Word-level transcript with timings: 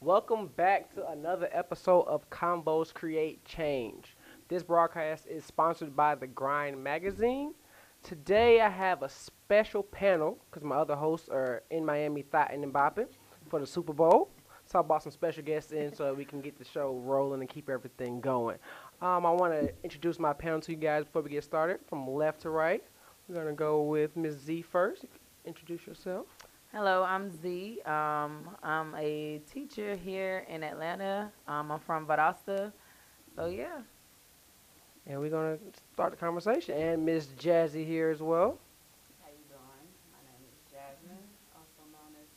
Welcome 0.00 0.46
back 0.54 0.94
to 0.94 1.08
another 1.10 1.48
episode 1.50 2.02
of 2.02 2.30
Convos 2.30 2.94
Create 2.94 3.44
Change. 3.44 4.16
This 4.46 4.62
broadcast 4.62 5.26
is 5.26 5.44
sponsored 5.44 5.96
by 5.96 6.14
The 6.14 6.28
Grind 6.28 6.82
Magazine. 6.82 7.52
Today 8.04 8.60
I 8.60 8.68
have 8.68 9.02
a 9.02 9.08
special 9.08 9.82
panel 9.82 10.38
because 10.48 10.62
my 10.62 10.76
other 10.76 10.94
hosts 10.94 11.28
are 11.28 11.64
in 11.72 11.84
Miami 11.84 12.22
thotting 12.22 12.62
and 12.62 12.72
bopping 12.72 13.08
for 13.50 13.58
the 13.58 13.66
Super 13.66 13.92
Bowl. 13.92 14.30
So 14.66 14.78
I 14.78 14.82
brought 14.82 15.02
some 15.02 15.10
special 15.10 15.42
guests 15.42 15.72
in 15.72 15.92
so 15.92 16.14
we 16.14 16.24
can 16.24 16.40
get 16.42 16.56
the 16.56 16.64
show 16.64 16.94
rolling 17.04 17.40
and 17.40 17.48
keep 17.48 17.68
everything 17.68 18.20
going. 18.20 18.58
Um, 19.02 19.26
I 19.26 19.32
want 19.32 19.52
to 19.52 19.72
introduce 19.82 20.20
my 20.20 20.32
panel 20.32 20.60
to 20.60 20.70
you 20.70 20.78
guys 20.78 21.06
before 21.06 21.22
we 21.22 21.30
get 21.30 21.42
started 21.42 21.80
from 21.88 22.08
left 22.08 22.42
to 22.42 22.50
right. 22.50 22.84
We're 23.26 23.34
going 23.34 23.48
to 23.48 23.52
go 23.52 23.82
with 23.82 24.16
Ms. 24.16 24.36
Z 24.44 24.62
first. 24.62 25.06
Introduce 25.44 25.88
yourself. 25.88 26.26
Hello, 26.72 27.02
I'm 27.02 27.30
Z. 27.30 27.80
Um, 27.86 28.50
I'm 28.62 28.94
a 28.94 29.40
teacher 29.50 29.96
here 29.96 30.44
in 30.50 30.62
Atlanta. 30.62 31.32
Um, 31.46 31.72
I'm 31.72 31.80
from 31.80 32.06
Valdosta. 32.06 32.72
So, 33.34 33.46
yeah. 33.46 33.78
And 35.06 35.18
we're 35.18 35.30
going 35.30 35.56
to 35.56 35.64
start 35.94 36.10
the 36.10 36.18
conversation. 36.18 36.76
And 36.76 37.06
Miss 37.06 37.26
Jazzy 37.40 37.86
here 37.86 38.10
as 38.10 38.20
well. 38.20 38.58
How 39.22 39.30
you 39.30 39.40
doing? 39.48 39.88
My 40.12 40.20
name 40.28 40.44
is 40.44 40.60
Jasmine, 40.70 41.24
also 41.56 41.88
known 41.90 42.12
as 42.20 42.28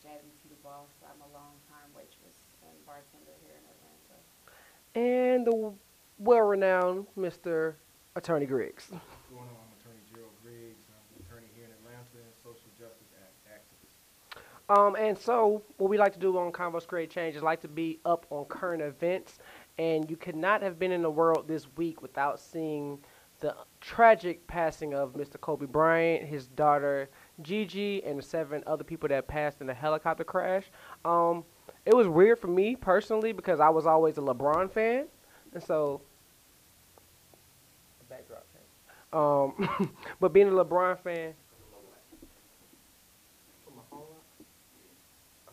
Jazzy 0.00 0.32
T 0.42 0.48
the 0.48 0.56
Boss. 0.64 0.88
I'm 1.04 1.20
a 1.20 1.30
long-time 1.36 1.92
waitress 1.94 2.40
and 2.64 2.72
bartender 2.86 3.36
here 3.44 3.60
in 3.60 3.64
Atlanta. 3.76 4.16
And 4.96 5.46
the 5.46 5.72
well-renowned 6.18 7.06
Mr. 7.18 7.74
Attorney 8.16 8.46
Griggs. 8.46 8.88
What's 8.90 9.04
going 9.28 9.44
on? 9.44 9.68
I'm 9.68 9.76
Attorney 9.76 10.00
Gerald 10.08 10.32
Griggs. 10.42 10.88
I'm 10.88 11.04
an 11.12 11.20
attorney 11.28 11.52
here 11.52 11.68
in 11.68 11.72
Atlanta 11.84 12.24
and 12.24 12.32
social 12.40 12.72
justice 12.80 13.12
act- 13.20 13.60
activist. 13.60 13.92
Um, 14.68 14.96
and 14.96 15.16
so 15.16 15.62
what 15.76 15.90
we 15.90 15.96
like 15.96 16.12
to 16.14 16.18
do 16.18 16.36
on 16.38 16.50
Convos 16.50 16.86
Create 16.86 17.10
Change 17.10 17.36
is 17.36 17.42
like 17.42 17.60
to 17.60 17.68
be 17.68 18.00
up 18.04 18.26
on 18.30 18.44
current 18.46 18.82
events. 18.82 19.38
And 19.78 20.10
you 20.10 20.16
could 20.16 20.36
not 20.36 20.62
have 20.62 20.78
been 20.78 20.90
in 20.90 21.02
the 21.02 21.10
world 21.10 21.46
this 21.46 21.66
week 21.76 22.02
without 22.02 22.40
seeing 22.40 22.98
the 23.40 23.54
tragic 23.80 24.46
passing 24.46 24.94
of 24.94 25.12
Mr. 25.12 25.40
Kobe 25.40 25.66
Bryant, 25.66 26.26
his 26.26 26.46
daughter 26.48 27.10
Gigi, 27.42 28.02
and 28.04 28.18
the 28.18 28.22
seven 28.22 28.62
other 28.66 28.84
people 28.84 29.08
that 29.08 29.28
passed 29.28 29.60
in 29.60 29.66
the 29.66 29.74
helicopter 29.74 30.24
crash. 30.24 30.64
Um, 31.04 31.44
it 31.84 31.94
was 31.94 32.08
weird 32.08 32.38
for 32.38 32.48
me 32.48 32.76
personally 32.76 33.32
because 33.32 33.60
I 33.60 33.68
was 33.68 33.86
always 33.86 34.16
a 34.18 34.22
LeBron 34.22 34.70
fan, 34.70 35.06
and 35.52 35.62
so 35.62 36.00
the 37.98 38.04
backdrop 38.14 38.46
changed. 38.52 38.66
Um, 39.12 39.92
but 40.20 40.32
being 40.32 40.48
a 40.48 40.52
LeBron 40.52 40.98
fan. 41.00 41.34
Put 43.64 43.76
my 43.76 43.82
phone 43.90 44.00
up. 44.00 44.24
Oh, 45.48 45.52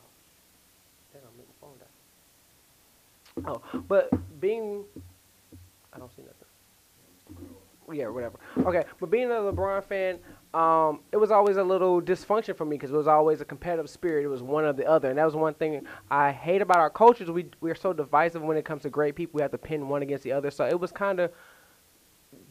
that 1.14 1.22
don't 1.22 1.38
make 1.38 1.48
my 1.48 1.68
phone 1.68 1.78
die. 1.80 3.33
Oh, 3.46 3.62
but 3.88 4.10
being, 4.40 4.84
I 5.94 6.00
don't 6.00 6.14
see 6.16 6.22
nothing. 6.22 7.48
Yeah, 7.92 8.08
whatever. 8.08 8.40
Okay, 8.58 8.84
but 9.00 9.10
being 9.10 9.30
a 9.30 9.36
LeBron 9.36 9.84
fan, 9.84 10.20
um, 10.54 11.02
it 11.12 11.18
was 11.18 11.32
always 11.32 11.58
a 11.58 11.64
little 11.64 12.02
dysfunction 12.02 12.56
for 12.56 12.64
me 12.66 12.78
because 12.78 12.92
it 12.92 12.96
was 12.96 13.08
always 13.08 13.42
a 13.42 13.46
competitive 13.46 13.90
spirit. 13.90 14.24
It 14.24 14.30
was 14.30 14.42
one 14.42 14.64
or 14.64 14.74
the 14.74 14.86
other, 14.86 15.10
and 15.10 15.18
that 15.18 15.26
was 15.26 15.36
one 15.36 15.54
thing 15.54 15.86
I 16.10 16.32
hate 16.32 16.62
about 16.62 16.78
our 16.78 16.90
cultures. 16.90 17.30
We 17.30 17.48
we're 17.60 17.76
so 17.76 17.92
divisive 17.92 18.42
when 18.42 18.56
it 18.56 18.64
comes 18.64 18.84
to 18.84 18.90
great 18.90 19.16
people. 19.16 19.38
We 19.38 19.42
have 19.42 19.52
to 19.52 19.58
pin 19.58 19.90
one 19.90 20.02
against 20.02 20.24
the 20.24 20.32
other. 20.32 20.50
So 20.50 20.66
it 20.66 20.80
was 20.80 20.92
kind 20.92 21.20
of 21.20 21.32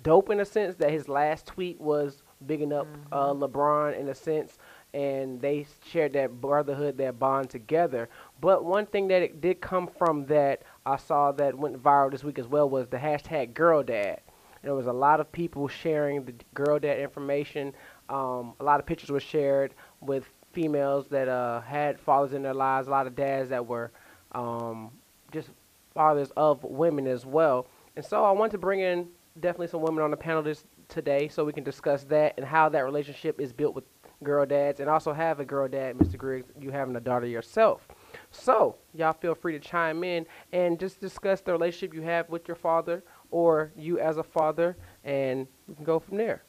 dope 0.03 0.31
in 0.31 0.41
a 0.41 0.45
sense 0.45 0.75
that 0.77 0.91
his 0.91 1.09
last 1.09 1.47
tweet 1.47 1.81
was 1.81 2.23
bigging 2.47 2.73
up 2.73 2.87
uh, 3.13 3.33
LeBron 3.33 3.99
in 3.99 4.09
a 4.09 4.15
sense, 4.15 4.59
and 4.93 5.41
they 5.41 5.67
shared 5.87 6.13
that 6.15 6.41
brotherhood, 6.41 6.99
that 6.99 7.19
bond 7.19 7.51
together. 7.51 8.09
But 8.41 8.65
one 8.65 8.87
thing 8.87 9.09
that 9.09 9.23
it 9.23 9.41
did 9.41 9.61
come 9.61 9.87
from 9.87 10.27
that 10.27 10.63
I 10.85 10.97
saw 10.97 11.33
that 11.33 11.57
went 11.57 11.81
viral 11.83 12.11
this 12.11 12.25
week 12.25 12.39
as 12.39 12.47
well 12.47 12.69
was 12.69 12.89
the 12.89 12.97
hashtag 12.97 13.55
Girl 13.55 13.83
Dad. 13.83 14.21
There 14.63 14.75
was 14.75 14.87
a 14.87 14.93
lot 14.93 15.21
of 15.21 15.31
people 15.33 15.69
sharing 15.69 16.25
the 16.25 16.35
Girl 16.55 16.79
Dad 16.79 16.99
information. 16.99 17.75
Um, 18.09 18.55
a 18.61 18.65
lot 18.65 18.81
of 18.81 18.87
pictures 18.87 19.11
were 19.11 19.21
shared 19.21 19.75
with 20.01 20.29
females 20.53 21.09
that 21.09 21.29
uh, 21.29 21.61
had 21.61 21.99
fathers 21.99 22.33
in 22.33 22.43
their 22.43 22.55
lives. 22.55 22.89
A 22.89 22.91
lot 22.91 23.07
of 23.07 23.17
dads 23.17 23.49
that 23.51 23.67
were 23.67 23.91
um, 24.33 24.91
just 25.33 25.51
fathers 25.95 26.31
of 26.37 26.63
women 26.65 27.07
as 27.07 27.27
well. 27.27 27.67
And 27.97 28.05
so 28.05 28.25
I 28.25 28.31
want 28.33 28.53
to 28.53 28.59
bring 28.59 28.81
in 28.81 29.09
definitely 29.41 29.69
some 29.69 29.83
women 29.83 30.03
on 30.03 30.11
the 30.11 30.17
panel 30.17 30.43
this 30.43 30.65
today 30.89 31.29
so 31.29 31.45
we 31.45 31.53
can 31.53 31.65
discuss 31.65 32.05
that 32.05 32.35
and 32.37 32.47
how 32.47 32.69
that 32.69 32.85
relationship 32.85 33.41
is 33.41 33.53
built 33.53 33.75
with 33.75 33.85
girl 34.23 34.47
dads 34.47 34.81
and 34.81 34.89
also 34.89 35.13
have 35.13 35.41
a 35.41 35.45
girl 35.45 35.69
dad, 35.69 35.97
Mr. 35.97 36.17
Griggs, 36.17 36.47
you 36.61 36.71
having 36.71 36.95
a 36.97 37.01
daughter 37.01 37.27
yourself. 37.27 37.87
So 38.33 38.77
y'all 38.95 39.13
feel 39.13 39.35
free 39.35 39.53
to 39.53 39.61
chime 39.61 40.03
in 40.03 40.27
and 40.53 40.81
just 40.81 41.01
discuss 41.01 41.41
the 41.41 41.53
relationship 41.53 41.95
you 41.95 42.03
have 42.03 42.29
with 42.29 42.49
your 42.49 42.57
father 42.57 43.05
or 43.31 43.73
you 43.77 43.99
as 43.99 44.17
a 44.17 44.23
father 44.23 44.77
and 45.05 45.47
we 45.69 45.75
can 45.75 45.85
go 45.85 45.99
from 45.99 46.17
there. 46.17 46.43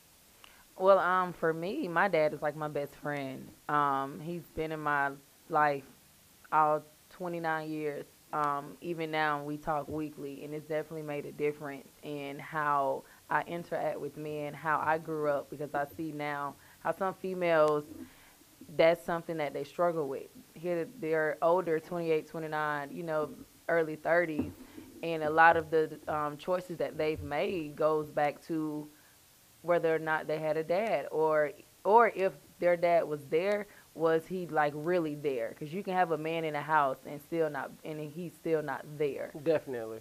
Well, 0.78 0.98
um, 0.98 1.34
for 1.34 1.54
me, 1.54 1.88
my 1.88 2.08
dad 2.08 2.34
is 2.34 2.42
like 2.42 2.56
my 2.56 2.68
best 2.68 2.96
friend. 2.96 3.48
Um, 3.70 4.20
he's 4.20 4.50
been 4.56 4.72
in 4.72 4.80
my 4.80 5.12
life 5.50 5.84
all 6.52 6.82
29 7.12 7.70
years. 7.70 8.06
Um, 8.32 8.76
even 8.82 9.12
now, 9.12 9.44
we 9.44 9.58
talk 9.58 9.88
weekly, 9.88 10.44
and 10.44 10.56
it's 10.56 10.66
definitely 10.66 11.04
made 11.04 11.28
a 11.28 11.32
difference 11.32 11.88
in 12.02 12.40
how 12.40 13.04
I 13.30 13.44
interact 13.44 14.00
with 14.00 14.18
men, 14.18 14.56
how 14.56 14.82
I 14.84 14.98
grew 14.98 15.30
up, 15.30 15.52
because 15.52 15.76
I 15.76 15.86
see 15.96 16.12
now 16.12 16.56
how 16.80 16.96
some 16.96 17.14
females, 17.14 17.84
that's 18.76 19.06
something 19.06 19.38
that 19.38 19.54
they 19.54 19.64
struggle 19.64 20.08
with. 20.08 20.28
Here, 20.54 20.88
they're 21.00 21.38
older, 21.42 21.80
28, 21.80 22.28
29, 22.28 22.90
you 22.92 23.04
know, 23.04 23.30
early 23.70 23.98
30s, 23.98 24.52
and 25.04 25.24
a 25.24 25.30
lot 25.30 25.58
of 25.58 25.70
the 25.70 26.00
um, 26.08 26.38
choices 26.38 26.78
that 26.78 26.98
they've 26.98 27.22
made 27.22 27.76
goes 27.76 28.10
back 28.10 28.42
to 28.48 28.88
whether 29.62 29.94
or 29.96 30.00
not 30.00 30.28
they 30.28 30.40
had 30.40 30.58
a 30.58 30.64
dad 30.64 31.08
or 31.12 31.52
or 31.86 32.12
if 32.16 32.34
their 32.60 32.76
dad 32.76 33.04
was 33.06 33.22
there 33.30 33.66
was 33.96 34.26
he 34.28 34.46
like 34.48 34.74
really 34.76 35.16
there 35.16 35.50
because 35.50 35.74
you 35.74 35.84
can 35.84 35.94
have 35.94 36.12
a 36.12 36.18
man 36.18 36.44
in 36.44 36.56
a 36.56 36.62
house 36.62 36.98
and 37.06 37.22
still 37.22 37.50
not 37.50 37.72
and 37.86 38.12
he's 38.12 38.34
still 38.34 38.62
not 38.62 38.86
there 38.98 39.32
Definitely. 39.44 40.00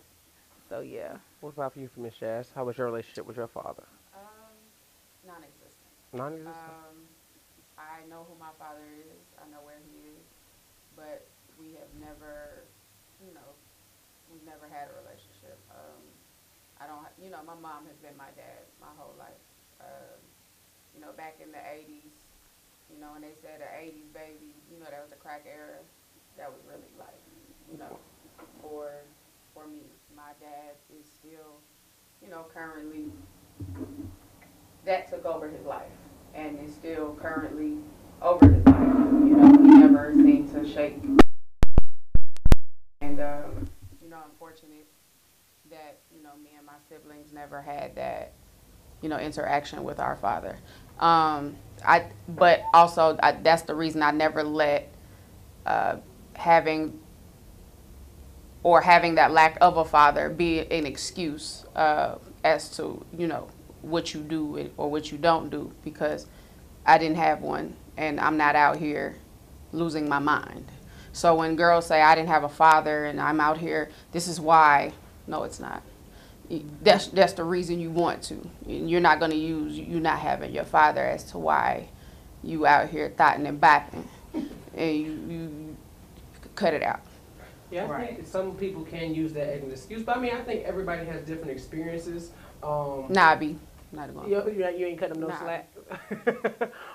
so 0.69 0.81
yeah 0.81 1.17
What 1.41 1.51
about 1.51 1.75
for 1.75 1.81
you, 1.81 1.89
Miss 1.97 2.15
Shaz? 2.21 2.47
How 2.55 2.65
was 2.65 2.77
your 2.79 2.87
relationship 2.87 3.25
with 3.27 3.37
your 3.37 3.47
father? 3.49 3.85
Um, 4.15 4.21
non-existent. 5.27 6.13
Non-existent. 6.13 6.57
Um, 6.57 6.97
I 6.97 7.02
know 8.13 8.29
who 8.29 8.37
my 8.37 8.53
father 8.61 8.85
is. 9.09 9.25
I 9.41 9.49
know 9.49 9.65
where 9.65 9.81
he 9.89 10.13
is, 10.13 10.29
but 10.93 11.25
we 11.57 11.73
have 11.81 11.89
never, 11.97 12.69
you 13.25 13.33
know, 13.33 13.57
we've 14.29 14.45
never 14.45 14.69
had 14.69 14.93
a 14.93 14.95
relationship. 15.01 15.57
Um, 15.73 16.05
I 16.77 16.85
don't, 16.85 17.09
you 17.17 17.33
know, 17.33 17.41
my 17.41 17.57
mom 17.57 17.89
has 17.89 17.97
been 18.05 18.13
my 18.21 18.29
dad 18.37 18.69
my 18.77 18.93
whole 19.01 19.17
life. 19.17 19.41
Um, 19.81 20.21
you 20.93 21.01
know, 21.01 21.17
back 21.17 21.41
in 21.41 21.49
the 21.49 21.65
'80s, 21.65 22.13
you 22.93 23.01
know, 23.01 23.17
when 23.17 23.25
they 23.25 23.33
said 23.41 23.65
the 23.65 23.71
'80s 23.73 24.13
baby, 24.13 24.53
you 24.69 24.77
know, 24.77 24.93
that 24.93 25.01
was 25.01 25.09
the 25.09 25.17
crack 25.17 25.49
era. 25.49 25.81
That 26.37 26.53
was 26.53 26.61
really 26.69 26.93
like, 27.01 27.17
you 27.73 27.81
know, 27.81 27.97
for 28.61 29.09
for 29.57 29.65
me, 29.65 29.89
my 30.13 30.37
dad 30.37 30.77
is 30.93 31.09
still, 31.09 31.65
you 32.21 32.29
know, 32.29 32.45
currently 32.53 33.09
that 34.85 35.09
took 35.09 35.25
over 35.25 35.49
his 35.49 35.65
life 35.65 35.97
and 36.35 36.59
is 36.59 36.75
still 36.75 37.15
currently 37.21 37.79
over 38.23 38.49
his 38.49 38.65
life. 38.67 38.77
You 38.77 39.37
know, 39.37 39.51
he 39.51 39.69
never 39.81 40.13
seemed 40.15 40.53
to 40.53 40.69
shake. 40.69 41.03
And, 43.01 43.21
um, 43.21 43.69
you 44.01 44.09
know, 44.09 44.19
unfortunate 44.31 44.87
that, 45.71 45.99
you 46.15 46.23
know, 46.23 46.31
me 46.43 46.51
and 46.57 46.67
my 46.67 46.75
siblings 46.89 47.33
never 47.33 47.61
had 47.61 47.97
that, 47.97 48.33
you 49.01 49.09
know, 49.09 49.19
interaction 49.19 49.83
with 49.85 49.99
our 49.99 50.17
father. 50.17 50.57
Um, 51.01 51.57
I, 51.85 52.07
but 52.29 52.63
also, 52.73 53.19
I, 53.23 53.33
that's 53.33 53.63
the 53.63 53.75
reason 53.75 54.03
I 54.03 54.13
never 54.13 54.45
let 54.45 54.93
uh, 55.67 55.97
having 56.35 57.01
or 58.63 58.81
having 58.81 59.17
that 59.17 59.33
lack 59.33 59.59
of 59.61 59.77
a 59.77 59.85
father 59.85 60.29
be 60.29 60.61
an 60.61 60.87
excuse 60.87 61.65
uh, 61.75 62.17
as 62.45 62.77
to 62.77 63.05
you 63.17 63.27
know 63.27 63.49
what 63.81 64.15
you 64.15 64.21
do 64.21 64.71
or 64.77 64.89
what 64.89 65.11
you 65.11 65.19
don't 65.19 65.51
do 65.51 65.73
because 65.83 66.27
I 66.87 66.99
didn't 66.99 67.17
have 67.17 67.41
one 67.41 67.77
and 67.97 68.21
I'm 68.21 68.37
not 68.37 68.55
out 68.57 68.77
here 68.77 69.17
losing 69.73 70.09
my 70.09 70.19
mind. 70.19 70.67
So 71.13 71.35
when 71.35 71.57
girls 71.57 71.87
say 71.87 72.01
I 72.01 72.15
didn't 72.15 72.29
have 72.29 72.45
a 72.45 72.49
father 72.49 73.05
and 73.05 73.21
I'm 73.21 73.41
out 73.41 73.59
here, 73.59 73.91
this 74.13 74.29
is 74.29 74.41
why. 74.41 74.93
No, 75.27 75.45
it's 75.45 75.61
not. 75.61 75.83
That's 76.83 77.07
that's 77.09 77.33
the 77.35 77.45
reason 77.45 77.81
you 77.81 77.91
want 77.91 78.23
to. 78.25 78.37
You're 78.67 79.01
not 79.01 79.19
going 79.19 79.31
to 79.31 79.37
use 79.37 79.79
you 79.79 80.01
not 80.01 80.19
having 80.19 80.53
your 80.53 80.65
father 80.65 81.01
as 81.03 81.25
to 81.33 81.39
why 81.39 81.89
you 82.43 82.67
out 82.67 82.91
here 82.91 83.11
thotting 83.17 83.47
and 83.47 83.61
bapping, 83.61 84.05
and 84.35 84.97
you, 84.97 85.13
you 85.29 85.77
cut 86.57 86.75
it 86.75 86.83
out. 86.83 87.01
Yeah, 87.71 87.85
I 87.85 87.87
Right. 87.89 88.17
think 88.17 88.27
some 88.27 88.55
people 88.57 88.83
can 88.85 89.15
use 89.15 89.33
that 89.33 89.49
as 89.49 89.63
an 89.63 89.71
excuse, 89.71 90.03
but 90.03 90.17
I 90.17 90.21
mean, 90.21 90.33
I 90.35 90.43
think 90.43 90.65
everybody 90.65 91.07
has 91.07 91.23
different 91.23 91.53
experiences. 91.53 92.33
Um, 92.63 93.07
Nah, 93.09 93.31
I 93.31 93.35
be 93.37 93.57
not 93.93 94.13
going. 94.15 94.29
You, 94.31 94.37
you, 94.51 94.65
ain't- 94.67 94.79
you 94.79 94.87
ain't 94.87 94.99
cutting 94.99 95.15
them 95.15 95.23
no 95.23 95.29
Nah. 95.29 95.39
slack. 95.41 95.69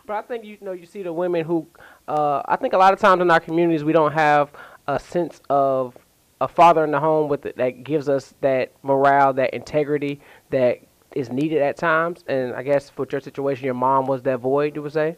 but 0.05 0.13
I 0.15 0.21
think 0.21 0.43
you 0.45 0.57
know 0.61 0.71
you 0.71 0.85
see 0.85 1.03
the 1.03 1.13
women 1.13 1.45
who, 1.45 1.67
uh, 2.07 2.41
I 2.45 2.55
think 2.55 2.73
a 2.73 2.77
lot 2.77 2.93
of 2.93 2.99
times 2.99 3.21
in 3.21 3.31
our 3.31 3.39
communities 3.39 3.83
we 3.83 3.93
don't 3.93 4.13
have 4.13 4.51
a 4.87 4.99
sense 4.99 5.41
of 5.49 5.97
a 6.39 6.47
father 6.47 6.83
in 6.83 6.91
the 6.91 6.99
home 6.99 7.29
with 7.29 7.41
that 7.41 7.83
gives 7.83 8.09
us 8.09 8.33
that 8.41 8.71
morale, 8.83 9.33
that 9.33 9.53
integrity 9.53 10.21
that 10.49 10.81
is 11.15 11.29
needed 11.31 11.61
at 11.61 11.77
times. 11.77 12.23
And 12.27 12.53
I 12.53 12.63
guess 12.63 12.89
for 12.89 13.07
your 13.11 13.21
situation, 13.21 13.65
your 13.65 13.73
mom 13.73 14.05
was 14.05 14.21
that 14.23 14.39
void. 14.39 14.75
You 14.75 14.83
would 14.83 14.93
say. 14.93 15.17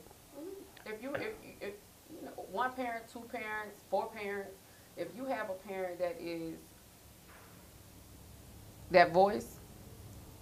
If 0.86 1.02
you, 1.02 1.14
if, 1.16 1.34
if, 1.62 1.74
you 2.10 2.26
know, 2.26 2.32
one 2.52 2.72
parent, 2.72 3.06
two 3.12 3.24
parents, 3.32 3.82
four 3.90 4.08
parents, 4.08 4.56
if 4.98 5.08
you 5.16 5.26
have 5.26 5.50
a 5.50 5.68
parent 5.68 6.00
that 6.00 6.18
is 6.20 6.56
that 8.92 9.14
voice, 9.14 9.58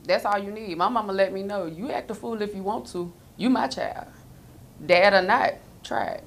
that's 0.03 0.25
all 0.25 0.37
you 0.37 0.51
need. 0.51 0.77
My 0.77 0.89
mama 0.89 1.11
let 1.11 1.33
me 1.33 1.43
know, 1.43 1.65
you 1.65 1.91
act 1.91 2.11
a 2.11 2.15
fool 2.15 2.41
if 2.41 2.55
you 2.55 2.63
want 2.63 2.87
to. 2.91 3.11
You 3.37 3.49
my 3.49 3.67
child. 3.67 4.07
Dad 4.85 5.13
or 5.13 5.21
not, 5.21 5.53
try 5.83 6.05
it. 6.05 6.23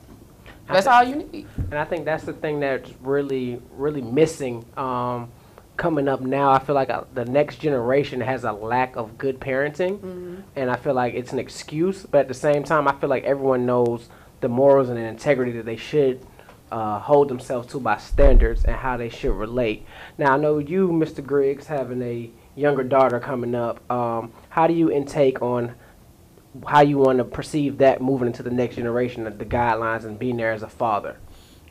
That's 0.68 0.86
all 0.86 1.02
you 1.02 1.16
need. 1.16 1.48
And 1.56 1.74
I 1.74 1.84
think 1.84 2.04
that's 2.04 2.24
the 2.24 2.32
thing 2.32 2.60
that's 2.60 2.90
really, 3.02 3.60
really 3.72 4.02
missing 4.02 4.64
um, 4.76 5.30
coming 5.76 6.06
up 6.06 6.20
now. 6.20 6.52
I 6.52 6.60
feel 6.60 6.76
like 6.76 6.90
uh, 6.90 7.04
the 7.12 7.24
next 7.24 7.56
generation 7.56 8.20
has 8.20 8.44
a 8.44 8.52
lack 8.52 8.96
of 8.96 9.18
good 9.18 9.40
parenting, 9.40 10.42
and 10.54 10.70
I 10.70 10.76
feel 10.76 10.94
like 10.94 11.14
it's 11.14 11.32
an 11.32 11.40
excuse. 11.40 12.06
But 12.06 12.18
at 12.20 12.28
the 12.28 12.34
same 12.34 12.62
time, 12.62 12.86
I 12.86 12.92
feel 12.92 13.10
like 13.10 13.24
everyone 13.24 13.66
knows 13.66 14.08
the 14.40 14.48
morals 14.48 14.88
and 14.88 14.96
the 14.96 15.02
integrity 15.02 15.52
that 15.52 15.66
they 15.66 15.76
should 15.76 16.24
uh, 16.70 17.00
hold 17.00 17.28
themselves 17.28 17.66
to 17.72 17.80
by 17.80 17.96
standards 17.96 18.64
and 18.64 18.76
how 18.76 18.96
they 18.96 19.08
should 19.08 19.34
relate. 19.34 19.84
Now, 20.18 20.34
I 20.34 20.36
know 20.36 20.58
you, 20.58 20.88
Mr. 20.88 21.24
Griggs, 21.24 21.66
having 21.66 22.00
a 22.02 22.30
younger 22.54 22.84
daughter 22.84 23.18
coming 23.18 23.54
up. 23.54 23.90
Um, 23.90 24.32
how 24.50 24.66
do 24.66 24.74
you 24.74 24.90
intake 24.90 25.42
on 25.42 25.74
how 26.66 26.80
you 26.80 26.98
want 26.98 27.18
to 27.18 27.24
perceive 27.24 27.78
that 27.78 28.00
moving 28.00 28.26
into 28.26 28.42
the 28.42 28.50
next 28.50 28.76
generation, 28.76 29.26
of 29.26 29.38
the 29.38 29.44
guidelines, 29.44 30.04
and 30.04 30.18
being 30.18 30.36
there 30.36 30.52
as 30.52 30.62
a 30.62 30.68
father? 30.68 31.16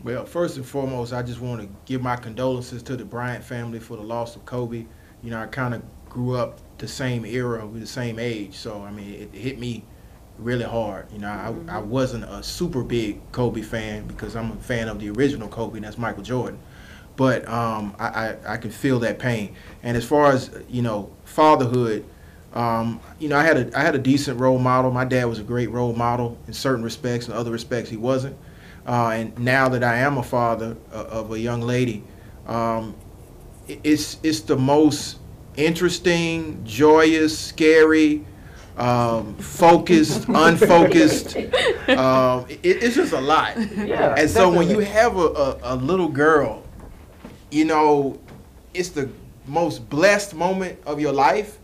Well, 0.03 0.25
first 0.25 0.55
and 0.55 0.65
foremost, 0.65 1.11
I 1.11 1.21
just 1.21 1.41
want 1.41 1.61
to 1.61 1.69
give 1.85 2.01
my 2.01 2.15
condolences 2.15 2.81
to 2.83 2.95
the 2.95 3.03
Bryant 3.03 3.43
family 3.43 3.79
for 3.79 3.97
the 3.97 4.03
loss 4.03 4.35
of 4.35 4.45
Kobe. 4.45 4.85
You 5.21 5.31
know, 5.31 5.41
I 5.41 5.47
kind 5.47 5.73
of 5.73 5.81
grew 6.07 6.35
up 6.35 6.59
the 6.77 6.87
same 6.87 7.25
era, 7.25 7.65
with 7.67 7.81
the 7.81 7.87
same 7.87 8.17
age, 8.17 8.55
so 8.55 8.81
I 8.81 8.91
mean, 8.91 9.13
it 9.13 9.37
hit 9.37 9.59
me 9.59 9.83
really 10.37 10.63
hard. 10.63 11.11
You 11.11 11.19
know, 11.19 11.27
I, 11.27 11.75
I 11.75 11.79
wasn't 11.79 12.23
a 12.23 12.41
super 12.41 12.83
big 12.83 13.19
Kobe 13.31 13.61
fan 13.61 14.07
because 14.07 14.35
I'm 14.35 14.51
a 14.51 14.55
fan 14.55 14.87
of 14.87 14.99
the 14.99 15.09
original 15.09 15.49
Kobe, 15.49 15.77
and 15.77 15.85
that's 15.85 15.97
Michael 15.97 16.23
Jordan. 16.23 16.59
But 17.17 17.47
um, 17.49 17.95
I, 17.99 18.07
I, 18.07 18.53
I 18.53 18.57
can 18.57 18.71
feel 18.71 18.99
that 18.99 19.19
pain. 19.19 19.55
And 19.83 19.97
as 19.97 20.05
far 20.05 20.31
as 20.31 20.51
you 20.69 20.81
know, 20.81 21.11
fatherhood, 21.25 22.05
um, 22.53 22.99
you 23.19 23.29
know, 23.29 23.37
I 23.37 23.43
had 23.43 23.57
a 23.57 23.77
I 23.77 23.81
had 23.81 23.95
a 23.95 23.99
decent 23.99 24.39
role 24.39 24.57
model. 24.57 24.91
My 24.91 25.05
dad 25.05 25.25
was 25.25 25.39
a 25.39 25.43
great 25.43 25.69
role 25.69 25.93
model 25.93 26.37
in 26.47 26.53
certain 26.53 26.83
respects, 26.83 27.27
in 27.27 27.33
other 27.33 27.51
respects 27.51 27.89
he 27.89 27.97
wasn't. 27.97 28.37
Uh, 28.87 29.09
and 29.09 29.37
now 29.37 29.69
that 29.69 29.83
I 29.83 29.97
am 29.97 30.17
a 30.17 30.23
father 30.23 30.75
uh, 30.91 31.05
of 31.09 31.31
a 31.31 31.39
young 31.39 31.61
lady, 31.61 32.03
um, 32.47 32.95
it's 33.67 34.17
it's 34.23 34.41
the 34.41 34.57
most 34.57 35.19
interesting, 35.57 36.63
joyous, 36.65 37.37
scary, 37.37 38.25
um, 38.77 39.35
focused, 39.35 40.25
unfocused. 40.29 41.37
Um, 41.89 42.45
it, 42.47 42.83
it's 42.83 42.95
just 42.95 43.13
a 43.13 43.19
lot. 43.19 43.57
Yeah, 43.57 44.13
And 44.15 44.29
so 44.29 44.51
when 44.51 44.69
you 44.69 44.77
have 44.77 45.17
a, 45.17 45.25
a, 45.25 45.59
a 45.63 45.75
little 45.75 46.07
girl, 46.07 46.63
you 47.49 47.65
know, 47.65 48.19
it's 48.75 48.89
the 48.89 49.09
most 49.47 49.89
blessed 49.89 50.35
moment 50.35 50.77
of 50.85 51.01
your 51.01 51.11
life 51.11 51.57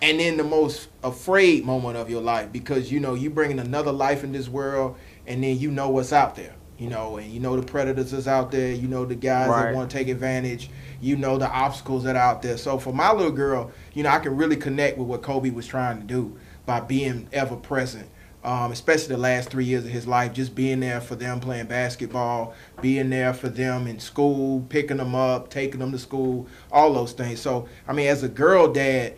and 0.00 0.20
then 0.20 0.36
the 0.36 0.44
most 0.44 0.88
afraid 1.02 1.64
moment 1.64 1.96
of 1.96 2.08
your 2.08 2.22
life 2.22 2.52
because 2.52 2.90
you 2.92 3.00
know 3.00 3.14
you 3.14 3.30
bringing 3.30 3.58
another 3.58 3.92
life 3.92 4.24
in 4.24 4.32
this 4.32 4.48
world 4.48 4.96
and 5.26 5.42
then 5.42 5.58
you 5.58 5.70
know 5.70 5.88
what's 5.88 6.12
out 6.12 6.36
there 6.36 6.54
you 6.78 6.88
know 6.88 7.16
and 7.16 7.30
you 7.32 7.40
know 7.40 7.56
the 7.56 7.66
predators 7.66 8.12
is 8.12 8.28
out 8.28 8.50
there 8.50 8.72
you 8.72 8.86
know 8.88 9.04
the 9.04 9.14
guys 9.14 9.48
Right. 9.48 9.64
that 9.66 9.74
want 9.74 9.90
to 9.90 9.96
take 9.96 10.08
advantage 10.08 10.70
you 11.00 11.16
know 11.16 11.38
the 11.38 11.50
obstacles 11.50 12.04
that 12.04 12.16
are 12.16 12.22
out 12.22 12.42
there 12.42 12.56
so 12.56 12.78
for 12.78 12.92
my 12.92 13.12
little 13.12 13.32
girl 13.32 13.70
you 13.94 14.02
know 14.02 14.10
i 14.10 14.18
can 14.18 14.36
really 14.36 14.56
connect 14.56 14.98
with 14.98 15.08
what 15.08 15.22
kobe 15.22 15.50
was 15.50 15.66
trying 15.66 16.00
to 16.00 16.06
do 16.06 16.36
by 16.66 16.80
being 16.80 17.28
ever 17.32 17.56
present 17.56 18.08
um, 18.44 18.70
especially 18.70 19.08
the 19.16 19.20
last 19.20 19.50
three 19.50 19.64
years 19.64 19.84
of 19.84 19.90
his 19.90 20.06
life, 20.06 20.32
just 20.32 20.54
being 20.54 20.78
there 20.78 21.00
for 21.00 21.16
them 21.16 21.40
playing 21.40 21.66
basketball, 21.66 22.54
being 22.80 23.10
there 23.10 23.34
for 23.34 23.48
them 23.48 23.88
in 23.88 23.98
school, 23.98 24.64
picking 24.68 24.98
them 24.98 25.14
up, 25.16 25.50
taking 25.50 25.80
them 25.80 25.90
to 25.90 25.98
school, 25.98 26.46
all 26.70 26.92
those 26.94 27.12
things. 27.12 27.40
So, 27.40 27.68
I 27.88 27.92
mean, 27.92 28.06
as 28.06 28.22
a 28.22 28.28
girl 28.28 28.72
dad, 28.72 29.14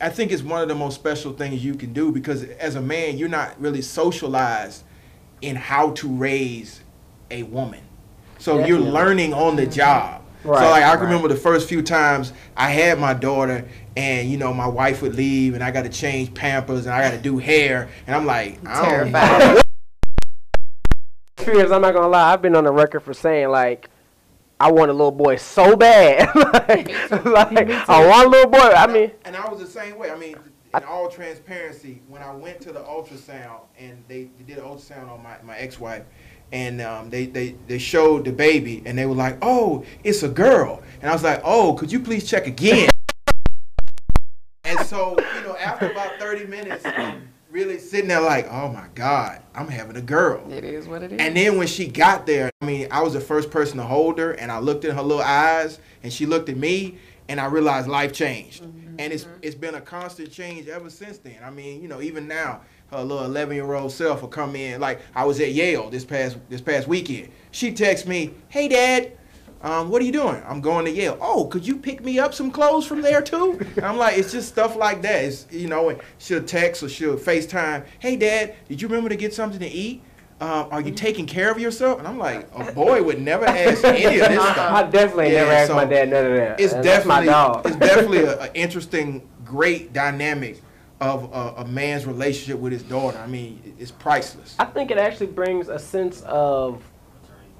I 0.00 0.08
think 0.08 0.32
it's 0.32 0.42
one 0.42 0.62
of 0.62 0.68
the 0.68 0.74
most 0.74 0.94
special 0.94 1.32
things 1.32 1.64
you 1.64 1.74
can 1.74 1.92
do 1.92 2.10
because 2.10 2.44
as 2.44 2.74
a 2.74 2.80
man, 2.80 3.18
you're 3.18 3.28
not 3.28 3.60
really 3.60 3.82
socialized 3.82 4.84
in 5.42 5.56
how 5.56 5.90
to 5.92 6.08
raise 6.08 6.80
a 7.30 7.42
woman. 7.44 7.80
So 8.38 8.64
you're 8.64 8.80
learning 8.80 9.34
on 9.34 9.56
the 9.56 9.66
job. 9.66 10.22
Right, 10.44 10.62
so 10.62 10.70
like 10.70 10.82
I 10.82 10.94
right. 10.94 11.02
remember 11.02 11.28
the 11.28 11.36
first 11.36 11.68
few 11.68 11.80
times 11.80 12.34
I 12.54 12.70
had 12.70 12.98
my 12.98 13.14
daughter 13.14 13.66
and 13.96 14.28
you 14.28 14.36
know 14.36 14.52
my 14.52 14.66
wife 14.66 15.00
would 15.00 15.14
leave 15.14 15.54
and 15.54 15.64
I 15.64 15.70
got 15.70 15.84
to 15.84 15.88
change 15.88 16.34
pampers 16.34 16.84
and 16.84 16.94
I 16.94 17.00
got 17.00 17.12
to 17.12 17.22
do 17.22 17.38
hair 17.38 17.88
and 18.06 18.14
I'm 18.14 18.26
like 18.26 18.58
I 18.66 18.82
don't 18.82 19.10
Terrified. 19.10 19.62
Fears, 21.38 21.70
I'm 21.70 21.80
not 21.80 21.94
gonna 21.94 22.08
lie. 22.08 22.32
I've 22.32 22.42
been 22.42 22.56
on 22.56 22.64
the 22.64 22.72
record 22.72 23.00
for 23.00 23.14
saying 23.14 23.48
like, 23.48 23.88
I 24.64 24.72
want 24.72 24.90
a 24.90 24.94
little 24.94 25.12
boy 25.12 25.36
so 25.36 25.76
bad. 25.76 26.34
like, 26.34 26.88
like, 27.26 27.68
I 27.86 28.06
want 28.06 28.28
a 28.28 28.30
little 28.30 28.50
boy. 28.50 28.58
I 28.58 28.86
mean, 28.86 29.10
and 29.26 29.36
I 29.36 29.46
was 29.50 29.60
the 29.60 29.66
same 29.66 29.98
way. 29.98 30.10
I 30.10 30.16
mean, 30.16 30.36
in 30.74 30.84
all 30.84 31.10
transparency, 31.10 32.00
when 32.08 32.22
I 32.22 32.32
went 32.34 32.62
to 32.62 32.72
the 32.72 32.80
ultrasound 32.80 33.60
and 33.78 34.02
they, 34.08 34.30
they 34.38 34.44
did 34.44 34.56
an 34.56 34.64
ultrasound 34.64 35.10
on 35.10 35.22
my, 35.22 35.36
my 35.42 35.58
ex-wife, 35.58 36.04
and 36.50 36.80
um, 36.80 37.10
they, 37.10 37.26
they, 37.26 37.56
they 37.68 37.76
showed 37.76 38.24
the 38.24 38.32
baby, 38.32 38.82
and 38.86 38.96
they 38.96 39.04
were 39.04 39.14
like, 39.14 39.36
"Oh, 39.42 39.84
it's 40.02 40.22
a 40.22 40.30
girl," 40.30 40.82
and 41.02 41.10
I 41.10 41.12
was 41.12 41.22
like, 41.22 41.42
"Oh, 41.44 41.74
could 41.74 41.92
you 41.92 42.00
please 42.00 42.26
check 42.26 42.46
again?" 42.46 42.88
and 44.64 44.80
so, 44.86 45.10
you 45.36 45.42
know, 45.42 45.58
after 45.58 45.90
about 45.90 46.18
thirty 46.18 46.46
minutes, 46.46 46.86
of 46.86 47.18
really 47.54 47.78
sitting 47.78 48.08
there 48.08 48.20
like, 48.20 48.50
"Oh 48.50 48.68
my 48.68 48.86
God, 48.94 49.40
I'm 49.54 49.68
having 49.68 49.96
a 49.96 50.02
girl." 50.02 50.52
It 50.52 50.64
is 50.64 50.88
what 50.88 51.02
it 51.02 51.12
is. 51.12 51.20
And 51.20 51.36
then 51.36 51.56
when 51.56 51.68
she 51.68 51.86
got 51.86 52.26
there, 52.26 52.50
I 52.60 52.66
mean, 52.66 52.88
I 52.90 53.00
was 53.02 53.14
the 53.14 53.20
first 53.20 53.50
person 53.50 53.78
to 53.78 53.84
hold 53.84 54.18
her, 54.18 54.32
and 54.32 54.50
I 54.50 54.58
looked 54.58 54.84
in 54.84 54.94
her 54.94 55.02
little 55.02 55.22
eyes, 55.22 55.78
and 56.02 56.12
she 56.12 56.26
looked 56.26 56.48
at 56.48 56.56
me, 56.56 56.98
and 57.28 57.40
I 57.40 57.46
realized 57.46 57.88
life 57.88 58.12
changed. 58.12 58.64
Mm-hmm. 58.64 58.96
And 58.98 59.12
it's 59.12 59.24
mm-hmm. 59.24 59.38
it's 59.42 59.54
been 59.54 59.76
a 59.76 59.80
constant 59.80 60.32
change 60.32 60.68
ever 60.68 60.90
since 60.90 61.18
then. 61.18 61.38
I 61.42 61.50
mean, 61.50 61.80
you 61.80 61.88
know, 61.88 62.02
even 62.02 62.26
now, 62.26 62.62
her 62.90 63.02
little 63.02 63.24
11 63.24 63.54
year 63.54 63.72
old 63.72 63.92
self 63.92 64.20
will 64.20 64.28
come 64.28 64.56
in. 64.56 64.80
Like 64.80 65.00
I 65.14 65.24
was 65.24 65.40
at 65.40 65.52
Yale 65.52 65.88
this 65.90 66.04
past 66.04 66.36
this 66.50 66.60
past 66.60 66.88
weekend. 66.88 67.30
She 67.52 67.72
texts 67.72 68.06
me, 68.06 68.34
"Hey, 68.48 68.68
Dad." 68.68 69.12
Um, 69.64 69.88
what 69.88 70.02
are 70.02 70.04
you 70.04 70.12
doing? 70.12 70.42
I'm 70.46 70.60
going 70.60 70.84
to 70.84 70.90
Yale. 70.90 71.16
Oh, 71.22 71.46
could 71.46 71.66
you 71.66 71.78
pick 71.78 72.04
me 72.04 72.18
up 72.18 72.34
some 72.34 72.50
clothes 72.50 72.86
from 72.86 73.00
there 73.00 73.22
too? 73.22 73.58
I'm 73.82 73.96
like, 73.96 74.18
it's 74.18 74.30
just 74.30 74.48
stuff 74.48 74.76
like 74.76 75.00
that. 75.02 75.24
It's 75.24 75.46
you 75.50 75.68
know, 75.68 75.98
she'll 76.18 76.44
text 76.44 76.82
or 76.82 76.88
she'll 76.90 77.16
FaceTime. 77.16 77.86
Hey, 77.98 78.16
Dad, 78.16 78.54
did 78.68 78.82
you 78.82 78.88
remember 78.88 79.08
to 79.08 79.16
get 79.16 79.32
something 79.32 79.58
to 79.60 79.66
eat? 79.66 80.02
Um, 80.38 80.68
are 80.70 80.82
you 80.82 80.90
taking 80.92 81.24
care 81.26 81.50
of 81.50 81.58
yourself? 81.58 81.98
And 81.98 82.06
I'm 82.06 82.18
like, 82.18 82.46
a 82.54 82.72
boy 82.72 83.02
would 83.02 83.22
never 83.22 83.46
ask 83.46 83.82
any 83.84 84.04
of 84.04 84.28
this 84.28 84.42
stuff. 84.42 84.58
I 84.58 84.82
definitely 84.82 85.32
Yeah, 85.32 85.44
never 85.44 85.52
asked 85.52 85.68
so 85.68 85.76
my 85.76 85.86
dad 85.86 86.10
none 86.10 86.26
of 86.26 86.36
that. 86.36 86.60
It's 86.60 86.74
And 86.74 86.84
definitely 86.84 87.26
dog. 87.26 87.64
it's 87.66 87.76
definitely 87.76 88.24
an 88.26 88.50
interesting, 88.54 89.26
great 89.46 89.94
dynamic 89.94 90.60
of 91.00 91.24
a, 91.32 91.62
a 91.62 91.64
man's 91.66 92.04
relationship 92.04 92.60
with 92.60 92.72
his 92.72 92.82
daughter. 92.82 93.16
I 93.16 93.26
mean, 93.28 93.74
it's 93.78 93.92
priceless. 93.92 94.56
I 94.58 94.66
think 94.66 94.90
it 94.90 94.98
actually 94.98 95.28
brings 95.28 95.68
a 95.68 95.78
sense 95.78 96.20
of 96.22 96.82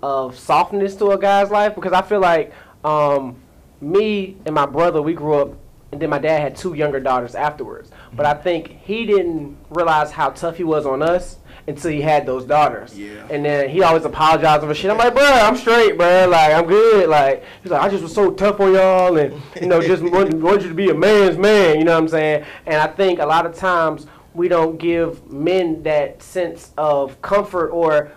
of 0.05 0.39
softness 0.39 0.95
to 0.97 1.13
a 1.13 1.19
guy's 1.19 1.51
life 1.51 1.75
because 1.75 1.95
I 1.95 2.03
feel 2.03 2.21
like 2.21 2.53
um, 2.85 3.37
me 3.81 4.37
and 4.45 4.55
my 4.55 4.67
brother 4.67 5.01
we 5.01 5.15
grew 5.15 5.33
up 5.33 5.57
and 5.93 6.03
then 6.03 6.11
my 6.11 6.19
dad 6.19 6.41
had 6.41 6.57
two 6.57 6.75
younger 6.75 7.01
daughters 7.01 7.35
afterwards. 7.35 7.91
But 8.13 8.27
I 8.27 8.35
think 8.35 8.69
he 8.83 9.07
didn't 9.07 9.57
realize 9.71 10.11
how 10.11 10.29
tough 10.31 10.59
he 10.59 10.65
was 10.65 10.85
on 10.85 11.01
us 11.01 11.39
until 11.67 11.91
he 11.91 12.03
had 12.03 12.27
those 12.27 12.45
daughters. 12.45 12.99
Yeah. 12.99 13.27
And 13.31 13.43
then 13.43 13.71
he 13.71 13.83
always 13.83 14.05
apologized 14.05 14.63
for 14.63 14.75
shit. 14.75 14.91
I'm 14.91 14.99
like, 14.99 15.15
bro, 15.15 15.25
I'm 15.25 15.57
straight, 15.57 15.97
bro. 15.97 16.29
Like 16.29 16.53
I'm 16.53 16.67
good. 16.67 17.09
Like 17.09 17.43
he's 17.63 17.73
like, 17.73 17.81
I 17.81 17.89
just 17.89 18.03
was 18.03 18.13
so 18.13 18.31
tough 18.31 18.61
on 18.61 18.75
y'all, 18.75 19.17
and 19.17 19.41
you 19.59 19.69
know, 19.69 19.81
just 19.81 20.03
want, 20.03 20.35
want 20.43 20.61
you 20.61 20.69
to 20.69 20.75
be 20.75 20.91
a 20.91 20.95
man's 20.95 21.39
man. 21.39 21.79
You 21.79 21.85
know 21.85 21.93
what 21.93 22.03
I'm 22.03 22.09
saying? 22.09 22.45
And 22.67 22.77
I 22.77 22.89
think 22.89 23.21
a 23.21 23.27
lot 23.27 23.47
of 23.47 23.55
times 23.55 24.07
we 24.35 24.49
don't 24.49 24.77
give 24.77 25.31
men 25.33 25.83
that 25.85 26.23
sense 26.23 26.73
of 26.77 27.23
comfort 27.23 27.71
or 27.71 28.13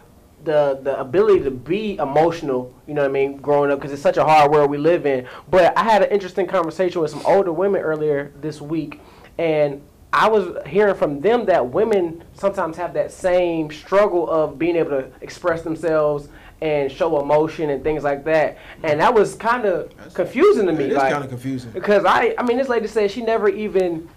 the 0.48 0.80
the 0.82 1.00
ability 1.00 1.44
to 1.44 1.52
be 1.52 1.98
emotional, 1.98 2.74
you 2.88 2.96
know 2.96 3.02
what 3.02 3.10
I 3.10 3.14
mean, 3.14 3.38
growing 3.38 3.72
up 3.72 3.80
because 3.80 3.92
it's 3.92 4.02
such 4.02 4.18
a 4.18 4.24
hard 4.24 4.52
world 4.52 4.72
we 4.72 4.78
live 4.78 5.06
in. 5.06 5.28
But 5.50 5.78
I 5.78 5.84
had 5.84 6.02
an 6.02 6.10
interesting 6.10 6.48
conversation 6.48 7.02
with 7.02 7.12
some 7.12 7.22
older 7.26 7.54
women 7.54 7.82
earlier 7.82 8.34
this 8.42 8.60
week, 8.60 9.00
and 9.38 9.82
I 10.12 10.30
was 10.30 10.58
hearing 10.66 10.96
from 10.96 11.22
them 11.22 11.46
that 11.46 11.70
women 11.70 12.24
sometimes 12.34 12.78
have 12.78 12.94
that 12.94 13.12
same 13.12 13.70
struggle 13.72 14.28
of 14.30 14.58
being 14.58 14.76
able 14.76 14.92
to 14.92 15.12
express 15.22 15.62
themselves 15.62 16.30
and 16.62 16.92
show 16.92 17.22
emotion 17.22 17.70
and 17.70 17.84
things 17.84 18.04
like 18.04 18.24
that. 18.24 18.58
And 18.84 19.00
that 19.00 19.14
was 19.14 19.36
kind 19.36 19.66
of 19.66 19.94
confusing 20.14 20.66
to 20.66 20.74
me. 20.74 20.86
It 20.86 20.92
is 20.92 20.98
like, 20.98 21.12
kind 21.12 21.24
of 21.24 21.30
confusing. 21.30 21.72
because 21.72 22.04
I, 22.06 22.34
I 22.38 22.44
mean, 22.44 22.58
this 22.58 22.70
lady 22.70 22.88
said 22.88 23.12
she 23.12 23.22
never 23.22 23.48
even 23.48 24.10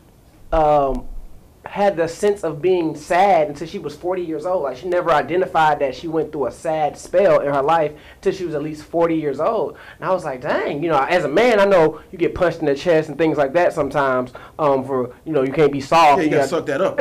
um, 0.52 1.06
had 1.66 1.96
the 1.96 2.08
sense 2.08 2.42
of 2.42 2.62
being 2.62 2.96
sad 2.96 3.48
until 3.48 3.66
she 3.66 3.78
was 3.78 3.94
40 3.94 4.22
years 4.22 4.46
old. 4.46 4.62
Like 4.62 4.78
she 4.78 4.88
never 4.88 5.10
identified 5.12 5.78
that 5.80 5.94
she 5.94 6.08
went 6.08 6.32
through 6.32 6.46
a 6.46 6.50
sad 6.52 6.96
spell 6.96 7.40
in 7.40 7.52
her 7.52 7.62
life 7.62 7.92
until 8.16 8.32
she 8.32 8.44
was 8.44 8.54
at 8.54 8.62
least 8.62 8.82
40 8.84 9.14
years 9.14 9.40
old. 9.40 9.76
And 9.98 10.08
I 10.08 10.12
was 10.12 10.24
like, 10.24 10.40
dang, 10.40 10.82
you 10.82 10.88
know, 10.88 10.98
as 10.98 11.24
a 11.24 11.28
man, 11.28 11.60
I 11.60 11.66
know 11.66 12.00
you 12.10 12.18
get 12.18 12.34
punched 12.34 12.60
in 12.60 12.66
the 12.66 12.74
chest 12.74 13.08
and 13.10 13.18
things 13.18 13.36
like 13.36 13.52
that 13.52 13.72
sometimes. 13.74 14.32
Um, 14.58 14.84
for 14.84 15.14
you 15.24 15.32
know, 15.32 15.42
you 15.42 15.52
can't 15.52 15.70
be 15.72 15.80
soft. 15.82 16.18
Yeah, 16.18 16.24
you 16.24 16.24
You 16.24 16.30
gotta 16.30 16.42
got- 16.42 16.48
suck 16.48 16.66
that 16.66 16.80
up. 16.80 16.98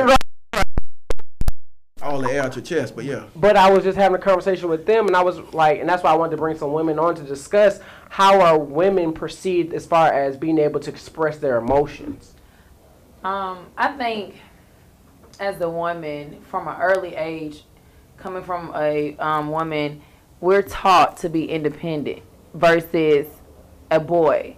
All 2.02 2.18
the 2.22 2.30
air 2.30 2.42
out 2.42 2.56
your 2.56 2.64
chest, 2.64 2.96
but 2.96 3.04
yeah. 3.04 3.24
But 3.36 3.56
I 3.58 3.70
was 3.70 3.84
just 3.84 3.98
having 3.98 4.18
a 4.18 4.22
conversation 4.22 4.70
with 4.70 4.86
them, 4.86 5.06
and 5.06 5.14
I 5.14 5.22
was 5.22 5.38
like, 5.52 5.80
and 5.80 5.88
that's 5.88 6.02
why 6.02 6.10
I 6.12 6.16
wanted 6.16 6.30
to 6.30 6.36
bring 6.38 6.56
some 6.56 6.72
women 6.72 6.98
on 6.98 7.14
to 7.16 7.22
discuss 7.22 7.78
how 8.08 8.40
are 8.40 8.58
women 8.58 9.12
perceived 9.12 9.74
as 9.74 9.84
far 9.84 10.10
as 10.10 10.34
being 10.38 10.58
able 10.58 10.80
to 10.80 10.88
express 10.90 11.36
their 11.36 11.58
emotions. 11.58 12.32
Um, 13.22 13.66
I 13.76 13.88
think 13.98 14.36
as 15.40 15.60
a 15.62 15.68
woman 15.68 16.40
from 16.42 16.68
an 16.68 16.76
early 16.80 17.16
age, 17.16 17.64
coming 18.18 18.44
from 18.44 18.72
a 18.76 19.16
um, 19.16 19.50
woman, 19.50 20.02
we're 20.40 20.62
taught 20.62 21.16
to 21.16 21.28
be 21.28 21.50
independent 21.50 22.22
versus 22.54 23.26
a 23.90 23.98
boy. 23.98 24.56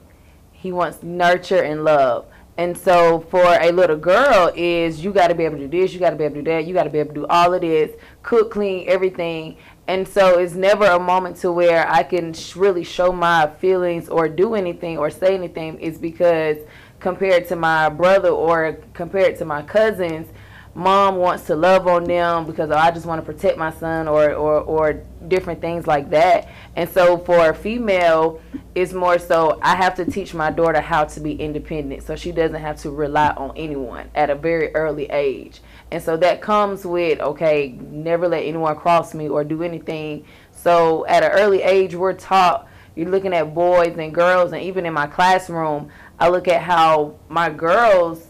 He 0.50 0.72
wants 0.72 1.02
nurture 1.02 1.62
and 1.62 1.84
love. 1.84 2.26
And 2.58 2.76
so 2.76 3.20
for 3.30 3.42
a 3.42 3.72
little 3.72 3.96
girl 3.96 4.52
is 4.54 5.02
you 5.02 5.12
got 5.12 5.28
to 5.28 5.34
be 5.34 5.44
able 5.44 5.56
to 5.56 5.68
do 5.68 5.80
this, 5.80 5.94
you 5.94 6.00
got 6.00 6.10
to 6.10 6.16
be 6.16 6.24
able 6.24 6.34
to 6.34 6.42
do 6.42 6.50
that, 6.50 6.66
you 6.66 6.74
got 6.74 6.84
to 6.84 6.90
be 6.90 6.98
able 6.98 7.14
to 7.14 7.20
do 7.20 7.26
all 7.26 7.54
of 7.54 7.62
this, 7.62 7.92
cook, 8.22 8.50
clean, 8.50 8.86
everything. 8.88 9.56
And 9.86 10.06
so 10.06 10.38
it's 10.38 10.54
never 10.54 10.84
a 10.84 10.98
moment 10.98 11.36
to 11.38 11.50
where 11.50 11.88
I 11.88 12.02
can 12.02 12.34
sh- 12.34 12.56
really 12.56 12.84
show 12.84 13.10
my 13.10 13.46
feelings 13.58 14.08
or 14.08 14.28
do 14.28 14.54
anything 14.54 14.98
or 14.98 15.08
say 15.08 15.34
anything. 15.34 15.78
It's 15.80 15.98
because 15.98 16.58
compared 17.00 17.48
to 17.48 17.56
my 17.56 17.88
brother 17.88 18.28
or 18.28 18.78
compared 18.92 19.38
to 19.38 19.44
my 19.44 19.62
cousins, 19.62 20.28
mom 20.74 21.16
wants 21.16 21.44
to 21.46 21.54
love 21.54 21.86
on 21.86 22.04
them 22.04 22.46
because 22.46 22.70
oh, 22.70 22.76
I 22.76 22.90
just 22.90 23.04
want 23.04 23.24
to 23.24 23.32
protect 23.32 23.58
my 23.58 23.70
son 23.72 24.08
or, 24.08 24.32
or, 24.32 24.60
or 24.60 25.02
different 25.28 25.60
things 25.60 25.86
like 25.86 26.10
that. 26.10 26.48
And 26.76 26.88
so 26.88 27.18
for 27.18 27.50
a 27.50 27.54
female, 27.54 28.40
it's 28.74 28.92
more 28.92 29.18
so 29.18 29.58
I 29.62 29.76
have 29.76 29.94
to 29.96 30.04
teach 30.06 30.32
my 30.32 30.50
daughter 30.50 30.80
how 30.80 31.04
to 31.04 31.20
be 31.20 31.34
independent 31.34 32.02
so 32.04 32.16
she 32.16 32.32
doesn't 32.32 32.60
have 32.60 32.78
to 32.82 32.90
rely 32.90 33.30
on 33.30 33.52
anyone 33.56 34.10
at 34.14 34.30
a 34.30 34.34
very 34.34 34.74
early 34.74 35.06
age. 35.06 35.60
And 35.90 36.02
so 36.02 36.16
that 36.16 36.40
comes 36.40 36.86
with, 36.86 37.20
okay, 37.20 37.76
never 37.78 38.26
let 38.26 38.44
anyone 38.44 38.74
cross 38.76 39.12
me 39.12 39.28
or 39.28 39.44
do 39.44 39.62
anything. 39.62 40.24
So 40.52 41.04
at 41.06 41.22
an 41.22 41.32
early 41.32 41.62
age, 41.62 41.94
we're 41.94 42.14
taught, 42.14 42.66
you're 42.94 43.10
looking 43.10 43.34
at 43.34 43.54
boys 43.54 43.96
and 43.98 44.14
girls, 44.14 44.52
and 44.52 44.62
even 44.62 44.86
in 44.86 44.94
my 44.94 45.06
classroom, 45.06 45.90
I 46.18 46.28
look 46.28 46.48
at 46.48 46.62
how 46.62 47.16
my 47.28 47.50
girls 47.50 48.26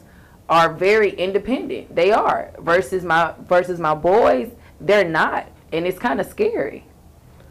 are 0.52 0.71
very 0.71 1.12
independent. 1.12 1.97
They 1.97 2.12
are 2.12 2.50
versus 2.59 3.02
my 3.02 3.32
versus 3.49 3.80
my 3.80 3.94
boys, 3.94 4.50
they're 4.78 5.09
not, 5.09 5.47
and 5.73 5.87
it's 5.87 5.99
kind 5.99 6.21
of 6.21 6.26
scary. 6.26 6.85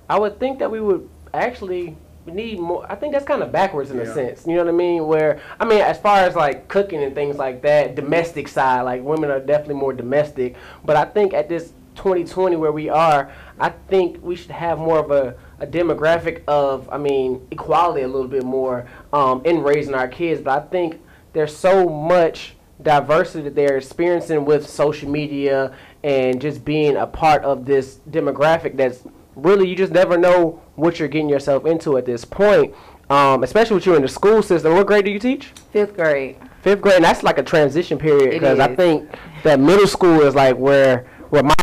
I 0.08 0.20
would 0.20 0.40
think 0.40 0.60
that 0.60 0.70
we 0.70 0.80
would 0.80 1.10
actually 1.34 1.98
need 2.28 2.60
more. 2.60 2.86
I 2.88 2.94
think 2.94 3.14
that's 3.14 3.26
kind 3.26 3.42
of 3.42 3.52
backwards 3.52 3.90
in 3.90 3.98
a 3.98 4.14
sense. 4.14 4.46
You 4.46 4.54
know 4.54 4.66
what 4.66 4.74
I 4.76 4.78
mean? 4.78 5.08
Where 5.08 5.42
I 5.60 5.66
mean, 5.66 5.82
as 5.82 5.98
far 5.98 6.20
as 6.20 6.36
like 6.36 6.68
cooking 6.68 7.02
and 7.02 7.16
things 7.16 7.38
like 7.38 7.64
that, 7.64 7.96
domestic 7.96 8.48
side, 8.48 8.84
like 8.84 9.02
women 9.02 9.32
are 9.32 9.40
definitely 9.40 9.82
more 9.82 9.94
domestic. 9.94 10.56
But 10.86 10.96
I 10.96 11.06
think 11.06 11.34
at 11.34 11.50
this 11.50 11.74
2020 11.96 12.56
where 12.56 12.72
we 12.72 12.88
are, 12.88 13.32
I 13.60 13.70
think 13.70 14.24
we 14.24 14.36
should 14.36 14.52
have 14.52 14.78
more 14.78 15.00
of 15.00 15.10
a, 15.10 15.36
a 15.60 15.66
demographic 15.66 16.44
of, 16.48 16.88
I 16.92 17.00
mean, 17.00 17.48
equality 17.50 18.04
a 18.04 18.08
little 18.08 18.28
bit 18.28 18.44
more 18.44 18.88
um, 19.12 19.42
in 19.44 19.64
raising 19.64 19.96
our 19.96 20.08
kids. 20.08 20.40
But 20.40 20.62
I 20.62 20.68
think 20.68 21.02
there's 21.34 21.56
so 21.56 21.90
much 21.90 22.56
diversity 22.84 23.44
that 23.44 23.56
they're 23.56 23.78
experiencing 23.78 24.46
with 24.46 24.70
social 24.70 25.10
media 25.10 25.76
and 26.04 26.42
just 26.42 26.66
being 26.66 26.96
a 26.96 27.08
part 27.08 27.44
of 27.44 27.66
this 27.66 28.00
demographic 28.10 28.76
that's 28.78 29.04
really 29.36 29.68
you 29.68 29.76
just 29.76 29.94
never 29.94 30.18
know 30.18 30.62
what 30.76 31.00
you're 31.00 31.08
getting 31.08 31.30
yourself 31.30 31.66
into 31.66 31.98
at 31.98 32.06
this 32.06 32.26
point. 32.26 32.74
Um, 33.10 33.44
especially 33.44 33.76
with 33.76 33.86
you 33.86 33.96
in 33.96 34.02
the 34.02 34.08
school 34.08 34.42
system. 34.42 34.74
What 34.74 34.88
grade 34.88 35.04
do 35.04 35.12
you 35.12 35.20
teach? 35.20 35.48
Fifth 35.72 35.96
grade. 35.96 36.38
Fifth 36.62 36.82
grade. 36.82 36.96
And 36.96 37.04
that's 37.04 37.24
like 37.24 37.38
a 37.38 37.44
transition 37.44 37.98
period 37.98 38.32
because 38.32 38.60
I 38.60 38.74
think 38.74 39.10
that 39.44 39.60
middle 39.60 39.88
school 39.88 40.22
is 40.22 40.34
like 40.34 40.56
where 40.56 41.08
where 41.30 41.44
my 41.44 41.54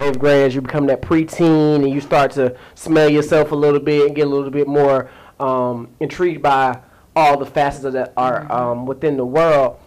eighth 0.00 0.18
grade 0.18 0.46
as 0.46 0.54
you 0.54 0.60
become 0.60 0.86
that 0.86 1.02
preteen 1.02 1.76
and 1.76 1.90
you 1.90 2.00
start 2.00 2.30
to 2.32 2.56
smell 2.74 3.08
yourself 3.08 3.52
a 3.52 3.54
little 3.54 3.80
bit 3.80 4.06
and 4.06 4.16
get 4.16 4.26
a 4.26 4.30
little 4.30 4.50
bit 4.50 4.66
more 4.66 5.10
um, 5.40 5.88
intrigued 6.00 6.42
by 6.42 6.78
all 7.16 7.36
the 7.36 7.46
facets 7.46 7.92
that 7.94 8.12
are 8.16 8.50
um, 8.52 8.86
within 8.86 9.16
the 9.16 9.26
world. 9.26 9.80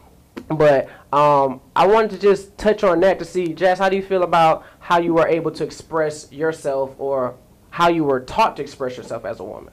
But 0.48 0.90
um, 1.14 1.62
I 1.76 1.88
wanted 1.88 2.12
to 2.12 2.20
just 2.20 2.58
touch 2.58 2.84
on 2.84 3.00
that 3.02 3.20
to 3.20 3.26
see, 3.26 3.54
Jess, 3.54 3.80
how 3.80 3.88
do 3.88 3.96
you 3.96 4.04
feel 4.04 4.24
about 4.24 4.66
how 4.80 5.00
you 5.00 5.14
were 5.14 5.28
able 5.28 5.52
to 5.52 5.64
express 5.64 6.32
yourself 6.32 6.96
or 6.98 7.36
how 7.70 7.88
you 7.88 8.04
were 8.04 8.20
taught 8.20 8.58
to 8.58 8.62
express 8.64 8.98
yourself 8.98 9.24
as 9.26 9.40
a 9.40 9.44
woman? 9.44 9.72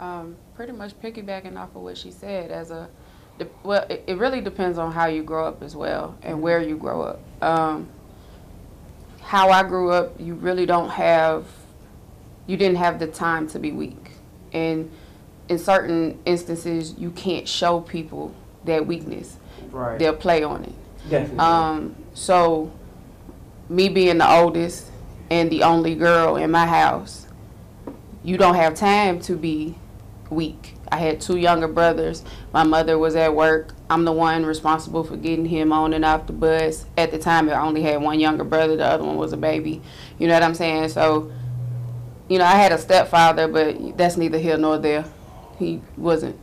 um, 0.00 0.36
pretty 0.54 0.72
much 0.72 0.98
piggybacking 1.00 1.56
off 1.56 1.74
of 1.74 1.82
what 1.82 1.96
she 1.96 2.10
said 2.10 2.50
as 2.50 2.70
a 2.70 2.88
well 3.62 3.84
it, 3.90 4.02
it 4.06 4.16
really 4.16 4.40
depends 4.40 4.78
on 4.78 4.92
how 4.92 5.06
you 5.06 5.22
grow 5.22 5.46
up 5.46 5.62
as 5.62 5.76
well 5.76 6.16
and 6.22 6.40
where 6.40 6.60
you 6.60 6.76
grow 6.76 7.02
up 7.02 7.20
um, 7.42 7.86
how 9.20 9.50
i 9.50 9.62
grew 9.62 9.90
up 9.90 10.18
you 10.18 10.34
really 10.34 10.64
don't 10.64 10.88
have 10.88 11.44
you 12.46 12.56
didn't 12.56 12.76
have 12.78 12.98
the 12.98 13.06
time 13.06 13.46
to 13.46 13.58
be 13.58 13.72
weak 13.72 14.12
and 14.52 14.90
in 15.48 15.58
certain 15.58 16.18
instances 16.24 16.94
you 16.98 17.10
can't 17.10 17.46
show 17.48 17.80
people 17.80 18.34
that 18.64 18.86
weakness 18.86 19.36
Right. 19.70 19.98
they'll 19.98 20.14
play 20.16 20.42
on 20.42 20.64
it 20.64 20.72
Definitely. 21.10 21.38
um, 21.38 21.94
so 22.14 22.72
me 23.68 23.88
being 23.88 24.18
the 24.18 24.30
oldest 24.30 24.90
and 25.30 25.50
the 25.50 25.62
only 25.64 25.94
girl 25.96 26.36
in 26.36 26.50
my 26.52 26.66
house, 26.66 27.26
you 28.22 28.36
don't 28.36 28.54
have 28.54 28.74
time 28.74 29.20
to 29.22 29.34
be 29.36 29.74
weak. 30.30 30.74
I 30.90 30.98
had 30.98 31.20
two 31.20 31.36
younger 31.36 31.66
brothers. 31.66 32.22
My 32.52 32.62
mother 32.62 32.96
was 32.96 33.16
at 33.16 33.34
work. 33.34 33.74
I'm 33.90 34.04
the 34.04 34.12
one 34.12 34.46
responsible 34.46 35.02
for 35.02 35.16
getting 35.16 35.46
him 35.46 35.72
on 35.72 35.92
and 35.92 36.04
off 36.04 36.28
the 36.28 36.32
bus. 36.32 36.86
At 36.96 37.10
the 37.10 37.18
time, 37.18 37.48
I 37.50 37.60
only 37.60 37.82
had 37.82 38.00
one 38.00 38.20
younger 38.20 38.44
brother. 38.44 38.76
The 38.76 38.86
other 38.86 39.02
one 39.04 39.16
was 39.16 39.32
a 39.32 39.36
baby. 39.36 39.82
You 40.18 40.28
know 40.28 40.34
what 40.34 40.44
I'm 40.44 40.54
saying? 40.54 40.90
So, 40.90 41.32
you 42.28 42.38
know, 42.38 42.44
I 42.44 42.52
had 42.54 42.70
a 42.70 42.78
stepfather, 42.78 43.48
but 43.48 43.96
that's 43.96 44.16
neither 44.16 44.38
here 44.38 44.56
nor 44.56 44.78
there. 44.78 45.04
He 45.58 45.80
wasn't 45.96 46.38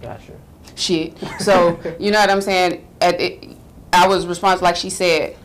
gotcha. 0.00 0.32
shit. 0.74 1.16
So 1.40 1.78
you 1.98 2.10
know 2.10 2.20
what 2.20 2.30
I'm 2.30 2.40
saying? 2.42 2.86
At 3.00 3.20
it, 3.20 3.56
I 3.92 4.06
was 4.08 4.26
responsible, 4.26 4.64
like 4.64 4.76
she 4.76 4.90
said. 4.90 5.36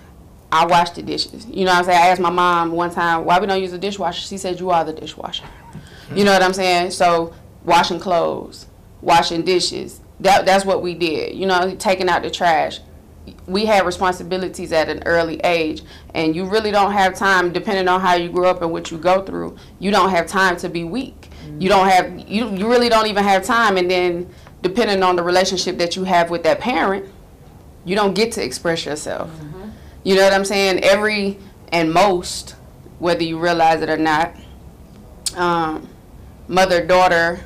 I 0.53 0.65
wash 0.65 0.89
the 0.89 1.01
dishes. 1.01 1.45
You 1.45 1.63
know 1.63 1.71
what 1.71 1.79
I'm 1.79 1.85
saying? 1.85 1.97
I 1.97 2.07
asked 2.07 2.19
my 2.19 2.29
mom 2.29 2.73
one 2.73 2.91
time 2.91 3.23
why 3.23 3.39
we 3.39 3.47
don't 3.47 3.61
use 3.61 3.71
a 3.71 3.77
dishwasher. 3.77 4.19
She 4.21 4.37
said 4.37 4.59
you 4.59 4.69
are 4.69 4.83
the 4.83 4.91
dishwasher. 4.91 5.45
Mm-hmm. 5.45 6.17
You 6.17 6.25
know 6.25 6.33
what 6.33 6.43
I'm 6.43 6.53
saying? 6.53 6.91
So 6.91 7.33
washing 7.63 7.99
clothes, 7.99 8.67
washing 9.01 9.43
dishes. 9.43 10.01
That 10.19 10.45
that's 10.45 10.65
what 10.65 10.81
we 10.81 10.93
did. 10.93 11.35
You 11.35 11.47
know, 11.47 11.75
taking 11.75 12.09
out 12.09 12.23
the 12.23 12.29
trash. 12.29 12.79
We 13.47 13.65
had 13.65 13.85
responsibilities 13.85 14.71
at 14.71 14.89
an 14.89 15.03
early 15.05 15.39
age, 15.43 15.83
and 16.13 16.35
you 16.35 16.45
really 16.45 16.71
don't 16.71 16.91
have 16.91 17.15
time, 17.15 17.53
depending 17.53 17.87
on 17.87 18.01
how 18.01 18.15
you 18.15 18.29
grew 18.29 18.45
up 18.45 18.61
and 18.61 18.71
what 18.71 18.91
you 18.91 18.97
go 18.97 19.23
through. 19.23 19.57
You 19.79 19.91
don't 19.91 20.09
have 20.09 20.27
time 20.27 20.57
to 20.57 20.69
be 20.69 20.83
weak. 20.83 21.29
You 21.59 21.69
don't 21.69 21.87
have 21.87 22.19
you 22.27 22.49
you 22.55 22.67
really 22.69 22.89
don't 22.89 23.07
even 23.07 23.23
have 23.23 23.43
time, 23.43 23.77
and 23.77 23.89
then 23.89 24.29
depending 24.61 25.03
on 25.03 25.15
the 25.15 25.23
relationship 25.23 25.77
that 25.77 25.95
you 25.95 26.03
have 26.03 26.29
with 26.29 26.43
that 26.43 26.59
parent, 26.59 27.05
you 27.85 27.95
don't 27.95 28.13
get 28.13 28.31
to 28.33 28.43
express 28.43 28.85
yourself. 28.85 29.29
You 30.03 30.15
know 30.15 30.23
what 30.23 30.33
I'm 30.33 30.45
saying? 30.45 30.79
Every 30.83 31.37
and 31.71 31.93
most, 31.93 32.55
whether 32.99 33.23
you 33.23 33.37
realize 33.39 33.81
it 33.81 33.89
or 33.89 33.97
not, 33.97 34.35
um, 35.35 35.87
mother 36.47 36.85
daughter 36.85 37.41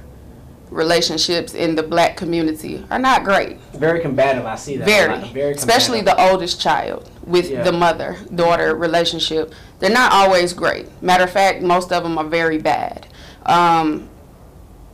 relationships 0.70 1.54
in 1.54 1.76
the 1.76 1.84
black 1.84 2.18
community 2.18 2.84
are 2.90 3.00
not 3.00 3.24
great. 3.24 3.60
Very 3.74 4.02
combative. 4.02 4.46
I 4.46 4.56
see 4.56 4.78
that. 4.78 4.86
Very. 4.86 5.20
Very 5.30 5.54
especially 5.54 6.02
the 6.02 6.20
oldest 6.30 6.60
child 6.60 7.10
with 7.26 7.50
Yeah. 7.50 7.64
the 7.64 7.72
mother 7.72 8.18
daughter 8.34 8.76
relationship. 8.76 9.54
They're 9.80 9.90
not 9.90 10.12
always 10.12 10.54
great. 10.54 10.88
Matter 11.02 11.24
of 11.24 11.32
fact, 11.32 11.62
most 11.62 11.92
of 11.92 12.04
them 12.04 12.18
are 12.18 12.24
very 12.26 12.58
bad. 12.58 13.08
Um, 13.46 14.10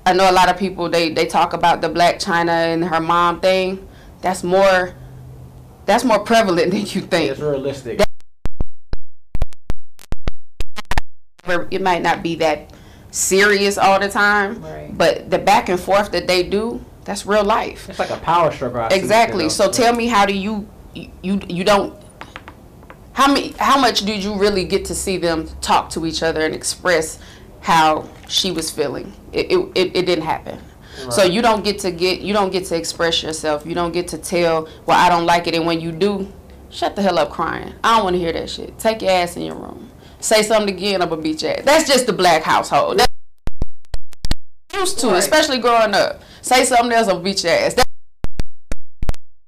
I 0.05 0.13
know 0.13 0.29
a 0.29 0.34
lot 0.34 0.50
of 0.50 0.58
people 0.58 0.89
they 0.89 1.10
they 1.10 1.25
talk 1.25 1.53
about 1.53 1.81
the 1.81 1.89
Blac 1.89 2.15
Chyna 2.24 2.74
and 2.74 2.84
her 2.86 3.00
mom 3.00 3.39
thing. 3.39 3.88
That's 4.22 4.43
more 4.43 4.93
that's 5.86 6.03
more 6.03 6.20
prevalent 6.20 6.72
than 6.72 6.81
you 6.81 7.01
think. 7.01 7.31
It's 7.31 7.39
realistic. 7.39 8.01
It 11.70 11.81
might 11.81 12.01
not 12.01 12.22
be 12.24 12.36
that 12.36 12.72
serious 13.10 13.77
all 13.77 14.00
the 14.00 14.08
time, 14.10 14.62
Right. 14.62 14.96
but 14.98 15.29
the 15.29 15.39
back 15.39 15.70
and 15.70 15.79
forth 15.79 16.12
that 16.12 16.27
they 16.27 16.43
do, 16.43 16.84
that's 17.03 17.25
real 17.25 17.43
life. 17.43 17.89
It's 17.89 18.00
like 18.00 18.12
a 18.12 18.17
power 18.17 18.51
struggle. 18.51 18.81
I 18.81 18.89
see, 18.89 18.96
Exactly. 19.00 19.38
you 19.39 19.43
know. 19.46 19.50
So 19.50 19.72
tell 19.72 19.93
me, 19.93 20.08
how 20.08 20.25
do 20.25 20.34
you 20.34 20.67
you 20.93 21.39
you 21.48 21.63
don't? 21.63 21.96
How 23.13 23.27
many? 23.27 23.53
How 23.60 23.79
much 23.79 24.01
did 24.05 24.24
you 24.24 24.36
really 24.36 24.63
get 24.65 24.86
to 24.86 24.96
see 24.96 25.17
them 25.17 25.48
talk 25.62 25.89
to 25.91 26.05
each 26.05 26.22
other 26.24 26.41
and 26.41 26.53
express 26.55 27.20
how 27.62 28.08
she 28.31 28.51
was 28.51 28.71
feeling? 28.71 29.13
It 29.31 29.51
it, 29.51 29.59
it, 29.75 29.95
it 29.95 30.05
didn't 30.05 30.25
happen. 30.25 30.59
So 31.09 31.23
you 31.23 31.41
don't 31.41 31.63
get 31.63 31.79
to 31.79 31.91
get 31.91 32.21
you 32.21 32.33
don't 32.33 32.51
get 32.51 32.65
to 32.65 32.75
express 32.75 33.23
yourself. 33.23 33.65
You 33.65 33.73
don't 33.73 33.91
get 33.91 34.07
to 34.09 34.17
tell, 34.17 34.67
well, 34.85 34.97
I 34.97 35.09
don't 35.09 35.25
like 35.25 35.47
it, 35.47 35.55
and 35.55 35.65
when 35.65 35.81
you 35.81 35.91
do, 35.91 36.31
shut 36.69 36.95
the 36.95 37.01
hell 37.01 37.17
up 37.17 37.31
crying. 37.31 37.73
I 37.83 37.95
don't 37.95 38.03
want 38.03 38.15
to 38.15 38.19
hear 38.19 38.31
that 38.33 38.50
shit. 38.50 38.77
Take 38.77 39.01
your 39.01 39.11
ass 39.11 39.35
in 39.35 39.43
your 39.43 39.55
room. 39.55 39.89
Say 40.19 40.43
something 40.43 40.73
again, 40.73 41.01
I'm 41.01 41.09
gonna 41.09 41.21
beat 41.21 41.41
your 41.41 41.51
ass. 41.51 41.63
That's 41.65 41.88
just 41.88 42.05
the 42.05 42.13
black 42.13 42.43
household. 42.43 43.00
That's 43.00 43.11
used 44.73 45.00
to, 45.00 45.07
Right. 45.07 45.17
especially 45.17 45.57
growing 45.57 45.95
up. 45.95 46.21
Say 46.41 46.65
something 46.65 46.91
else, 46.91 47.07
I'm 47.07 47.15
gonna 47.15 47.23
beat 47.23 47.43
your 47.43 47.53
ass. 47.53 47.73
That's 47.73 47.89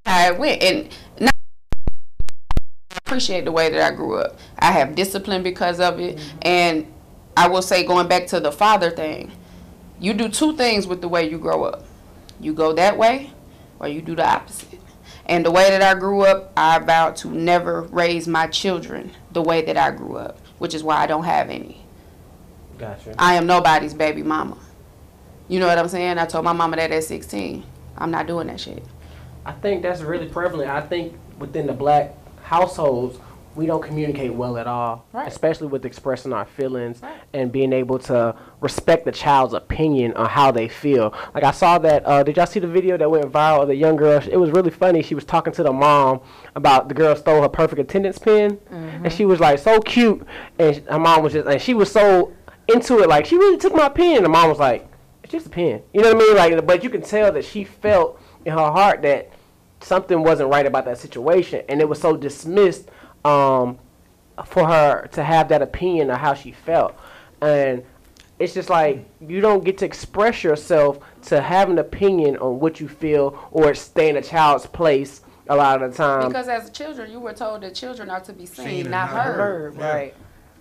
how 0.06 0.28
it 0.30 0.40
went, 0.40 0.64
and 0.64 0.90
now 1.20 1.30
I 2.92 2.98
appreciate 3.06 3.46
the 3.46 3.52
way 3.52 3.70
that 3.70 3.94
I 3.94 3.96
grew 3.96 4.18
up. 4.18 4.40
I 4.58 4.72
have 4.72 4.96
discipline 4.96 5.44
because 5.44 5.80
of 5.80 6.00
it, 6.00 6.18
mm-hmm. 6.18 6.38
and 6.42 6.88
I 7.36 7.48
will 7.48 7.62
say, 7.62 7.84
going 7.86 8.08
back 8.08 8.28
to 8.28 8.40
the 8.40 8.52
father 8.52 8.92
thing, 8.92 9.32
you 10.00 10.14
do 10.14 10.30
two 10.30 10.56
things 10.56 10.86
with 10.86 11.02
the 11.02 11.08
way 11.08 11.30
you 11.30 11.38
grow 11.38 11.64
up. 11.64 11.86
You 12.40 12.54
go 12.54 12.74
that 12.74 12.98
way, 12.98 13.32
or 13.80 13.88
you 13.88 14.02
do 14.02 14.16
the 14.16 14.28
opposite. 14.28 14.80
And 15.26 15.46
the 15.46 15.52
way 15.52 15.70
that 15.70 15.82
I 15.82 15.98
grew 15.98 16.22
up, 16.22 16.52
I 16.58 16.80
vowed 16.80 17.16
to 17.18 17.30
never 17.30 17.84
raise 17.84 18.28
my 18.28 18.48
children 18.48 19.12
the 19.32 19.42
way 19.42 19.64
that 19.64 19.78
I 19.78 19.92
grew 19.92 20.18
up, 20.18 20.38
which 20.60 20.74
is 20.74 20.84
why 20.84 20.98
I 20.98 21.08
don't 21.08 21.24
have 21.24 21.50
any. 21.50 21.82
Gotcha. 22.78 23.16
I 23.18 23.36
am 23.36 23.48
nobody's 23.48 23.94
baby 23.94 24.24
mama. 24.24 24.58
You 25.48 25.60
know 25.60 25.68
what 25.68 25.78
I'm 25.78 25.88
saying? 25.88 26.18
I 26.18 26.26
told 26.26 26.44
my 26.44 26.54
mama 26.54 26.76
that 26.76 26.92
at 26.92 27.04
16. 27.04 27.64
I'm 27.98 28.12
not 28.12 28.28
doing 28.28 28.48
that 28.48 28.60
shit. 28.60 28.84
I 29.46 29.52
think 29.54 29.82
that's 29.82 30.02
really 30.02 30.28
prevalent. 30.28 30.70
I 30.70 30.82
think 30.82 31.16
within 31.40 31.68
the 31.68 31.74
black 31.74 32.14
households, 32.44 33.18
we 33.56 33.66
don't 33.66 33.84
communicate 33.84 34.34
well 34.34 34.58
at 34.58 34.66
all, 34.68 35.06
Right. 35.14 35.28
especially 35.28 35.68
with 35.68 35.86
expressing 35.86 36.34
our 36.34 36.46
feelings 36.46 37.02
Right. 37.04 37.14
and 37.34 37.52
being 37.52 37.72
able 37.74 38.00
to 38.00 38.36
respect 38.62 39.06
the 39.06 39.12
child's 39.12 39.54
opinion 39.54 40.14
on 40.14 40.28
how 40.28 40.52
they 40.52 40.68
feel. 40.68 41.14
Like 41.36 41.44
I 41.44 41.52
saw 41.52 41.78
that. 41.80 42.04
Uh, 42.06 42.24
did 42.24 42.38
y'all 42.38 42.46
see 42.46 42.60
the 42.60 42.68
video 42.68 42.98
that 42.98 43.10
went 43.12 43.32
viral 43.32 43.62
of 43.62 43.68
the 43.68 43.76
young 43.76 43.96
girl? 43.96 44.22
It 44.30 44.38
was 44.38 44.50
really 44.52 44.72
funny. 44.72 45.02
She 45.04 45.16
was 45.16 45.24
talking 45.26 45.54
to 45.54 45.64
the 45.64 45.72
mom 45.74 46.22
about 46.56 46.88
the 46.88 46.94
girl 46.96 47.16
stole 47.16 47.42
her 47.42 47.50
perfect 47.50 47.80
attendance 47.80 48.18
pin, 48.18 48.60
and 48.72 49.12
she 49.14 49.26
was 49.26 49.40
like 49.40 49.60
so 49.60 49.80
cute, 49.82 50.26
and 50.58 50.78
her 50.90 51.00
mom 51.00 51.24
was 51.24 51.34
just, 51.34 51.48
and 51.48 51.62
she 51.62 51.74
was 51.74 51.92
so 51.92 52.32
into 52.68 53.00
it. 53.00 53.10
Like 53.10 53.26
she 53.26 53.38
really 53.38 53.58
took 53.58 53.76
my 53.76 53.90
pin. 53.90 54.18
And 54.18 54.26
the 54.26 54.30
mom 54.30 54.50
was 54.50 54.60
like, 54.60 54.88
"It's 55.24 55.32
just 55.32 55.48
a 55.48 55.50
pin. 55.50 55.82
You 55.94 56.02
know 56.02 56.14
what 56.14 56.24
I 56.24 56.46
mean? 56.48 56.56
Like, 56.58 56.66
but 56.66 56.84
you 56.84 56.90
can 56.90 57.02
tell 57.02 57.32
that 57.32 57.46
she 57.46 57.64
felt 57.66 58.20
in 58.46 58.54
her 58.54 58.72
heart 58.72 59.02
that 59.04 59.30
something 59.82 60.24
wasn't 60.24 60.50
right 60.50 60.66
about 60.66 60.86
that 60.86 60.98
situation, 60.98 61.62
and 61.70 61.82
it 61.82 61.90
was 61.90 62.00
so 62.00 62.16
dismissed 62.16 62.90
um, 63.26 63.78
for 64.46 64.68
her 64.68 65.08
to 65.14 65.24
have 65.24 65.50
that 65.50 65.62
opinion 65.62 66.10
of 66.10 66.18
how 66.18 66.34
she 66.34 66.52
felt, 66.52 66.96
and 67.42 67.84
it's 68.40 68.54
just 68.54 68.70
like 68.70 69.06
you 69.22 69.42
don't 69.42 69.64
get 69.64 69.78
to 69.80 69.86
express 69.86 70.44
yourself 70.44 71.00
to 71.24 71.42
have 71.42 71.70
an 71.70 71.78
opinion 71.80 72.38
on 72.38 72.60
what 72.60 72.80
you 72.80 72.88
feel 72.88 73.48
or 73.52 73.74
stay 73.74 74.10
in 74.10 74.18
a 74.18 74.22
child's 74.22 74.66
place 74.66 75.22
a 75.48 75.56
lot 75.56 75.82
of 75.82 75.92
the 75.92 75.98
time, 75.98 76.30
Because 76.30 76.48
as 76.48 76.70
children, 76.70 77.12
you 77.12 77.20
were 77.20 77.34
told 77.34 77.62
that 77.62 77.76
children 77.76 78.10
are 78.10 78.22
to 78.22 78.34
be 78.34 78.46
seen, 78.46 78.66
Seen 78.66 78.84
not 78.92 79.12
not 79.12 79.26
heard. 79.26 79.36
Heard, 79.36 79.76
Yeah. 79.78 79.94
right. 79.94 80.14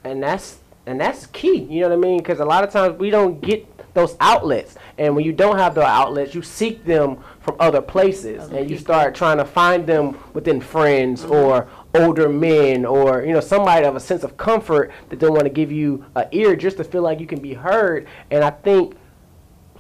and 0.05 0.23
that's 0.23 0.59
and 0.87 1.01
that's 1.01 1.27
key. 1.27 1.59
You 1.59 1.83
know 1.83 1.91
what 1.91 1.99
I 1.99 2.01
mean? 2.01 2.19
Because 2.19 2.41
a 2.41 2.45
lot 2.45 2.65
of 2.65 2.71
times 2.71 2.99
we 2.99 3.09
don't 3.11 3.41
get 3.41 3.67
those 3.95 4.17
outlets, 4.21 4.75
and 4.99 5.15
when 5.15 5.25
you 5.25 5.33
don't 5.33 5.57
have 5.59 5.75
the 5.77 5.85
outlets, 5.85 6.35
you 6.35 6.43
seek 6.43 6.85
them 6.85 7.19
from 7.41 7.57
other 7.61 7.81
places, 7.81 8.51
and 8.51 8.69
you 8.69 8.77
start 8.77 9.15
trying 9.15 9.37
to 9.37 9.45
find 9.45 9.87
them 9.87 10.19
within 10.33 10.61
friends 10.61 11.25
or 11.25 11.69
older 11.95 12.29
men 12.29 12.87
or 12.87 13.23
you 13.23 13.33
know 13.33 13.41
somebody 13.41 13.85
of 13.85 13.95
a 13.97 14.01
sense 14.01 14.25
of 14.25 14.37
comfort 14.37 14.91
that 15.11 15.19
don't 15.19 15.33
want 15.33 15.45
to 15.45 15.51
give 15.51 15.71
you 15.71 16.05
an 16.17 16.27
ear 16.33 16.57
just 16.57 16.79
to 16.79 16.85
feel 16.85 17.03
like 17.03 17.21
you 17.21 17.27
can 17.27 17.41
be 17.41 17.55
heard. 17.55 18.07
And 18.31 18.43
I 18.43 18.51
think 18.51 18.97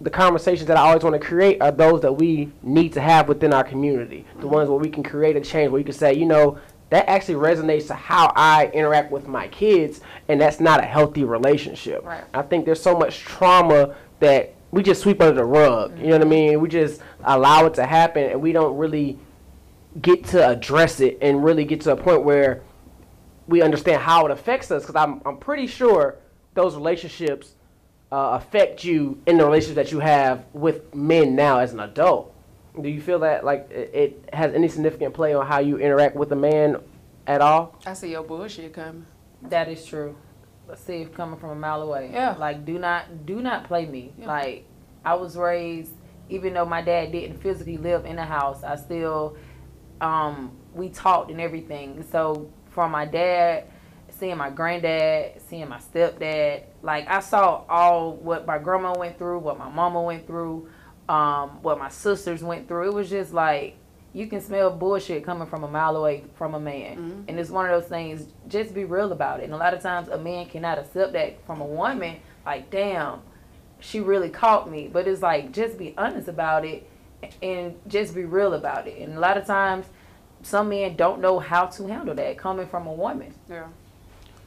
the 0.00 0.10
conversations 0.10 0.66
that 0.66 0.76
I 0.76 0.80
always 0.80 1.04
want 1.04 1.14
to 1.14 1.26
create 1.26 1.62
are 1.62 1.70
those 1.70 2.02
that 2.02 2.12
we 2.12 2.50
need 2.62 2.92
to 2.94 3.00
have 3.00 3.28
within 3.28 3.52
our 3.52 3.64
community. 3.64 4.26
The 4.40 4.48
ones 4.48 4.68
where 4.68 4.78
we 4.78 4.90
can 4.90 5.02
create 5.02 5.36
a 5.36 5.40
change, 5.40 5.70
where 5.70 5.78
you 5.78 5.84
can 5.84 5.94
say, 5.94 6.14
you 6.14 6.26
know, 6.26 6.58
that 6.90 7.08
actually 7.08 7.36
resonates 7.36 7.86
to 7.86 7.94
how 7.94 8.32
I 8.34 8.66
interact 8.74 9.12
with 9.12 9.26
my 9.26 9.48
kids, 9.48 10.00
and 10.28 10.40
that's 10.40 10.60
not 10.60 10.80
a 10.80 10.86
healthy 10.86 11.24
relationship. 11.24 12.04
Right. 12.04 12.24
I 12.34 12.42
think 12.42 12.66
there's 12.66 12.82
so 12.82 12.98
much 12.98 13.20
trauma 13.20 13.94
that 14.20 14.54
we 14.72 14.82
just 14.82 15.02
sweep 15.02 15.20
under 15.20 15.34
the 15.34 15.44
rug. 15.44 15.98
You 15.98 16.08
know 16.08 16.18
what 16.18 16.22
I 16.22 16.28
mean? 16.28 16.60
We 16.60 16.68
just 16.68 17.00
allow 17.24 17.64
it 17.66 17.74
to 17.74 17.86
happen, 17.86 18.24
and 18.24 18.42
we 18.42 18.52
don't 18.52 18.76
really 18.76 19.18
get 20.00 20.24
to 20.24 20.46
address 20.46 21.00
it 21.00 21.18
and 21.20 21.44
really 21.44 21.64
get 21.64 21.80
to 21.82 21.92
a 21.92 21.96
point 21.96 22.22
where 22.22 22.62
we 23.46 23.62
understand 23.62 24.02
how 24.02 24.24
it 24.26 24.30
affects 24.30 24.70
us. 24.70 24.82
Because 24.82 24.96
I'm, 24.96 25.20
I'm 25.26 25.36
pretty 25.36 25.66
sure 25.66 26.16
those 26.54 26.74
relationships 26.74 27.54
uh, 28.10 28.38
affect 28.40 28.84
you 28.84 29.20
in 29.26 29.38
the 29.38 29.44
relationship 29.44 29.76
that 29.76 29.92
you 29.92 30.00
have 30.00 30.44
with 30.52 30.94
men 30.94 31.34
now 31.34 31.58
as 31.58 31.72
an 31.72 31.80
adult. 31.80 32.34
Do 32.80 32.88
you 32.88 33.00
feel 33.00 33.18
that 33.20 33.44
like 33.44 33.70
it, 33.70 33.90
it 33.92 34.28
has 34.32 34.54
any 34.54 34.68
significant 34.68 35.14
play 35.14 35.34
on 35.34 35.46
how 35.46 35.58
you 35.58 35.78
interact 35.78 36.16
with 36.16 36.32
a 36.32 36.36
man 36.36 36.76
at 37.26 37.40
all? 37.40 37.78
I 37.84 37.92
see 37.94 38.10
your 38.10 38.22
bullshit 38.22 38.72
coming. 38.72 39.06
That 39.42 39.68
is 39.68 39.84
true. 39.84 40.16
Let's 40.68 40.82
see 40.82 41.02
if 41.02 41.12
coming 41.12 41.38
from 41.38 41.50
a 41.50 41.54
mile 41.54 41.82
away. 41.82 42.10
Yeah. 42.12 42.34
Like 42.38 42.64
do 42.64 42.78
not 42.78 43.26
do 43.26 43.42
not 43.42 43.64
play 43.64 43.84
me. 43.86 44.12
Yeah. 44.18 44.26
Like 44.26 44.64
I 45.04 45.14
was 45.14 45.36
raised 45.36 45.92
even 46.28 46.54
though 46.54 46.64
my 46.64 46.80
dad 46.80 47.12
didn't 47.12 47.38
physically 47.42 47.76
live 47.76 48.06
in 48.06 48.16
the 48.16 48.24
house, 48.24 48.62
I 48.62 48.76
still 48.76 49.36
um 50.02 50.52
we 50.74 50.88
talked 50.88 51.30
and 51.30 51.40
everything. 51.40 52.04
So 52.10 52.50
from 52.70 52.90
my 52.90 53.04
dad, 53.04 53.64
seeing 54.08 54.36
my 54.36 54.50
granddad, 54.50 55.40
seeing 55.48 55.68
my 55.68 55.78
stepdad, 55.78 56.64
like 56.82 57.08
I 57.08 57.20
saw 57.20 57.64
all 57.68 58.14
what 58.16 58.46
my 58.46 58.58
grandma 58.58 58.98
went 58.98 59.18
through, 59.18 59.38
what 59.38 59.58
my 59.58 59.68
mama 59.68 60.02
went 60.02 60.26
through, 60.26 60.68
um, 61.08 61.62
what 61.62 61.78
my 61.78 61.88
sisters 61.88 62.42
went 62.42 62.68
through. 62.68 62.88
It 62.88 62.94
was 62.94 63.10
just 63.10 63.32
like 63.32 63.76
you 64.14 64.26
can 64.26 64.40
smell 64.40 64.70
bullshit 64.70 65.24
coming 65.24 65.46
from 65.46 65.64
a 65.64 65.68
mile 65.68 65.96
away 65.96 66.24
from 66.34 66.54
a 66.54 66.60
man. 66.60 66.96
And 67.28 67.40
it's 67.40 67.50
one 67.50 67.68
of 67.68 67.80
those 67.80 67.88
things, 67.88 68.26
just 68.48 68.74
be 68.74 68.84
real 68.84 69.12
about 69.12 69.40
it. 69.40 69.44
And 69.44 69.54
a 69.54 69.56
lot 69.56 69.72
of 69.72 69.82
times 69.82 70.08
a 70.08 70.18
man 70.18 70.46
cannot 70.46 70.78
accept 70.78 71.14
that 71.14 71.44
from 71.46 71.62
a 71.62 71.66
woman, 71.66 72.16
like, 72.44 72.70
damn, 72.70 73.20
she 73.80 74.00
really 74.00 74.28
caught 74.28 74.70
me. 74.70 74.88
But 74.92 75.08
it's 75.08 75.22
like, 75.22 75.52
just 75.52 75.78
be 75.78 75.94
honest 75.96 76.28
about 76.28 76.64
it 76.66 76.86
and 77.42 77.74
just 77.88 78.14
be 78.14 78.24
real 78.24 78.54
about 78.54 78.86
it. 78.86 78.98
And 78.98 79.16
a 79.16 79.20
lot 79.20 79.36
of 79.36 79.46
times, 79.46 79.86
some 80.42 80.68
men 80.70 80.96
don't 80.96 81.20
know 81.20 81.38
how 81.38 81.66
to 81.66 81.86
handle 81.86 82.14
that 82.14 82.38
coming 82.38 82.66
from 82.66 82.86
a 82.86 82.92
woman. 82.92 83.32
Yeah. 83.48 83.66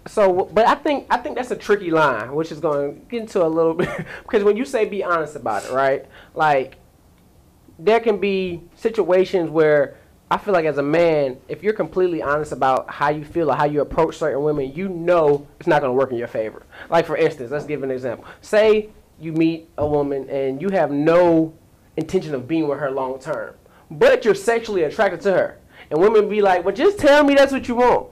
So, 0.08 0.50
but 0.54 0.68
I 0.68 0.76
think 0.76 1.08
I 1.10 1.18
think 1.18 1.36
that's 1.36 1.52
a 1.52 1.56
tricky 1.56 1.90
line, 1.90 2.34
which 2.36 2.52
is 2.52 2.60
going 2.60 2.94
to 2.94 3.00
get 3.08 3.22
into 3.22 3.44
a 3.44 3.48
little 3.48 3.74
bit 3.74 3.90
because 4.24 4.44
when 4.44 4.56
you 4.56 4.66
say 4.66 4.86
be 4.86 5.04
honest 5.04 5.36
about 5.36 5.66
it, 5.66 5.72
right? 5.72 6.06
Like 6.36 6.76
there 7.80 8.00
can 8.00 8.20
be 8.20 8.62
situations 8.76 9.50
where 9.50 9.98
I 10.30 10.38
feel 10.38 10.54
like 10.54 10.66
as 10.66 10.78
a 10.78 10.84
man, 10.84 11.38
if 11.48 11.64
you're 11.64 11.74
completely 11.74 12.22
honest 12.22 12.52
about 12.52 12.90
how 12.90 13.10
you 13.10 13.24
feel 13.24 13.52
or 13.52 13.56
how 13.56 13.66
you 13.66 13.82
approach 13.82 14.18
certain 14.18 14.44
women, 14.44 14.74
you 14.74 14.90
know 14.90 15.48
it's 15.60 15.68
not 15.68 15.82
going 15.82 15.90
to 15.90 15.98
work 15.98 16.12
in 16.12 16.18
your 16.18 16.28
favor. 16.28 16.64
Like 16.90 17.06
for 17.06 17.18
instance, 17.18 17.52
let's 17.52 17.66
give 17.66 17.82
an 17.84 17.92
example. 17.92 18.26
Say 18.42 18.90
you 19.20 19.34
meet 19.34 19.70
a 19.78 19.88
woman 19.88 20.30
and 20.30 20.62
you 20.62 20.70
have 20.70 20.92
no 20.92 21.54
intention 21.98 22.36
of 22.36 22.48
being 22.48 22.68
with 22.68 22.80
her 22.80 22.92
long 22.92 23.20
term, 23.20 23.56
but 23.90 24.26
you're 24.26 24.36
sexually 24.36 24.84
attracted 24.84 25.22
to 25.22 25.32
her, 25.32 25.58
and 25.90 26.00
women 26.00 26.30
be 26.30 26.42
like, 26.42 26.66
"Well, 26.66 26.76
just 26.76 27.00
tell 27.00 27.24
me 27.24 27.36
that's 27.36 27.52
what 27.52 27.68
you 27.68 27.76
want." 27.76 28.12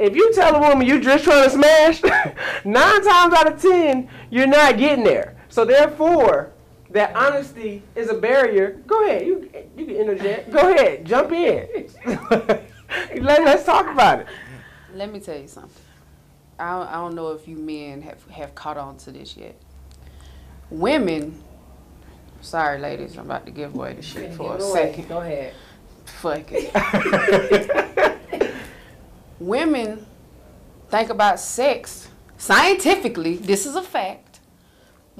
if 0.00 0.16
you 0.16 0.32
tell 0.32 0.56
a 0.56 0.58
woman 0.58 0.86
you're 0.86 0.98
just 0.98 1.24
trying 1.24 1.44
to 1.44 1.50
smash, 1.50 2.02
nine 2.64 3.04
times 3.04 3.34
out 3.34 3.52
of 3.52 3.60
ten, 3.60 4.08
you're 4.30 4.46
not 4.46 4.78
getting 4.78 5.04
there. 5.04 5.36
So 5.50 5.64
therefore, 5.64 6.52
that 6.90 7.14
honesty 7.14 7.82
is 7.94 8.08
a 8.08 8.14
barrier. 8.14 8.82
Go 8.86 9.04
ahead, 9.04 9.26
you 9.26 9.50
you 9.76 9.84
can 9.84 9.96
interject. 9.96 10.50
Go 10.50 10.74
ahead, 10.74 11.04
jump 11.04 11.32
in. 11.32 11.88
Let, 12.06 13.44
let's 13.44 13.64
talk 13.64 13.88
about 13.88 14.20
it. 14.20 14.26
Let 14.94 15.12
me 15.12 15.20
tell 15.20 15.38
you 15.38 15.46
something. 15.46 15.82
I 16.58 16.80
I 16.80 16.94
don't 16.94 17.14
know 17.14 17.32
if 17.32 17.46
you 17.46 17.56
men 17.56 18.00
have, 18.02 18.26
have 18.28 18.54
caught 18.54 18.78
on 18.78 18.96
to 18.98 19.12
this 19.12 19.36
yet. 19.36 19.54
Women, 20.70 21.42
sorry 22.40 22.78
ladies, 22.78 23.16
I'm 23.16 23.26
about 23.26 23.44
to 23.46 23.52
give 23.52 23.74
away 23.74 23.94
the 23.94 24.02
shit 24.02 24.32
for 24.34 24.54
a 24.54 24.58
Give 24.58 24.66
it 24.66 24.70
away. 24.70 24.82
second. 24.92 25.08
Go 25.08 25.18
ahead. 25.20 25.54
Fuck 26.04 26.44
it. 26.52 28.20
Women 29.40 30.06
think 30.90 31.10
about 31.10 31.40
sex 31.40 32.08
scientifically. 32.36 33.36
This 33.36 33.66
is 33.66 33.74
a 33.74 33.82
fact. 33.82 34.29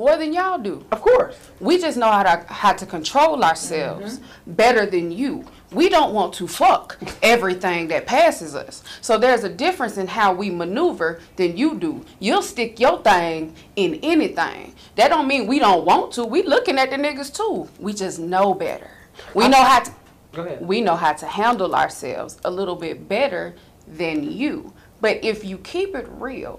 More 0.01 0.17
than 0.17 0.33
y'all 0.33 0.57
do. 0.57 0.83
Of 0.93 1.03
course. 1.03 1.37
We 1.61 1.77
just 1.77 1.99
know 1.99 2.11
how 2.11 2.23
to 2.23 2.51
how 2.51 2.73
to 2.73 2.87
control 2.87 3.45
ourselves 3.45 4.19
mm-hmm. 4.19 4.53
better 4.53 4.87
than 4.87 5.13
you. 5.13 5.45
We 5.73 5.91
don't 5.91 6.15
want 6.15 6.33
to 6.37 6.49
fuck 6.49 6.97
everything 7.23 7.89
that 7.89 8.07
passes 8.07 8.55
us. 8.55 8.83
So 9.03 9.19
there's 9.19 9.45
a 9.45 9.51
difference 9.51 9.99
in 9.99 10.07
how 10.07 10.33
we 10.33 10.49
maneuver 10.49 11.21
than 11.37 11.59
you 11.59 11.79
do. 11.79 12.03
You'll 12.19 12.41
stick 12.41 12.81
your 12.81 13.03
thing 13.03 13.55
in 13.77 13.97
anything. 14.03 14.75
That 14.97 15.09
don't 15.09 15.29
mean 15.29 15.47
we 15.47 15.59
don't 15.59 15.85
want 15.85 16.13
to. 16.13 16.25
We 16.25 16.45
looking 16.45 16.79
at 16.79 16.89
the 16.89 16.97
niggas 16.97 17.31
too. 17.31 17.69
We 17.79 17.93
just 17.93 18.19
know 18.19 18.55
better. 18.55 18.91
We 19.35 19.49
know 19.49 19.63
how 19.63 19.81
to 19.81 19.93
Go 20.33 20.43
ahead. 20.45 20.67
we 20.67 20.81
know 20.81 20.97
how 20.97 21.13
to 21.13 21.27
handle 21.27 21.75
ourselves 21.75 22.39
a 22.43 22.51
little 22.51 22.77
bit 22.77 23.07
better 23.07 23.55
than 23.87 24.33
you. 24.33 24.73
But 25.03 25.23
if 25.23 25.45
you 25.45 25.59
keep 25.59 25.95
it 25.95 26.07
real 26.09 26.59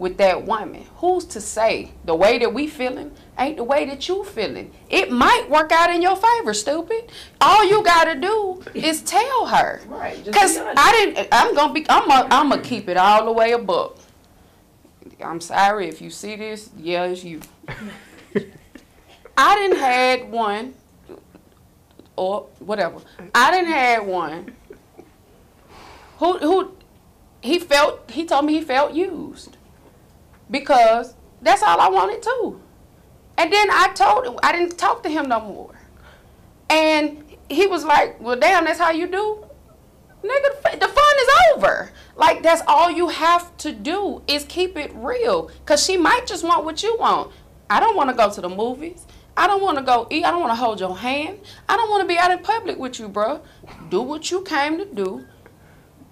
with 0.00 0.16
that 0.16 0.46
woman. 0.46 0.86
Who's 0.96 1.26
to 1.26 1.40
say 1.42 1.92
the 2.06 2.14
way 2.14 2.38
that 2.38 2.52
we 2.54 2.66
feeling 2.66 3.12
ain't 3.38 3.58
the 3.58 3.64
way 3.64 3.84
that 3.84 4.08
you 4.08 4.24
feeling? 4.24 4.72
It 4.88 5.12
might 5.12 5.48
work 5.50 5.70
out 5.70 5.90
in 5.90 6.00
your 6.00 6.16
favor, 6.16 6.54
stupid. 6.54 7.12
All 7.40 7.64
you 7.68 7.84
gotta 7.84 8.18
do 8.18 8.62
is 8.74 9.02
tell 9.02 9.46
her. 9.46 9.82
Right, 9.86 10.16
Cause 10.32 10.58
be. 10.58 10.64
I 10.64 10.92
didn't. 10.92 11.28
I'm 11.30 11.54
gonna 11.54 11.74
be. 11.74 11.84
I'm. 11.88 12.08
Gonna, 12.08 12.28
I'm 12.30 12.48
gonna 12.48 12.62
keep 12.62 12.88
it 12.88 12.96
all 12.96 13.26
the 13.26 13.32
way 13.32 13.52
above. 13.52 14.04
I'm 15.22 15.40
sorry 15.40 15.86
if 15.86 16.00
you 16.00 16.08
see 16.08 16.34
this. 16.34 16.70
Yeah, 16.78 17.04
it's 17.04 17.22
you. 17.22 17.42
I 19.36 19.54
didn't 19.56 19.78
had 19.78 20.30
one, 20.30 20.74
or 22.16 22.46
whatever. 22.58 23.00
I 23.34 23.50
didn't 23.50 23.70
had 23.70 24.06
one. 24.06 24.54
Who 26.18 26.38
who? 26.38 26.72
He 27.42 27.58
felt. 27.58 28.10
He 28.10 28.24
told 28.24 28.46
me 28.46 28.54
he 28.54 28.62
felt 28.62 28.94
used. 28.94 29.58
Because 30.50 31.14
that's 31.42 31.62
all 31.62 31.80
I 31.80 31.88
wanted 31.88 32.22
too. 32.22 32.60
And 33.38 33.52
then 33.52 33.68
I 33.70 33.92
told 33.94 34.26
him 34.26 34.38
I 34.42 34.52
didn't 34.52 34.76
talk 34.76 35.02
to 35.04 35.08
him 35.08 35.28
no 35.28 35.40
more. 35.40 35.74
And 36.68 37.24
he 37.48 37.66
was 37.66 37.84
like, 37.84 38.20
"Well, 38.20 38.38
damn, 38.38 38.64
that's 38.64 38.78
how 38.78 38.90
you 38.90 39.06
do." 39.06 39.44
Nigga, 40.22 40.78
the 40.78 40.88
fun 40.88 41.14
is 41.18 41.28
over. 41.54 41.92
Like 42.16 42.42
that's 42.42 42.62
all 42.66 42.90
you 42.90 43.08
have 43.08 43.56
to 43.58 43.72
do 43.72 44.22
is 44.26 44.44
keep 44.44 44.76
it 44.76 44.92
real. 44.94 45.50
Cause 45.64 45.82
she 45.84 45.96
might 45.96 46.26
just 46.26 46.44
want 46.44 46.64
what 46.64 46.82
you 46.82 46.96
want. 46.98 47.32
I 47.70 47.80
don't 47.80 47.96
want 47.96 48.10
to 48.10 48.16
go 48.16 48.30
to 48.30 48.40
the 48.40 48.48
movies. 48.48 49.06
I 49.36 49.46
don't 49.46 49.62
want 49.62 49.78
to 49.78 49.84
go 49.84 50.06
eat. 50.10 50.24
I 50.24 50.30
don't 50.30 50.40
want 50.40 50.50
to 50.50 50.56
hold 50.56 50.80
your 50.80 50.96
hand. 50.98 51.38
I 51.68 51.76
don't 51.76 51.88
want 51.88 52.02
to 52.02 52.08
be 52.08 52.18
out 52.18 52.30
in 52.30 52.40
public 52.40 52.78
with 52.78 52.98
you, 52.98 53.08
bro. 53.08 53.40
Do 53.88 54.02
what 54.02 54.30
you 54.30 54.42
came 54.42 54.76
to 54.76 54.84
do, 54.84 55.24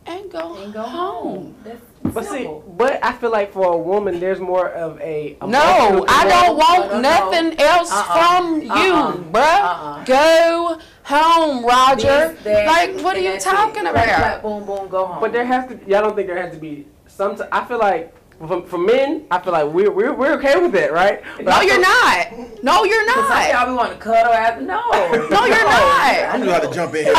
and 0.06 0.30
go, 0.30 0.54
And 0.62 0.72
go 0.72 0.82
home. 0.82 1.34
home. 1.34 1.56
That's 1.64 1.84
But 2.12 2.24
see, 2.26 2.48
but 2.76 3.04
I 3.04 3.12
feel 3.12 3.30
like 3.30 3.52
for 3.52 3.72
a 3.72 3.76
woman, 3.76 4.20
there's 4.20 4.40
more 4.40 4.68
of 4.70 5.00
a 5.00 5.36
No, 5.42 6.04
I 6.08 6.24
don't 6.28 6.56
want 6.56 6.90
no, 6.92 7.00
no. 7.00 7.30
nothing 7.30 7.60
else 7.60 7.90
Uh-uh. 7.92 8.36
from 8.36 8.62
you, 8.62 8.68
Uh-uh. 8.70 9.16
bruh. 9.16 9.62
Uh-uh. 9.62 10.04
Go 10.04 10.78
home, 11.04 11.64
Roger. 11.64 12.34
This, 12.34 12.44
that, 12.44 12.66
like, 12.66 13.04
what 13.04 13.16
are 13.16 13.20
you 13.20 13.38
talking 13.38 13.84
it. 13.86 13.90
About? 13.90 14.04
clap, 14.04 14.42
boom, 14.42 14.64
boom, 14.64 14.88
go 14.88 15.06
home. 15.06 15.20
But 15.20 15.32
there 15.32 15.44
has 15.44 15.68
to. 15.70 15.74
Y'all 15.86 16.02
don't 16.02 16.14
think 16.16 16.28
there 16.28 16.40
has 16.42 16.52
to 16.54 16.60
be 16.60 16.86
some. 17.06 17.36
t- 17.36 17.42
I 17.52 17.64
feel 17.64 17.78
like 17.78 18.14
for, 18.46 18.62
for 18.66 18.78
men, 18.78 19.24
I 19.30 19.38
feel 19.40 19.52
like 19.52 19.66
we're 19.72 19.90
we're, 19.90 20.12
we're 20.12 20.34
okay 20.34 20.58
with 20.60 20.74
it, 20.74 20.92
right? 20.92 21.22
But 21.36 21.44
No, 21.46 21.52
I 21.52 21.62
you're 21.62 21.80
not. 21.80 22.62
No, 22.62 22.84
you're 22.84 23.04
Cause 23.06 23.14
some 23.16 23.28
not. 23.30 23.50
y'all 23.50 23.66
be 23.66 23.72
wanting 23.72 23.98
to 23.98 24.04
cuddle 24.04 24.32
after. 24.32 24.62
No. 24.62 24.80
No, 25.30 25.44
you're 25.46 25.64
not. 25.64 25.82
I 25.82 26.28
not. 26.36 26.40
knew 26.40 26.50
how 26.52 26.60
to 26.60 26.70
jump 26.74 26.94
in 26.94 27.04
here. 27.06 27.14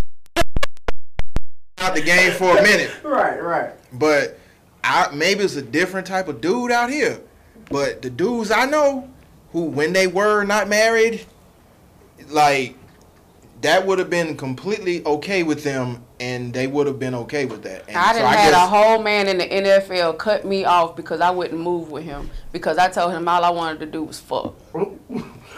Out 1.79 1.95
the 1.95 2.01
game 2.01 2.33
for 2.33 2.57
a 2.57 2.61
minute, 2.61 2.91
Right, 3.03 3.41
right. 3.41 3.71
but 3.93 4.37
I 4.83 5.09
maybe 5.13 5.43
it's 5.43 5.55
a 5.55 5.61
different 5.61 6.07
type 6.07 6.27
of 6.27 6.41
dude 6.41 6.71
out 6.71 6.89
here. 6.89 7.19
But 7.69 8.01
the 8.01 8.09
dudes 8.09 8.51
I 8.51 8.65
know, 8.65 9.09
who 9.51 9.63
when 9.63 9.93
they 9.93 10.07
were 10.07 10.43
not 10.43 10.67
married, 10.67 11.25
like 12.29 12.75
that 13.61 13.85
would 13.85 13.99
have 13.99 14.09
been 14.09 14.37
completely 14.37 15.05
okay 15.05 15.43
with 15.43 15.63
them, 15.65 16.01
and 16.19 16.53
they 16.53 16.65
would 16.65 16.87
have 16.87 16.97
been 16.97 17.13
okay 17.13 17.45
with 17.45 17.61
that. 17.63 17.83
And 17.89 17.97
I 17.97 18.13
so 18.13 18.19
done 18.19 18.33
had 18.33 18.51
guess- 18.51 18.63
a 18.63 18.67
whole 18.67 19.03
man 19.03 19.27
in 19.27 19.37
the 19.37 19.45
NFL 19.45 20.17
cut 20.17 20.45
me 20.45 20.63
off 20.65 20.95
because 20.95 21.19
I 21.21 21.29
wouldn't 21.29 21.59
move 21.59 21.91
with 21.91 22.05
him 22.05 22.29
because 22.53 22.77
I 22.77 22.87
told 22.89 23.11
him 23.11 23.27
all 23.27 23.43
I 23.43 23.49
wanted 23.49 23.79
to 23.81 23.85
do 23.85 24.03
was 24.03 24.19
fuck. 24.19 24.55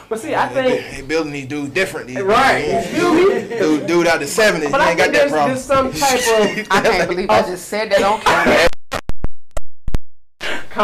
But 0.09 0.19
see, 0.19 0.35
I 0.35 0.51
They, 0.51 0.71
think 0.81 0.95
they 0.97 1.01
building 1.03 1.31
these 1.31 1.47
dudes 1.47 1.73
different. 1.73 2.07
These 2.07 2.19
right. 2.21 2.65
You 2.65 2.71
days. 2.71 2.87
feel 2.87 3.13
me? 3.13 3.23
Dude, 3.47 3.87
dude 3.87 4.07
out 4.07 4.19
the 4.19 4.27
seventies, 4.27 4.69
But 4.69 4.81
you 4.81 4.87
I 4.87 4.89
ain't 4.89 4.97
got 4.97 5.11
that 5.13 5.29
problem. 5.29 5.49
there's 5.51 5.63
some 5.63 5.93
type 5.93 6.19
of 6.59 6.67
I 6.71 6.81
can't 6.81 7.07
believe 7.09 7.29
I 7.29 7.41
just 7.43 7.69
said 7.69 7.89
that 7.93 8.03
on 8.03 8.19
camera. 8.19 8.67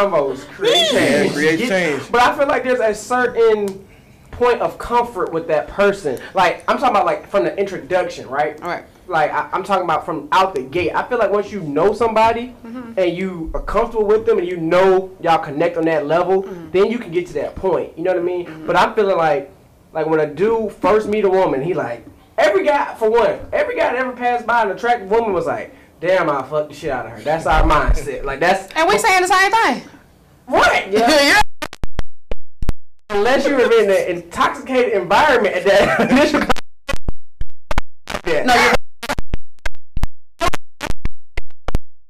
convos 0.02 0.46
create 0.50 0.92
Yeah, 0.94 1.00
change. 1.24 1.34
create 1.34 1.60
change. 1.70 2.12
But 2.12 2.22
I 2.22 2.38
feel 2.38 2.48
like 2.48 2.64
there's 2.64 2.80
a 2.80 2.94
certain 2.94 3.86
point 4.32 4.62
of 4.62 4.78
comfort 4.78 5.32
with 5.34 5.48
that 5.48 5.68
person. 5.68 6.20
Like 6.34 6.64
I'm 6.68 6.78
talking 6.78 6.92
about 6.96 7.06
like 7.06 7.28
from 7.30 7.44
the 7.44 7.58
introduction, 7.58 8.28
right? 8.30 8.62
All 8.62 8.68
right. 8.70 8.84
Like 9.08 9.32
I, 9.32 9.50
I'm 9.54 9.64
talking 9.64 9.86
about 9.86 10.06
from 10.06 10.28
out 10.32 10.54
the 10.54 10.62
gate. 10.62 10.92
I 10.94 11.08
feel 11.08 11.18
like 11.18 11.32
once 11.32 11.52
you 11.52 11.62
know 11.62 11.94
somebody 11.94 12.54
Mm-hmm. 12.66 13.00
and 13.00 13.18
you 13.18 13.50
are 13.54 13.62
comfortable 13.62 14.06
with 14.06 14.26
them 14.26 14.38
and 14.38 14.48
you 14.48 14.58
know 14.58 15.16
y'all 15.22 15.40
connect 15.40 15.78
on 15.78 15.86
that 15.86 16.06
level, 16.06 16.44
Mm-hmm. 16.44 16.72
then 16.72 16.92
you 16.92 17.00
can 17.00 17.12
get 17.12 17.26
to 17.28 17.34
that 17.34 17.56
point. 17.56 17.98
You 17.98 18.04
know 18.04 18.12
what 18.14 18.20
I 18.22 18.24
mean? 18.24 18.66
But 18.68 18.76
I'm 18.76 18.94
feeling 18.94 19.18
like 19.18 19.52
like 19.94 20.06
when 20.06 20.20
a 20.20 20.28
dude 20.28 20.72
first 20.74 21.08
meet 21.08 21.24
a 21.26 21.30
woman, 21.30 21.62
he 21.62 21.74
like 21.74 22.06
every 22.38 22.64
guy 22.66 22.94
for 22.96 23.10
one, 23.10 23.40
every 23.52 23.76
guy 23.76 23.92
that 23.94 23.96
ever 23.96 24.12
passed 24.12 24.46
by 24.46 24.62
an 24.62 24.70
attractive 24.72 25.10
woman 25.10 25.34
was 25.34 25.46
like, 25.48 25.74
damn, 26.00 26.30
I 26.30 26.44
fucked 26.44 26.70
the 26.70 26.76
shit 26.76 26.90
out 26.92 27.06
of 27.06 27.12
her. 27.14 27.22
That's 27.22 27.46
our 27.46 27.64
mindset. 27.64 28.24
Like 28.24 28.40
that's 28.40 28.72
And 28.76 28.88
we 28.88 28.98
saying 28.98 29.22
the 29.22 29.28
same 29.28 29.52
thing. 29.52 29.90
right. 30.48 30.88
Yeah. 30.92 31.10
yeah. 31.10 31.42
Unless 33.10 33.48
you 33.48 33.56
were 33.56 33.72
in 33.72 33.90
an 33.90 34.18
intoxicated 34.18 34.94
environment 34.94 35.56
at 35.56 35.64
that 35.66 36.12
initial. 36.12 36.42
Yeah. 38.26 38.44
No, 38.44 38.54
you're 38.54 38.74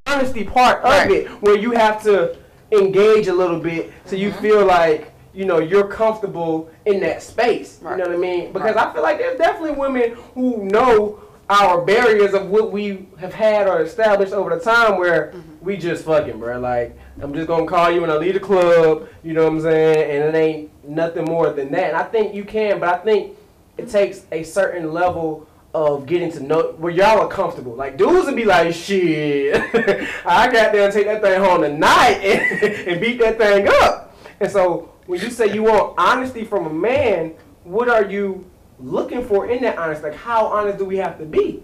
honesty 0.08 0.44
part 0.44 0.80
of 0.80 0.86
Right. 0.86 1.12
it 1.12 1.28
where 1.42 1.56
you 1.58 1.72
have 1.72 2.02
to 2.04 2.36
engage 2.72 3.28
a 3.28 3.34
little 3.34 3.60
bit 3.60 3.92
so 4.06 4.16
you 4.16 4.32
Mm-hmm. 4.32 4.42
feel 4.42 4.66
like 4.66 5.14
you 5.34 5.46
know 5.46 5.60
you're 5.60 5.88
comfortable 5.88 6.70
in 6.86 7.00
that 7.02 7.22
space 7.22 7.78
Right. 7.82 7.92
you 7.98 8.04
know 8.04 8.10
what 8.10 8.16
i 8.16 8.20
mean 8.20 8.52
because 8.52 8.76
i 8.76 8.92
feel 8.92 9.04
like 9.04 9.20
there's 9.20 9.38
definitely 9.38 9.72
women 9.74 10.18
who 10.34 10.66
know 10.66 11.20
our 11.50 11.82
barriers 11.86 12.34
of 12.34 12.50
what 12.50 12.72
we 12.72 13.08
have 13.20 13.34
had 13.34 13.68
or 13.68 13.82
established 13.82 14.34
over 14.34 14.50
the 14.56 14.60
time 14.60 14.98
where 14.98 15.32
Mm-hmm. 15.34 15.66
we 15.66 15.78
just 15.78 16.06
fucking 16.06 16.40
bro 16.40 16.60
like 16.60 16.98
i'm 17.22 17.34
just 17.34 17.48
gonna 17.48 17.66
call 17.66 17.90
you 17.92 18.04
and 18.04 18.12
i 18.12 18.18
leave 18.18 18.34
the 18.34 18.40
club 18.40 19.08
you 19.24 19.34
know 19.34 19.44
what 19.44 19.54
i'm 19.54 19.62
saying 19.62 20.12
and 20.24 20.36
it 20.36 20.38
ain't 20.38 20.88
nothing 20.88 21.26
more 21.26 21.50
than 21.52 21.72
that 21.72 21.90
and 21.90 21.98
i 21.98 22.04
think 22.04 22.34
you 22.34 22.44
can 22.46 22.80
but 22.80 22.90
i 22.90 22.98
think 23.00 23.36
it 23.78 23.90
takes 23.90 24.26
a 24.32 24.44
certain 24.44 24.92
level 24.94 25.48
of 25.74 26.06
getting 26.06 26.32
to 26.32 26.40
know 26.42 26.74
where 26.80 26.92
y'all 26.92 27.20
are 27.20 27.28
comfortable. 27.28 27.76
Like 27.76 27.98
dudes 27.98 28.26
would 28.26 28.36
be 28.36 28.46
like, 28.46 28.74
shit, 28.74 29.54
I 30.26 30.52
got 30.52 30.72
there 30.72 30.86
and 30.86 30.94
take 30.94 31.06
that 31.06 31.22
thing 31.22 31.40
home 31.40 31.62
tonight 31.62 32.20
and, 32.24 32.88
and 32.88 33.02
beat 33.02 33.20
that 33.20 33.38
thing 33.38 33.68
up. 33.84 34.16
And 34.40 34.50
so 34.52 34.92
when 35.06 35.20
you 35.22 35.30
say 35.30 35.54
you 35.54 35.64
want 35.64 35.94
honesty 36.00 36.44
from 36.46 36.66
a 36.66 36.74
man, 36.74 37.36
what 37.64 37.90
are 37.90 38.06
you 38.06 38.44
looking 38.80 39.24
for 39.24 39.50
in 39.50 39.62
that 39.64 39.78
honest. 39.78 40.04
Like 40.04 40.16
how 40.16 40.48
honest 40.48 40.78
do 40.78 40.86
we 40.86 40.98
have 40.98 41.18
to 41.20 41.26
be 41.26 41.64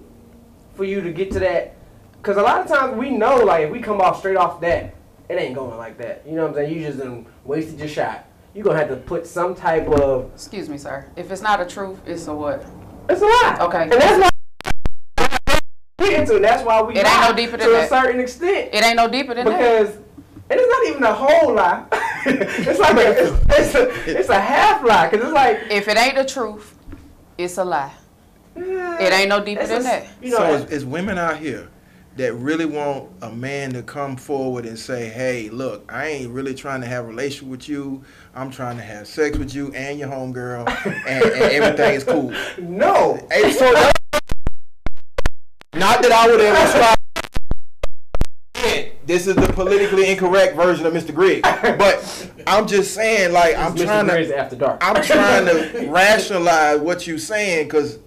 for 0.76 0.84
you 0.84 1.02
to 1.02 1.12
get 1.12 1.32
to 1.32 1.39
that? 1.39 1.76
Because 2.17 2.38
a 2.38 2.41
lot 2.41 2.62
of 2.62 2.67
times 2.67 2.97
we 2.97 3.10
know 3.10 3.38
like 3.38 3.65
if 3.65 3.71
we 3.71 3.80
come 3.80 4.02
off 4.02 4.19
straight 4.19 4.38
off 4.38 4.62
that, 4.62 4.95
it 5.30 5.36
ain't 5.36 5.56
going 5.56 5.78
like 5.78 5.97
that. 5.97 6.23
You 6.26 6.34
know 6.34 6.43
what 6.43 6.49
I'm 6.49 6.56
saying? 6.56 6.73
You 6.73 6.86
just 6.86 6.99
done 6.99 7.26
wasted 7.43 7.80
your 7.80 7.88
shot. 7.88 8.26
You're 8.54 8.63
gonna 8.63 8.78
have 8.78 8.89
to 8.89 8.97
put 8.97 9.26
some 9.26 9.56
type 9.56 9.88
of 9.88 10.32
Excuse 10.34 10.69
me, 10.69 10.78
sir. 10.78 11.10
If 11.15 11.32
it's 11.32 11.41
not 11.41 11.60
a 11.60 11.65
truth, 11.65 11.99
it's 12.06 12.28
a 12.28 12.34
what? 12.34 12.63
it's 13.10 13.21
a 13.21 13.26
lie. 13.26 13.58
Okay. 13.62 13.84
And 13.84 13.91
that's 13.91 14.32
why 15.17 15.60
we 15.99 16.15
into. 16.15 16.39
That's 16.39 16.63
why 16.63 16.82
we 16.82 16.93
It 16.93 17.06
ain't 17.06 17.30
no 17.30 17.34
deeper 17.36 17.58
than 17.58 17.67
to 17.67 17.82
a 17.82 17.88
certain 17.88 18.19
extent. 18.19 18.69
It 18.73 18.84
ain't 18.84 18.97
no 18.97 19.08
deeper 19.08 19.34
than 19.34 19.45
that. 19.45 19.58
because 19.58 19.95
and 20.49 20.60
it's 20.60 20.69
not 20.69 20.88
even 20.88 21.04
a 21.04 21.13
whole 21.13 21.54
lie. 21.54 21.86
it's 22.26 22.80
like 22.80 22.95
a, 22.95 23.12
it's, 23.12 23.45
it's 23.49 23.76
a 23.76 24.19
it's 24.19 24.30
a 24.30 24.39
half 24.39 24.84
lie. 24.84 25.10
Cause 25.10 25.21
it's 25.21 25.34
like 25.34 25.60
If 25.69 25.88
it 25.88 25.97
ain't 25.97 26.15
the 26.15 26.26
truth, 26.26 26.78
it's 27.38 27.58
a 27.58 27.65
lie. 27.65 27.91
It 28.56 29.12
ain't 29.13 29.30
no 29.30 29.43
deeper 29.43 29.62
it's 29.62 29.69
than 29.69 29.82
a- 29.82 29.84
that. 29.84 30.08
You 30.22 30.32
know, 30.32 30.38
so 30.38 30.54
it's, 30.56 30.72
it's 30.72 30.84
women 30.86 31.17
out 31.17 31.38
here 31.38 31.69
that 32.15 32.34
really 32.36 32.65
want 32.65 33.10
a 33.24 33.32
man 33.32 33.74
to 33.74 33.82
come 33.82 34.15
forward 34.15 34.65
and 34.67 34.78
say, 34.78 35.10
"Hey, 35.10 35.50
look, 35.50 35.91
I 35.91 36.08
ain't 36.08 36.32
really 36.32 36.54
trying 36.54 36.82
to 36.82 36.88
have 36.88 37.06
a 37.06 37.08
relationship 37.08 37.48
with 37.50 37.67
you. 37.67 38.04
I'm 38.36 38.52
trying 38.52 38.78
to 38.78 38.84
have 38.84 39.08
sex 39.08 39.38
with 39.38 39.56
you 39.56 39.74
and 39.74 39.98
your 39.98 40.10
homegirl, 40.10 40.67
and, 40.86 41.24
and 41.24 41.34
everything 41.34 41.96
is 41.96 42.04
cool." 42.04 42.32
no. 42.62 43.17
Hey, 43.32 43.52
so 43.52 43.74
that- 43.74 43.93
not 45.74 46.04
that 46.04 46.12
I 46.12 46.28
would 46.28 46.39
ever 46.39 46.72
try. 46.72 46.96
This 49.06 49.28
is 49.28 49.36
the 49.36 49.48
politically 49.54 50.10
incorrect 50.10 50.56
version 50.56 50.86
of 50.86 50.94
Mr. 50.94 51.13
Griggs, 51.13 51.42
but 51.44 52.32
I'm 52.48 52.66
just 52.68 52.94
saying, 52.94 53.34
like, 53.34 53.56
I'm 53.58 53.76
Mr. 53.76 53.84
trying 53.86 54.06
Griggs 54.08 54.30
to, 54.30 54.38
after 54.38 54.56
dark. 54.56 54.78
I'm 54.82 55.04
trying 55.04 55.46
to 55.46 55.88
rationalize 55.92 56.80
what 56.80 57.06
you're 57.06 57.18
saying 57.18 57.68
because 57.68 58.00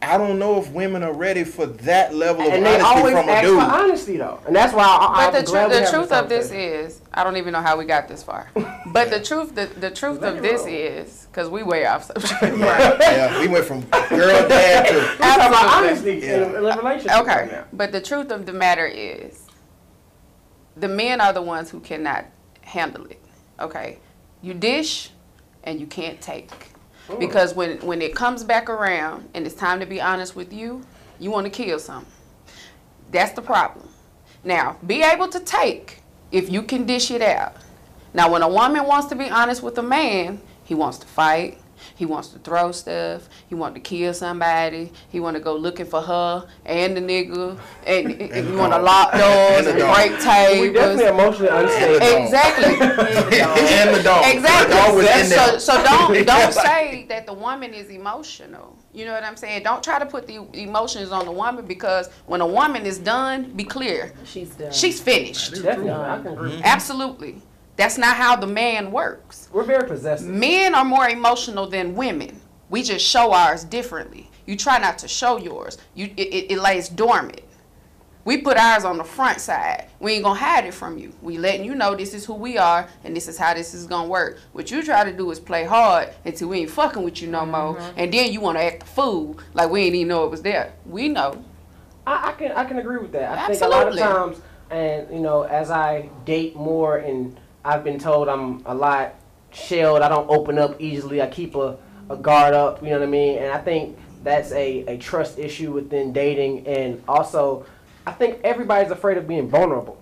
I 0.00 0.16
don't 0.16 0.38
know 0.38 0.60
if 0.60 0.70
women 0.70 1.02
are 1.02 1.12
ready 1.12 1.42
for 1.42 1.66
that 1.66 2.14
level 2.14 2.46
of 2.46 2.52
and 2.52 2.64
honesty 2.64 2.84
always 2.84 3.14
from 3.14 3.28
a 3.28 3.32
ask 3.32 3.44
dude. 3.46 3.58
for 3.58 3.64
honesty 3.64 4.16
though, 4.18 4.40
and 4.46 4.54
that's 4.54 4.72
why 4.72 4.84
I, 4.84 5.24
I'm 5.26 5.32
But 5.32 5.40
the, 5.40 5.46
glad 5.50 5.66
tru- 5.70 5.78
we 5.78 5.84
the 5.84 5.90
truth 5.90 6.12
of 6.12 6.28
this 6.28 6.50
is, 6.52 7.00
I 7.12 7.24
don't 7.24 7.36
even 7.36 7.52
know 7.52 7.62
how 7.62 7.76
we 7.76 7.84
got 7.84 8.06
this 8.06 8.22
far. 8.22 8.48
But 8.86 9.10
the 9.10 9.20
truth, 9.20 9.56
the, 9.56 9.66
the 9.66 9.90
truth 9.90 10.20
Let 10.20 10.36
of 10.36 10.42
this 10.42 10.60
roll. 10.60 10.68
is, 10.72 11.26
because 11.32 11.48
we 11.48 11.64
way 11.64 11.84
off 11.86 12.04
subject. 12.04 12.32
yeah, 12.42 13.40
we 13.40 13.48
went 13.48 13.64
from 13.64 13.80
girl 13.80 14.48
dad 14.48 14.86
to 14.86 14.94
We're 15.18 15.26
Absolutely. 15.26 15.88
honesty 16.20 16.28
in, 16.28 16.42
a, 16.42 16.46
in 16.46 16.54
a 16.54 16.76
relationship. 16.78 17.18
Okay, 17.22 17.48
now. 17.50 17.64
but 17.72 17.90
the 17.90 18.00
truth 18.00 18.30
of 18.30 18.46
the 18.46 18.52
matter 18.52 18.86
is, 18.86 19.42
the 20.76 20.88
men 20.88 21.20
are 21.20 21.32
the 21.32 21.42
ones 21.42 21.70
who 21.70 21.80
cannot 21.80 22.26
handle 22.62 23.06
it. 23.06 23.22
Okay, 23.58 23.98
you 24.42 24.54
dish, 24.54 25.10
and 25.64 25.80
you 25.80 25.86
can't 25.86 26.20
take, 26.20 26.50
because 27.18 27.54
when 27.54 27.78
when 27.78 28.02
it 28.02 28.14
comes 28.14 28.44
back 28.44 28.68
around 28.68 29.28
and 29.34 29.46
it's 29.46 29.54
time 29.54 29.80
to 29.80 29.86
be 29.86 30.00
honest 30.00 30.36
with 30.36 30.52
you, 30.52 30.84
you 31.18 31.30
want 31.30 31.44
to 31.44 31.50
kill 31.50 31.78
something. 31.78 32.12
That's 33.10 33.32
the 33.32 33.42
problem. 33.42 33.88
Now, 34.44 34.76
be 34.86 35.02
able 35.02 35.28
to 35.28 35.40
take 35.40 36.02
if 36.30 36.50
you 36.50 36.62
can 36.62 36.86
dish 36.86 37.10
it 37.10 37.22
out. 37.22 37.56
Now, 38.14 38.30
when 38.30 38.42
a 38.42 38.48
woman 38.48 38.84
wants 38.84 39.08
to 39.08 39.16
be 39.16 39.28
honest 39.28 39.62
with 39.62 39.78
a 39.78 39.82
man, 39.82 40.40
he 40.64 40.74
wants 40.74 40.98
to 40.98 41.06
fight. 41.06 41.58
He 41.96 42.04
wants 42.06 42.28
to 42.28 42.38
throw 42.38 42.72
stuff. 42.72 43.28
He 43.48 43.54
want 43.54 43.74
to 43.74 43.80
kill 43.80 44.14
somebody. 44.14 44.92
He 45.08 45.18
want 45.18 45.36
to 45.36 45.42
go 45.42 45.56
looking 45.56 45.86
for 45.86 46.02
her 46.02 46.46
and 46.64 46.96
the 46.96 47.00
nigga. 47.00 47.58
And, 47.86 48.06
and 48.20 48.46
the 48.46 48.52
you 48.52 48.58
want 48.58 48.72
to 48.74 48.78
lock 48.78 49.12
doors 49.12 49.66
And 49.66 49.66
the 49.66 49.70
and 49.70 49.78
dog. 49.80 49.96
break 49.96 50.60
We 50.60 50.72
definitely 50.72 51.06
emotionally 51.06 51.48
unstable. 51.48 52.24
Exactly. 52.24 52.74
and 52.74 53.94
the 53.96 54.02
dog. 54.04 54.24
Exactly. 54.26 54.68
The 54.74 54.74
dog 54.80 54.94
was 54.96 55.06
in 55.06 55.24
So, 55.26 55.36
there. 55.36 55.58
so 55.60 55.82
don't 55.84 56.26
don't 56.26 56.52
say 56.52 57.06
that 57.08 57.26
the 57.26 57.32
woman 57.34 57.72
is 57.74 57.88
emotional. 57.90 58.76
You 58.92 59.04
know 59.04 59.12
what 59.12 59.24
I'm 59.24 59.36
saying? 59.36 59.62
Don't 59.62 59.82
try 59.82 59.98
to 59.98 60.06
put 60.06 60.26
the 60.26 60.46
emotions 60.54 61.12
on 61.12 61.24
the 61.24 61.30
woman 61.32 61.66
because 61.66 62.08
when 62.26 62.40
a 62.40 62.46
woman 62.46 62.86
is 62.86 62.98
done, 62.98 63.52
be 63.54 63.64
clear, 63.64 64.12
She's 64.24 64.50
done. 64.50 64.72
she's 64.72 65.00
finished. 65.00 65.54
Definitely, 65.62 65.90
I 65.92 66.18
can 66.22 66.32
agree. 66.32 66.60
Absolutely. 66.64 67.42
That's 67.76 67.98
not 67.98 68.16
how 68.16 68.36
the 68.36 68.46
man 68.46 68.90
works. 68.90 69.48
We're 69.52 69.64
very 69.64 69.86
possessive. 69.86 70.28
Men 70.28 70.74
are 70.74 70.84
more 70.84 71.08
emotional 71.08 71.66
than 71.66 71.94
women. 71.94 72.40
We 72.70 72.82
just 72.82 73.06
show 73.06 73.32
ours 73.32 73.64
differently. 73.64 74.30
You 74.46 74.56
try 74.56 74.78
not 74.78 74.98
to 74.98 75.08
show 75.08 75.36
yours. 75.36 75.78
You 75.94 76.06
it, 76.16 76.28
it, 76.28 76.52
it 76.52 76.58
lays 76.58 76.88
dormant. 76.88 77.42
We 78.24 78.38
put 78.38 78.56
ours 78.56 78.84
on 78.84 78.96
the 78.96 79.04
front 79.04 79.40
side. 79.40 79.88
We 80.00 80.14
ain't 80.14 80.24
gonna 80.24 80.38
hide 80.38 80.64
it 80.64 80.74
from 80.74 80.98
you. 80.98 81.12
We 81.22 81.38
letting 81.38 81.64
you 81.64 81.76
know 81.76 81.94
this 81.94 82.12
is 82.12 82.24
who 82.24 82.34
we 82.34 82.58
are 82.58 82.88
and 83.04 83.14
this 83.14 83.28
is 83.28 83.38
how 83.38 83.54
this 83.54 83.72
is 83.72 83.86
gonna 83.86 84.08
work. 84.08 84.40
What 84.52 84.68
you 84.70 84.82
try 84.82 85.04
to 85.04 85.16
do 85.16 85.30
is 85.30 85.38
play 85.38 85.64
hard 85.64 86.12
until 86.24 86.48
we 86.48 86.60
ain't 86.60 86.70
fucking 86.70 87.04
with 87.04 87.22
you 87.22 87.28
no 87.28 87.42
mm-hmm. 87.42 87.50
more. 87.52 87.92
And 87.96 88.12
then 88.12 88.32
you 88.32 88.40
wanna 88.40 88.60
act 88.60 88.82
a 88.82 88.86
fool 88.86 89.38
like 89.54 89.70
we 89.70 89.82
ain't 89.82 89.94
even 89.94 90.08
know 90.08 90.24
it 90.24 90.30
was 90.30 90.42
there. 90.42 90.72
We 90.86 91.08
know. 91.08 91.44
I, 92.04 92.30
I 92.30 92.32
can 92.32 92.52
I 92.52 92.64
can 92.64 92.78
agree 92.78 92.98
with 92.98 93.12
that. 93.12 93.38
I 93.38 93.46
think 93.46 93.62
a 93.62 93.68
lot 93.68 93.88
of 93.88 93.96
times, 93.96 94.40
and 94.70 95.08
you 95.12 95.20
know, 95.20 95.42
as 95.42 95.70
I 95.70 96.08
date 96.24 96.56
more, 96.56 96.98
and 96.98 97.38
I've 97.66 97.82
been 97.82 97.98
told 97.98 98.28
I'm 98.28 98.62
a 98.64 98.74
lot 98.74 99.14
shelled. 99.50 100.00
I 100.02 100.08
don't 100.08 100.30
open 100.30 100.56
up 100.56 100.80
easily. 100.80 101.20
I 101.20 101.26
keep 101.26 101.56
a, 101.56 101.76
a 102.08 102.16
guard 102.16 102.54
up. 102.54 102.80
You 102.80 102.90
know 102.90 103.00
what 103.00 103.08
I 103.08 103.10
mean? 103.10 103.38
And 103.38 103.52
I 103.52 103.58
think 103.58 103.98
that's 104.22 104.52
a, 104.52 104.84
a 104.86 104.98
trust 104.98 105.38
issue 105.38 105.72
within 105.72 106.12
dating, 106.12 106.66
and 106.66 107.02
also, 107.06 107.66
I 108.06 108.12
think 108.12 108.40
everybody's 108.44 108.90
afraid 108.90 109.18
of 109.18 109.28
being 109.28 109.48
vulnerable, 109.48 110.00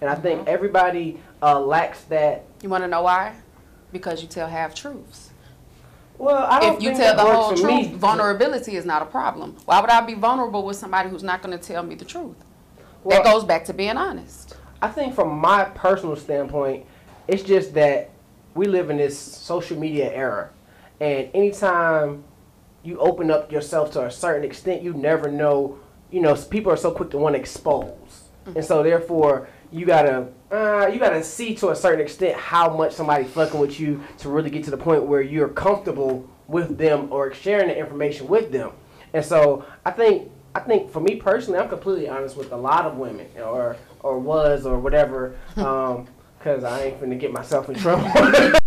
and 0.00 0.10
I 0.10 0.14
think 0.14 0.48
everybody 0.48 1.20
uh, 1.42 1.60
lacks 1.60 2.02
that. 2.04 2.44
You 2.62 2.68
wanna 2.68 2.88
know 2.88 3.02
why? 3.02 3.34
Because 3.92 4.22
you 4.22 4.28
tell 4.28 4.48
half 4.48 4.74
truths. 4.74 5.30
Well, 6.18 6.46
I 6.50 6.60
don't 6.60 6.76
if 6.76 6.82
you 6.82 6.90
think 6.90 7.00
tell 7.00 7.16
the 7.16 7.22
whole 7.22 7.56
truth, 7.56 7.64
me. 7.64 7.94
vulnerability 7.94 8.76
is 8.76 8.84
not 8.84 9.02
a 9.02 9.06
problem. 9.06 9.56
Why 9.64 9.80
would 9.80 9.90
I 9.90 10.00
be 10.00 10.14
vulnerable 10.14 10.64
with 10.64 10.76
somebody 10.76 11.08
who's 11.08 11.22
not 11.22 11.40
going 11.42 11.56
to 11.56 11.64
tell 11.64 11.82
me 11.82 11.94
the 11.94 12.04
truth? 12.04 12.36
Well, 13.02 13.22
that 13.22 13.32
goes 13.32 13.44
back 13.44 13.64
to 13.66 13.72
being 13.72 13.96
honest. 13.96 14.56
I 14.82 14.88
think 14.88 15.14
from 15.14 15.38
my 15.38 15.64
personal 15.64 16.16
standpoint, 16.16 16.86
it's 17.30 17.42
just 17.42 17.74
that 17.74 18.10
we 18.54 18.66
live 18.66 18.90
in 18.90 18.96
this 18.96 19.18
social 19.18 19.78
media 19.78 20.12
era, 20.12 20.50
and 21.00 21.30
anytime 21.34 22.24
you 22.82 22.98
open 22.98 23.30
up 23.30 23.52
yourself 23.52 23.92
to 23.92 24.06
a 24.06 24.10
certain 24.10 24.44
extent, 24.44 24.82
you 24.82 24.92
never 24.92 25.30
know. 25.30 25.78
You 26.10 26.20
know, 26.20 26.34
people 26.34 26.72
are 26.72 26.76
so 26.76 26.90
quick 26.90 27.10
to 27.10 27.18
want 27.18 27.36
to 27.36 27.40
expose, 27.40 28.24
and 28.54 28.64
so 28.64 28.82
therefore 28.82 29.48
you 29.70 29.86
gotta 29.86 30.28
uh, 30.50 30.90
you 30.92 30.98
gotta 30.98 31.22
see 31.22 31.54
to 31.56 31.70
a 31.70 31.76
certain 31.76 32.00
extent 32.00 32.36
how 32.36 32.76
much 32.76 32.92
somebody 32.92 33.24
fucking 33.24 33.60
with 33.60 33.78
you 33.78 34.02
to 34.18 34.28
really 34.28 34.50
get 34.50 34.64
to 34.64 34.70
the 34.70 34.76
point 34.76 35.04
where 35.04 35.22
you're 35.22 35.48
comfortable 35.48 36.28
with 36.48 36.76
them 36.76 37.12
or 37.12 37.32
sharing 37.32 37.68
the 37.68 37.78
information 37.78 38.26
with 38.26 38.50
them. 38.50 38.72
And 39.12 39.24
so 39.24 39.64
I 39.86 39.92
think 39.92 40.30
I 40.54 40.60
think 40.60 40.90
for 40.90 41.00
me 41.00 41.16
personally, 41.16 41.60
I'm 41.60 41.68
completely 41.68 42.08
honest 42.08 42.36
with 42.36 42.50
a 42.50 42.56
lot 42.56 42.86
of 42.86 42.96
women, 42.96 43.28
or 43.38 43.76
or 44.00 44.18
was 44.18 44.66
or 44.66 44.78
whatever, 44.78 45.38
because 46.40 46.64
I 46.64 46.84
ain't 46.84 47.00
finna 47.00 47.20
get 47.20 47.32
myself 47.32 47.68
in 47.68 47.74
trouble. 47.74 48.10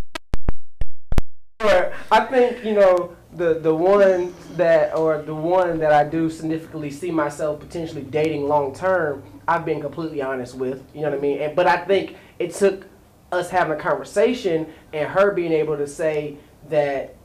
I 2.11 2.25
think 2.25 2.63
you 2.63 2.73
know 2.73 3.15
the 3.33 3.55
the 3.55 3.73
one 3.73 4.35
that 4.55 4.95
or 4.95 5.23
the 5.23 5.33
one 5.33 5.79
that 5.79 5.91
I 5.91 6.03
do 6.03 6.29
significantly 6.29 6.91
see 6.91 7.09
myself 7.09 7.59
potentially 7.59 8.03
dating 8.03 8.47
long 8.47 8.75
term. 8.75 9.23
I've 9.47 9.65
been 9.65 9.81
completely 9.81 10.21
honest 10.21 10.53
with. 10.53 10.83
You 10.93 11.01
know 11.01 11.09
what 11.09 11.17
I 11.17 11.21
mean? 11.21 11.41
And, 11.41 11.55
but 11.55 11.65
I 11.65 11.83
think 11.85 12.15
it 12.37 12.53
took 12.53 12.85
us 13.31 13.49
having 13.49 13.73
a 13.73 13.81
conversation 13.81 14.67
and 14.93 15.09
her 15.09 15.31
being 15.31 15.51
able 15.51 15.75
to 15.77 15.87
say 15.87 16.37
that 16.69 17.15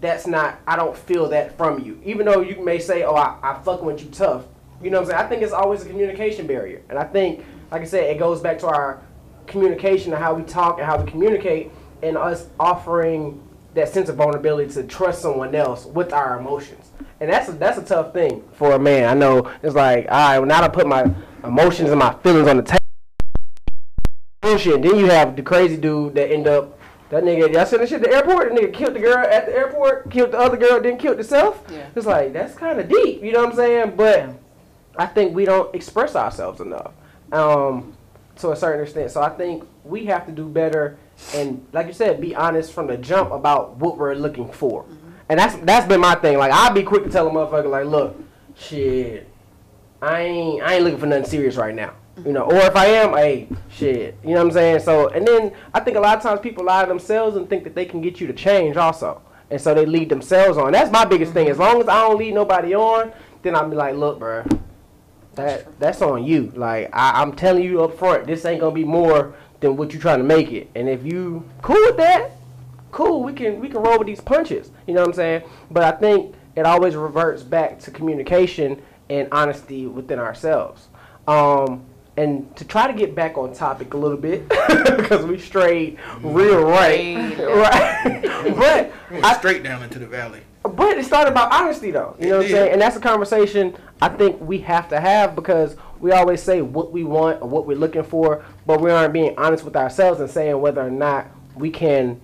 that's 0.00 0.26
not 0.26 0.58
I 0.66 0.76
don't 0.76 0.96
feel 0.96 1.28
that 1.28 1.58
from 1.58 1.84
you. 1.84 2.00
Even 2.04 2.24
though 2.24 2.40
you 2.40 2.64
may 2.64 2.78
say, 2.78 3.02
Oh, 3.02 3.14
I, 3.14 3.36
I 3.42 3.60
fucking 3.62 3.84
with 3.84 4.02
you 4.02 4.08
tough. 4.08 4.46
You 4.82 4.90
know 4.90 5.00
what 5.00 5.08
I'm 5.08 5.10
saying? 5.10 5.26
I 5.26 5.28
think 5.28 5.42
it's 5.42 5.52
always 5.52 5.82
a 5.84 5.88
communication 5.88 6.46
barrier. 6.46 6.80
And 6.88 6.98
I 6.98 7.04
think, 7.04 7.44
like 7.70 7.82
I 7.82 7.84
said, 7.84 8.04
it 8.04 8.18
goes 8.18 8.40
back 8.40 8.58
to 8.60 8.68
our 8.68 9.02
communication 9.48 10.12
and 10.12 10.22
how 10.22 10.34
we 10.34 10.42
talk 10.44 10.78
and 10.78 10.86
how 10.86 11.02
we 11.02 11.10
communicate 11.10 11.70
and 12.02 12.16
us 12.16 12.46
offering 12.60 13.42
that 13.74 13.88
sense 13.88 14.08
of 14.08 14.16
vulnerability 14.16 14.72
to 14.74 14.84
trust 14.84 15.22
someone 15.22 15.54
else 15.54 15.84
with 15.86 16.12
our 16.12 16.38
emotions. 16.38 16.90
And 17.20 17.30
that's 17.30 17.48
a, 17.48 17.52
that's 17.52 17.78
a 17.78 17.84
tough 17.84 18.12
thing 18.12 18.44
for 18.52 18.72
a 18.72 18.78
man. 18.78 19.08
I 19.08 19.14
know 19.14 19.50
it's 19.62 19.74
like, 19.74 20.06
all 20.08 20.16
right, 20.16 20.38
well, 20.38 20.46
now 20.46 20.62
I 20.62 20.68
put 20.68 20.86
my 20.86 21.12
emotions 21.42 21.90
and 21.90 21.98
my 21.98 22.14
feelings 22.22 22.48
on 22.48 22.58
the 22.58 22.62
table. 22.62 22.78
Bullshit. 24.40 24.82
Then 24.82 24.96
you 24.96 25.06
have 25.06 25.34
the 25.34 25.42
crazy 25.42 25.76
dude 25.76 26.14
that 26.14 26.30
end 26.30 26.46
up 26.46 26.78
that 27.10 27.24
nigga. 27.24 27.52
Y'all 27.52 27.66
seen 27.66 27.80
that 27.80 27.88
shit 27.88 28.02
at 28.02 28.08
the 28.08 28.14
airport. 28.14 28.54
The 28.54 28.60
nigga 28.60 28.72
killed 28.72 28.94
the 28.94 29.00
girl 29.00 29.26
at 29.26 29.46
the 29.46 29.52
airport, 29.52 30.10
killed 30.10 30.32
the 30.32 30.38
other 30.38 30.56
girl, 30.56 30.80
then 30.80 30.96
killed 30.96 31.18
himself. 31.18 31.64
Yeah. 31.70 31.88
It's 31.96 32.06
like 32.06 32.32
that's 32.32 32.54
kind 32.54 32.78
of 32.78 32.88
deep. 32.88 33.22
You 33.22 33.32
know 33.32 33.40
what 33.40 33.50
I'm 33.50 33.56
saying? 33.56 33.96
But 33.96 34.30
I 34.96 35.06
think 35.06 35.34
we 35.34 35.44
don't 35.44 35.74
express 35.74 36.14
ourselves 36.14 36.60
enough, 36.60 36.92
um, 37.32 37.96
to 38.38 38.52
a 38.52 38.56
certain 38.56 38.82
extent. 38.82 39.10
So 39.10 39.22
I 39.22 39.30
think 39.30 39.64
we 39.84 40.06
have 40.06 40.26
to 40.26 40.32
do 40.32 40.48
better 40.48 40.98
and, 41.34 41.66
like 41.72 41.86
you 41.86 41.92
said, 41.92 42.20
be 42.20 42.34
honest 42.34 42.72
from 42.72 42.86
the 42.86 42.96
jump 42.96 43.32
about 43.32 43.76
what 43.76 43.98
we're 43.98 44.14
looking 44.14 44.50
for. 44.50 44.84
Mm-hmm. 44.84 45.10
And 45.30 45.38
that's 45.38 45.56
that's 45.56 45.86
been 45.86 46.00
my 46.00 46.14
thing. 46.14 46.38
Like 46.38 46.52
I'll 46.52 46.72
be 46.72 46.82
quick 46.82 47.04
to 47.04 47.10
tell 47.10 47.28
a 47.28 47.30
motherfucker, 47.30 47.70
like, 47.70 47.86
look, 47.86 48.16
shit, 48.56 49.28
I 50.00 50.22
ain't 50.22 50.62
I 50.62 50.74
ain't 50.74 50.84
looking 50.84 50.98
for 50.98 51.06
nothing 51.06 51.26
serious 51.26 51.56
right 51.56 51.74
now. 51.74 51.92
Mm-hmm. 52.16 52.26
You 52.28 52.32
know, 52.32 52.44
or 52.44 52.56
if 52.56 52.76
I 52.76 52.86
am, 52.86 53.14
hey, 53.14 53.48
shit. 53.68 54.16
You 54.22 54.30
know 54.30 54.36
what 54.36 54.46
I'm 54.46 54.52
saying? 54.52 54.80
So 54.80 55.08
and 55.08 55.26
then 55.26 55.52
I 55.74 55.80
think 55.80 55.96
a 55.96 56.00
lot 56.00 56.16
of 56.16 56.22
times 56.22 56.40
people 56.40 56.64
lie 56.64 56.82
to 56.82 56.88
themselves 56.88 57.36
and 57.36 57.48
think 57.48 57.64
that 57.64 57.74
they 57.74 57.84
can 57.84 58.00
get 58.00 58.20
you 58.20 58.26
to 58.26 58.32
change 58.32 58.76
also. 58.76 59.20
And 59.50 59.60
so 59.60 59.74
they 59.74 59.86
lead 59.86 60.08
themselves 60.08 60.56
on. 60.58 60.72
That's 60.72 60.90
my 60.90 61.04
biggest 61.04 61.30
mm-hmm. 61.30 61.40
thing. 61.40 61.48
As 61.48 61.58
long 61.58 61.80
as 61.80 61.88
I 61.88 62.00
don't 62.02 62.18
lead 62.18 62.34
nobody 62.34 62.74
on, 62.74 63.12
then 63.42 63.54
I'll 63.54 63.68
be 63.68 63.76
like, 63.76 63.96
look, 63.96 64.18
bro, 64.18 64.44
that 65.38 65.80
that's 65.80 66.02
on 66.02 66.24
you. 66.24 66.52
Like 66.54 66.90
I, 66.92 67.22
I'm 67.22 67.34
telling 67.34 67.64
you 67.64 67.82
up 67.82 67.98
front, 67.98 68.26
this 68.26 68.44
ain't 68.44 68.60
gonna 68.60 68.74
be 68.74 68.84
more 68.84 69.34
than 69.60 69.76
what 69.76 69.92
you 69.94 69.98
trying 69.98 70.18
to 70.18 70.24
make 70.24 70.52
it. 70.52 70.70
And 70.74 70.88
if 70.88 71.04
you 71.04 71.48
cool 71.62 71.80
with 71.86 71.96
that, 71.96 72.32
cool. 72.92 73.22
We 73.22 73.32
can 73.32 73.60
we 73.60 73.68
can 73.68 73.82
roll 73.82 73.98
with 73.98 74.06
these 74.06 74.20
punches. 74.20 74.70
You 74.86 74.94
know 74.94 75.00
what 75.00 75.08
I'm 75.08 75.14
saying? 75.14 75.42
But 75.70 75.84
I 75.84 75.92
think 75.92 76.34
it 76.54 76.66
always 76.66 76.94
reverts 76.94 77.42
back 77.42 77.78
to 77.80 77.90
communication 77.90 78.82
and 79.08 79.28
honesty 79.32 79.86
within 79.86 80.18
ourselves. 80.18 80.88
Um, 81.26 81.84
and 82.16 82.54
to 82.56 82.64
try 82.64 82.88
to 82.88 82.92
get 82.92 83.14
back 83.14 83.38
on 83.38 83.54
topic 83.54 83.94
a 83.94 83.96
little 83.96 84.16
bit 84.16 84.48
because 84.98 85.24
we 85.24 85.38
strayed 85.38 85.98
real 86.20 86.64
right, 86.64 87.38
right. 87.38 88.22
but 88.56 88.92
Went 89.10 89.24
I, 89.24 89.36
straight 89.38 89.62
down 89.62 89.82
into 89.82 89.98
the 90.00 90.06
valley. 90.06 90.40
But 90.62 90.98
it 90.98 91.04
started 91.04 91.30
about 91.30 91.52
honesty, 91.52 91.90
though. 91.90 92.16
You 92.18 92.28
know 92.28 92.36
what 92.38 92.46
I'm 92.46 92.50
saying? 92.52 92.72
And 92.72 92.80
that's 92.80 92.96
a 92.96 93.00
conversation 93.00 93.76
I 94.00 94.08
think 94.08 94.40
we 94.40 94.58
have 94.58 94.88
to 94.90 95.00
have 95.00 95.34
because 95.34 95.76
we 96.00 96.12
always 96.12 96.42
say 96.42 96.62
what 96.62 96.92
we 96.92 97.04
want 97.04 97.42
or 97.42 97.48
what 97.48 97.66
we're 97.66 97.76
looking 97.76 98.04
for, 98.04 98.44
but 98.66 98.80
we 98.80 98.90
aren't 98.90 99.12
being 99.12 99.36
honest 99.36 99.64
with 99.64 99.76
ourselves 99.76 100.20
and 100.20 100.30
saying 100.30 100.60
whether 100.60 100.80
or 100.80 100.90
not 100.90 101.26
we 101.56 101.70
can 101.70 102.20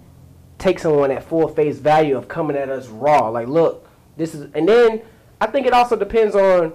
take 0.59 0.79
someone 0.79 1.11
at 1.11 1.25
full 1.25 1.49
face 1.49 1.79
value 1.79 2.17
of 2.17 2.29
coming 2.29 2.57
at 2.57 2.69
us 2.69 2.87
raw. 2.89 3.29
Like, 3.29 3.49
look, 3.49 3.89
this 4.17 4.35
is, 4.35 4.49
and 4.55 4.69
then 4.69 5.03
I 5.41 5.47
think 5.47 5.67
it 5.67 5.73
also 5.73 5.97
depends 5.97 6.37
on 6.37 6.73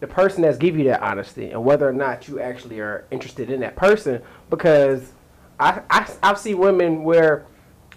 the 0.00 0.06
person 0.06 0.42
that's 0.42 0.58
give 0.58 0.76
you 0.76 0.84
that 0.84 1.00
honesty 1.00 1.50
and 1.52 1.64
whether 1.64 1.88
or 1.88 1.92
not 1.92 2.28
you 2.28 2.40
actually 2.40 2.80
are 2.80 3.06
interested 3.10 3.50
in 3.50 3.60
that 3.60 3.76
person 3.76 4.20
because 4.50 5.12
I, 5.58 5.80
I, 5.88 6.10
I 6.22 6.34
see 6.34 6.54
women 6.54 7.04
where 7.04 7.46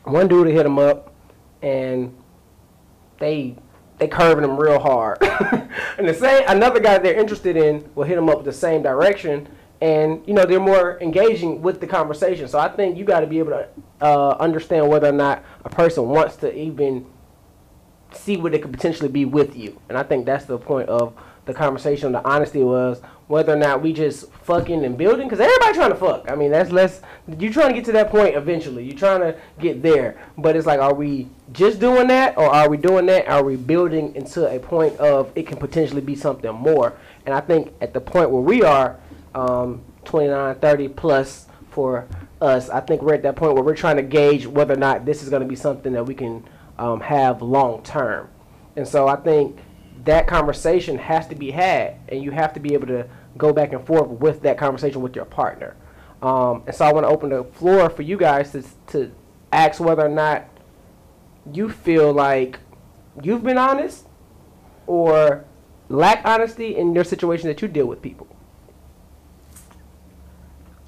one 0.04 0.28
dude 0.28 0.47
hit 0.47 0.63
them 0.63 0.80
up 0.80 1.13
and 1.62 2.15
they 3.19 3.56
they 3.97 4.08
curving 4.08 4.41
them 4.41 4.58
real 4.58 4.80
hard. 4.80 5.21
and 5.97 6.08
the 6.08 6.13
same 6.13 6.43
another 6.47 6.80
guy 6.80 6.97
they're 6.97 7.19
interested 7.19 7.56
in 7.56 7.89
will 7.95 8.04
hit 8.04 8.15
them 8.15 8.30
up 8.30 8.43
the 8.43 8.51
same 8.51 8.82
direction, 8.82 9.47
and 9.82 10.21
you 10.28 10.34
know 10.34 10.45
they're 10.45 10.60
more 10.60 10.99
engaging 11.01 11.62
with 11.62 11.80
the 11.80 11.88
conversation. 11.88 12.47
So 12.47 12.60
I 12.60 12.69
think 12.69 12.97
you 12.97 13.06
got 13.06 13.21
to 13.21 13.28
be 13.28 13.39
able 13.39 13.51
to 13.51 13.67
uh, 14.01 14.38
understand 14.39 14.89
whether 14.89 15.08
or 15.08 15.13
not 15.13 15.43
a 15.63 15.69
person 15.69 16.08
wants 16.10 16.36
to 16.38 16.54
even 16.54 17.06
see 18.12 18.38
what 18.38 18.54
it 18.54 18.62
could 18.62 18.71
potentially 18.71 19.10
be 19.10 19.25
with 19.25 19.56
you. 19.56 19.80
And 19.89 19.97
I 19.97 20.04
think 20.04 20.25
that's 20.25 20.45
the 20.45 20.58
point 20.58 20.89
of 20.89 21.13
the 21.45 21.54
conversation. 21.54 22.12
The 22.12 22.25
honesty 22.25 22.63
was 22.63 23.01
whether 23.28 23.54
or 23.54 23.58
not 23.58 23.82
we 23.82 23.92
just 23.92 24.32
fucking 24.44 24.86
and 24.86 24.98
building, 24.98 25.28
because 25.28 25.40
everybody 25.40 25.74
trying 25.74 25.90
to 25.90 25.96
fuck. 25.96 26.30
I 26.30 26.36
mean, 26.36 26.52
that's 26.52 26.72
less. 26.72 27.02
You 27.40 27.52
trying 27.52 27.70
to 27.70 27.74
get 27.74 27.86
to 27.86 27.92
that 27.94 28.10
point 28.10 28.36
eventually. 28.36 28.84
You're 28.84 28.98
trying 28.98 29.22
to 29.22 29.36
get 29.60 29.82
there, 29.82 30.22
but 30.38 30.56
it's 30.56 30.68
like, 30.68 30.80
are 30.80 30.94
we 30.94 31.28
just 31.54 31.80
doing 31.80 32.08
that, 32.08 32.38
or 32.38 32.46
are 32.46 32.70
we 32.70 32.78
doing 32.78 33.06
that? 33.08 33.28
Are 33.28 33.44
we 33.44 33.56
building 33.56 34.16
into 34.16 34.48
a 34.48 34.60
point 34.60 34.98
of 34.98 35.32
it 35.36 35.48
can 35.48 35.58
potentially 35.58 36.02
be 36.02 36.16
something 36.16 36.54
more? 36.54 36.94
And 37.26 37.34
I 37.34 37.42
think 37.42 37.74
at 37.82 37.94
the 37.94 38.02
point 38.02 38.30
where 38.30 38.42
we 38.42 38.64
are, 38.64 39.00
um, 39.34 39.82
29, 40.06 40.56
30 40.56 40.88
plus, 40.90 41.48
for 41.76 42.08
us. 42.42 42.70
I 42.70 42.80
think 42.80 43.02
we're 43.02 43.16
at 43.16 43.24
that 43.24 43.36
point 43.36 43.54
where 43.54 43.64
we're 43.64 43.76
trying 43.76 43.98
to 43.98 44.02
gauge 44.02 44.48
whether 44.48 44.74
or 44.74 44.78
not 44.78 45.06
this 45.06 45.22
is 45.22 45.30
going 45.30 45.42
to 45.42 45.48
be 45.48 45.58
something 45.58 45.92
that 45.92 46.06
we 46.06 46.16
can 46.16 46.48
um, 46.80 47.02
have 47.02 47.42
long 47.42 47.84
term. 47.84 48.30
And 48.78 48.88
so 48.88 49.10
I 49.10 49.18
think 49.18 49.60
that 50.06 50.28
conversation 50.28 50.98
has 50.98 51.28
to 51.28 51.36
be 51.36 51.52
had, 51.52 51.96
and 52.10 52.24
you 52.24 52.32
have 52.32 52.54
to 52.54 52.60
be 52.60 52.74
able 52.74 52.88
to 52.88 53.08
go 53.38 53.52
back 53.52 53.74
and 53.74 53.86
forth 53.86 54.08
with 54.08 54.41
that 54.44 54.58
conversation 54.58 55.02
with 55.02 55.15
your 55.15 55.26
partner. 55.26 55.76
Um, 56.22 56.63
and 56.65 56.76
so 56.76 56.86
I 56.86 56.94
want 56.94 57.06
to 57.06 57.10
open 57.10 57.30
the 57.30 57.44
floor 57.44 57.89
for 57.89 58.02
you 58.02 58.18
guys 58.18 58.52
to, 58.52 58.63
to 58.88 59.12
ask 59.52 59.80
whether 59.80 60.06
or 60.06 60.10
not 60.10 60.48
you 61.52 61.70
feel 61.70 62.13
like 62.13 62.60
you've 63.22 63.44
been 63.44 63.58
honest 63.58 64.08
or 64.88 65.46
lack 65.89 66.22
honesty 66.26 66.76
in 66.76 66.96
your 66.96 67.04
situation 67.04 67.48
that 67.48 67.62
you 67.62 67.68
deal 67.68 67.86
with 67.86 68.02
people. 68.02 68.28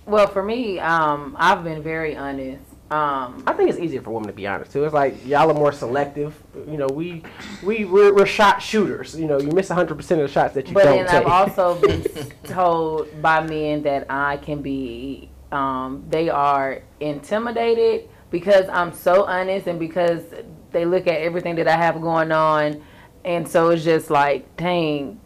Well, 0.06 0.28
for 0.28 0.42
me, 0.42 0.80
um, 0.80 1.36
I've 1.38 1.64
been 1.64 1.84
very 1.84 2.16
honest. 2.16 2.64
Um, 2.90 3.44
I 3.46 3.52
think 3.52 3.70
it's 3.70 3.80
easier 3.80 4.02
for 4.02 4.12
women 4.12 4.28
to 4.28 4.34
be 4.34 4.48
honest 4.48 4.72
too. 4.72 4.86
It's 4.86 4.94
like 4.94 5.26
y'all 5.26 5.52
are 5.52 5.54
more 5.54 5.74
selective. 5.74 6.42
You 6.56 6.78
know, 6.78 6.88
we 6.88 7.22
we 7.62 7.84
we're, 7.84 8.14
we're 8.14 8.26
shot 8.26 8.62
shooters. 8.62 9.20
You 9.20 9.28
know, 9.28 9.40
you 9.40 9.52
miss 9.52 9.68
100 9.70 9.94
percent 9.96 10.22
of 10.22 10.28
the 10.28 10.34
shots 10.34 10.54
that 10.54 10.70
you 10.70 10.74
but 10.74 10.84
don't 10.84 11.06
then 11.06 11.08
take. 11.08 11.28
I've 11.28 11.28
also 11.28 11.82
been 11.82 12.06
told 12.44 13.22
by 13.22 13.46
men 13.46 13.82
that 13.84 14.06
I 14.10 14.38
can 14.38 14.62
be, 14.62 15.30
um, 15.52 16.06
they 16.10 16.30
are 16.30 16.82
intimidated 17.02 18.08
because 18.32 18.70
I'm 18.70 18.94
so 18.94 19.26
honest 19.26 19.68
and 19.68 19.80
because 19.80 20.24
they 20.72 20.86
look 20.86 21.08
at 21.08 21.20
everything 21.20 21.56
that 21.56 21.68
I 21.68 21.76
have 21.76 22.00
going 22.00 22.32
on, 22.32 22.82
and 23.26 23.46
so 23.46 23.70
it's 23.72 23.84
just 23.84 24.10
like, 24.10 24.56
dang, 24.56 25.20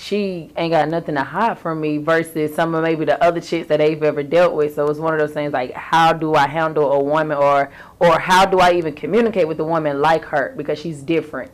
she 0.00 0.50
ain't 0.56 0.72
got 0.72 0.88
nothing 0.88 1.14
to 1.16 1.22
hide 1.22 1.58
from 1.58 1.80
me 1.80 1.98
versus 1.98 2.54
some 2.54 2.74
of 2.74 2.82
maybe 2.82 3.04
the 3.04 3.22
other 3.22 3.40
chicks 3.40 3.68
that 3.68 3.78
they've 3.78 4.02
ever 4.02 4.22
dealt 4.22 4.54
with. 4.54 4.74
So 4.74 4.88
it's 4.88 4.98
one 4.98 5.12
of 5.12 5.20
those 5.20 5.32
things 5.32 5.52
like 5.52 5.72
how 5.72 6.14
do 6.14 6.34
I 6.34 6.48
handle 6.48 6.90
a 6.92 7.02
woman 7.02 7.36
or 7.36 7.70
or 7.98 8.18
how 8.18 8.46
do 8.46 8.60
I 8.60 8.72
even 8.72 8.94
communicate 8.94 9.46
with 9.46 9.60
a 9.60 9.64
woman 9.64 10.00
like 10.00 10.24
her 10.26 10.54
because 10.56 10.78
she's 10.80 11.02
different. 11.02 11.52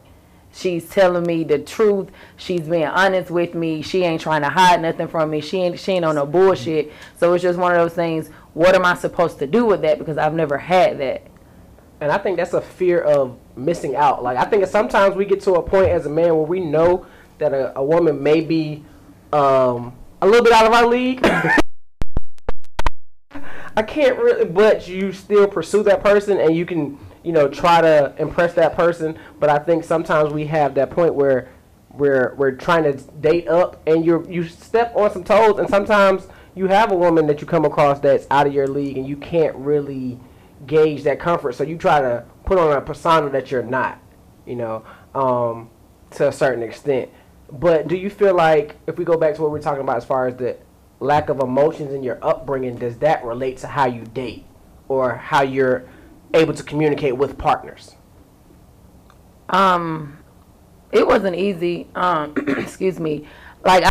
She's 0.52 0.88
telling 0.88 1.24
me 1.26 1.44
the 1.44 1.58
truth. 1.58 2.08
She's 2.36 2.62
being 2.62 2.86
honest 2.86 3.30
with 3.32 3.54
me. 3.54 3.82
She 3.82 4.04
ain't 4.04 4.22
trying 4.22 4.42
to 4.42 4.48
hide 4.48 4.80
nothing 4.80 5.08
from 5.08 5.30
me. 5.30 5.40
She 5.40 5.58
ain't 5.58 5.78
she 5.80 5.92
ain't 5.92 6.04
on 6.04 6.14
no 6.14 6.24
bullshit. 6.26 6.92
So 7.18 7.34
it's 7.34 7.42
just 7.42 7.58
one 7.58 7.72
of 7.72 7.78
those 7.78 7.94
things. 7.94 8.28
What 8.54 8.76
am 8.76 8.84
I 8.84 8.94
supposed 8.94 9.38
to 9.40 9.46
do 9.48 9.66
with 9.66 9.82
that? 9.82 9.98
Because 9.98 10.18
I've 10.18 10.34
never 10.34 10.56
had 10.58 10.98
that. 11.00 11.22
and 12.00 12.12
I 12.12 12.18
think 12.18 12.36
that's 12.36 12.54
a 12.54 12.60
fear 12.60 13.00
of 13.00 13.38
missing 13.56 13.96
out. 13.96 14.22
Like 14.22 14.36
I 14.38 14.44
think 14.44 14.66
sometimes 14.66 15.16
we 15.16 15.24
get 15.24 15.40
to 15.42 15.54
a 15.54 15.62
point 15.62 15.88
as 15.88 16.06
a 16.06 16.10
man 16.10 16.36
where 16.36 16.46
we 16.46 16.60
know 16.60 17.06
that 17.38 17.52
a, 17.52 17.78
a 17.78 17.84
woman 17.84 18.22
may 18.22 18.40
be 18.40 18.84
um, 19.32 19.94
a 20.22 20.26
little 20.26 20.42
bit 20.42 20.52
out 20.52 20.66
of 20.66 20.72
our 20.72 20.86
league. 20.86 21.20
I 23.76 23.82
can't 23.82 24.18
really, 24.18 24.46
but 24.46 24.88
you 24.88 25.12
still 25.12 25.46
pursue 25.46 25.82
that 25.82 26.02
person 26.02 26.38
and 26.40 26.56
you 26.56 26.64
can, 26.64 26.98
you 27.22 27.32
know, 27.32 27.46
try 27.46 27.82
to 27.82 28.14
impress 28.18 28.54
that 28.54 28.74
person. 28.74 29.18
But 29.38 29.50
I 29.50 29.58
think 29.58 29.84
sometimes 29.84 30.32
we 30.32 30.46
have 30.46 30.74
that 30.76 30.90
point 30.90 31.14
where 31.14 31.50
we're 31.90 32.34
we're 32.36 32.52
trying 32.52 32.84
to 32.84 32.92
date 32.92 33.48
up 33.48 33.82
and 33.86 34.04
you 34.04 34.26
you 34.28 34.44
step 34.44 34.94
on 34.96 35.10
some 35.12 35.24
toes 35.24 35.58
and 35.58 35.68
sometimes 35.68 36.28
you 36.54 36.66
have 36.66 36.90
a 36.90 36.96
woman 36.96 37.26
that 37.26 37.40
you 37.40 37.46
come 37.46 37.64
across 37.64 38.00
that's 38.00 38.26
out 38.30 38.46
of 38.46 38.54
your 38.54 38.66
league 38.66 38.96
and 38.96 39.06
you 39.06 39.16
can't 39.16 39.54
really 39.56 40.18
gauge 40.66 41.02
that 41.02 41.20
comfort. 41.20 41.54
So 41.54 41.64
you 41.64 41.76
try 41.76 42.00
to 42.00 42.24
put 42.46 42.58
on 42.58 42.72
a 42.72 42.80
persona 42.80 43.28
that 43.30 43.50
you're 43.50 43.62
not, 43.62 44.00
you 44.46 44.56
know, 44.56 44.84
um, 45.14 45.68
to 46.12 46.28
a 46.28 46.32
certain 46.32 46.62
extent. 46.62 47.10
But 47.50 47.88
do 47.88 47.96
you 47.96 48.10
feel 48.10 48.34
like 48.34 48.76
if 48.86 48.98
we 48.98 49.04
go 49.04 49.16
back 49.16 49.34
to 49.36 49.42
what 49.42 49.50
we're 49.50 49.60
talking 49.60 49.82
about 49.82 49.96
as 49.96 50.04
far 50.04 50.26
as 50.26 50.36
the 50.36 50.56
lack 51.00 51.28
of 51.28 51.40
emotions 51.40 51.92
in 51.92 52.02
your 52.02 52.18
upbringing, 52.22 52.76
does 52.76 52.98
that 52.98 53.24
relate 53.24 53.58
to 53.58 53.68
how 53.68 53.86
you 53.86 54.02
date 54.02 54.44
or 54.88 55.14
how 55.14 55.42
you're 55.42 55.88
able 56.34 56.54
to 56.54 56.62
communicate 56.62 57.16
with 57.16 57.38
partners? 57.38 57.96
Um, 59.48 60.18
it 60.90 61.06
wasn't 61.06 61.36
easy. 61.36 61.88
Um, 61.94 62.34
excuse 62.58 62.98
me. 62.98 63.26
Like 63.64 63.84
I, 63.84 63.90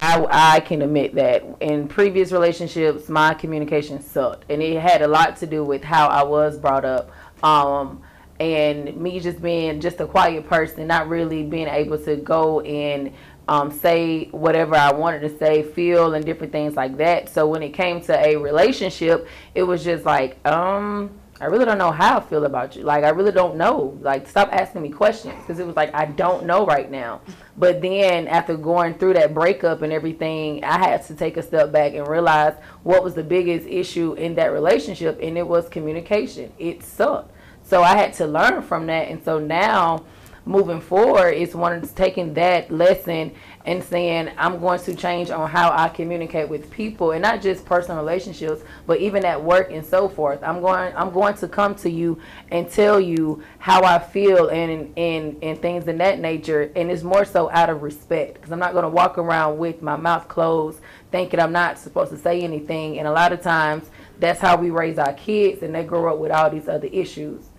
I, 0.00 0.56
I 0.56 0.60
can 0.60 0.82
admit 0.82 1.14
that 1.16 1.44
in 1.60 1.88
previous 1.88 2.32
relationships, 2.32 3.08
my 3.08 3.34
communication 3.34 4.00
sucked, 4.00 4.50
and 4.50 4.62
it 4.62 4.80
had 4.80 5.02
a 5.02 5.08
lot 5.08 5.36
to 5.38 5.46
do 5.46 5.64
with 5.64 5.82
how 5.84 6.08
I 6.08 6.22
was 6.22 6.58
brought 6.58 6.84
up. 6.84 7.10
Um, 7.42 8.02
and 8.40 8.96
me 8.96 9.20
just 9.20 9.42
being 9.42 9.80
just 9.80 10.00
a 10.00 10.06
quiet 10.06 10.48
person, 10.48 10.86
not 10.86 11.08
really 11.08 11.42
being 11.42 11.68
able 11.68 11.98
to 11.98 12.16
go 12.16 12.60
and 12.60 13.12
um, 13.48 13.70
say 13.70 14.28
whatever 14.30 14.74
I 14.74 14.92
wanted 14.92 15.20
to 15.20 15.38
say, 15.38 15.62
feel, 15.62 16.14
and 16.14 16.24
different 16.24 16.50
things 16.50 16.74
like 16.74 16.96
that. 16.96 17.28
So 17.28 17.46
when 17.46 17.62
it 17.62 17.74
came 17.74 18.00
to 18.02 18.18
a 18.18 18.36
relationship, 18.36 19.28
it 19.54 19.62
was 19.62 19.84
just 19.84 20.06
like, 20.06 20.44
um, 20.46 21.10
I 21.38 21.46
really 21.46 21.64
don't 21.64 21.78
know 21.78 21.90
how 21.90 22.18
I 22.18 22.20
feel 22.20 22.44
about 22.44 22.76
you. 22.76 22.82
Like, 22.82 23.02
I 23.04 23.10
really 23.10 23.32
don't 23.32 23.56
know. 23.56 23.98
Like, 24.00 24.26
stop 24.28 24.50
asking 24.52 24.82
me 24.82 24.90
questions 24.90 25.34
because 25.40 25.58
it 25.58 25.66
was 25.66 25.76
like, 25.76 25.94
I 25.94 26.06
don't 26.06 26.46
know 26.46 26.64
right 26.64 26.90
now. 26.90 27.22
But 27.56 27.82
then 27.82 28.28
after 28.28 28.56
going 28.56 28.94
through 28.94 29.14
that 29.14 29.34
breakup 29.34 29.82
and 29.82 29.92
everything, 29.92 30.64
I 30.64 30.78
had 30.78 31.04
to 31.06 31.14
take 31.14 31.36
a 31.36 31.42
step 31.42 31.72
back 31.72 31.94
and 31.94 32.06
realize 32.06 32.54
what 32.84 33.02
was 33.02 33.14
the 33.14 33.22
biggest 33.22 33.66
issue 33.66 34.14
in 34.14 34.34
that 34.36 34.52
relationship, 34.52 35.18
and 35.20 35.36
it 35.36 35.46
was 35.46 35.68
communication. 35.68 36.52
It 36.58 36.82
sucked. 36.82 37.34
So 37.70 37.84
I 37.84 37.96
had 37.96 38.14
to 38.14 38.26
learn 38.26 38.62
from 38.62 38.88
that. 38.88 39.06
And 39.08 39.24
so 39.24 39.38
now, 39.38 40.04
moving 40.44 40.80
forward, 40.80 41.28
it's 41.28 41.54
one 41.54 41.80
taking 41.94 42.34
that 42.34 42.68
lesson 42.68 43.32
and 43.64 43.84
saying 43.84 44.28
I'm 44.36 44.58
going 44.58 44.80
to 44.80 44.94
change 44.96 45.30
on 45.30 45.48
how 45.48 45.70
I 45.70 45.88
communicate 45.88 46.48
with 46.48 46.68
people, 46.72 47.12
and 47.12 47.22
not 47.22 47.40
just 47.40 47.64
personal 47.64 47.98
relationships, 47.98 48.62
but 48.88 48.98
even 48.98 49.24
at 49.24 49.40
work 49.40 49.70
and 49.70 49.86
so 49.86 50.08
forth. 50.08 50.42
I'm 50.42 50.60
going 50.60 50.92
I'm 50.96 51.12
going 51.12 51.34
to 51.34 51.46
come 51.46 51.76
to 51.76 51.88
you 51.88 52.18
and 52.50 52.68
tell 52.68 52.98
you 52.98 53.40
how 53.60 53.84
I 53.84 54.00
feel 54.00 54.48
and 54.48 54.92
and 54.98 55.36
and 55.40 55.62
things 55.62 55.86
in 55.86 55.98
that 55.98 56.18
nature, 56.18 56.72
and 56.74 56.90
it's 56.90 57.04
more 57.04 57.24
so 57.24 57.50
out 57.52 57.70
of 57.70 57.82
respect 57.82 58.34
because 58.34 58.50
I'm 58.50 58.58
not 58.58 58.72
going 58.72 58.82
to 58.82 58.88
walk 58.88 59.16
around 59.16 59.58
with 59.58 59.80
my 59.80 59.94
mouth 59.94 60.26
closed 60.26 60.80
thinking 61.12 61.38
I'm 61.38 61.52
not 61.52 61.78
supposed 61.78 62.10
to 62.10 62.18
say 62.18 62.40
anything, 62.40 62.98
and 62.98 63.06
a 63.06 63.12
lot 63.12 63.32
of 63.32 63.42
times 63.42 63.88
that's 64.18 64.40
how 64.40 64.56
we 64.56 64.70
raise 64.70 64.98
our 64.98 65.12
kids, 65.12 65.62
and 65.62 65.72
they 65.72 65.84
grow 65.84 66.12
up 66.12 66.18
with 66.18 66.32
all 66.32 66.50
these 66.50 66.66
other 66.66 66.88
issues. 66.88 67.49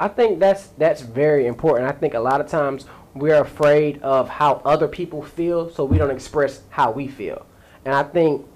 I 0.00 0.08
think 0.08 0.38
that's 0.38 0.68
that's 0.78 1.02
very 1.02 1.46
important. 1.46 1.88
I 1.88 1.92
think 1.92 2.14
a 2.14 2.20
lot 2.20 2.40
of 2.40 2.48
times 2.48 2.86
we're 3.14 3.40
afraid 3.40 4.00
of 4.02 4.28
how 4.28 4.62
other 4.64 4.88
people 4.88 5.22
feel, 5.22 5.70
so 5.70 5.84
we 5.84 5.98
don't 5.98 6.10
express 6.10 6.62
how 6.70 6.90
we 6.90 7.08
feel. 7.08 7.44
And 7.84 7.94
I 7.94 8.02
think 8.02 8.46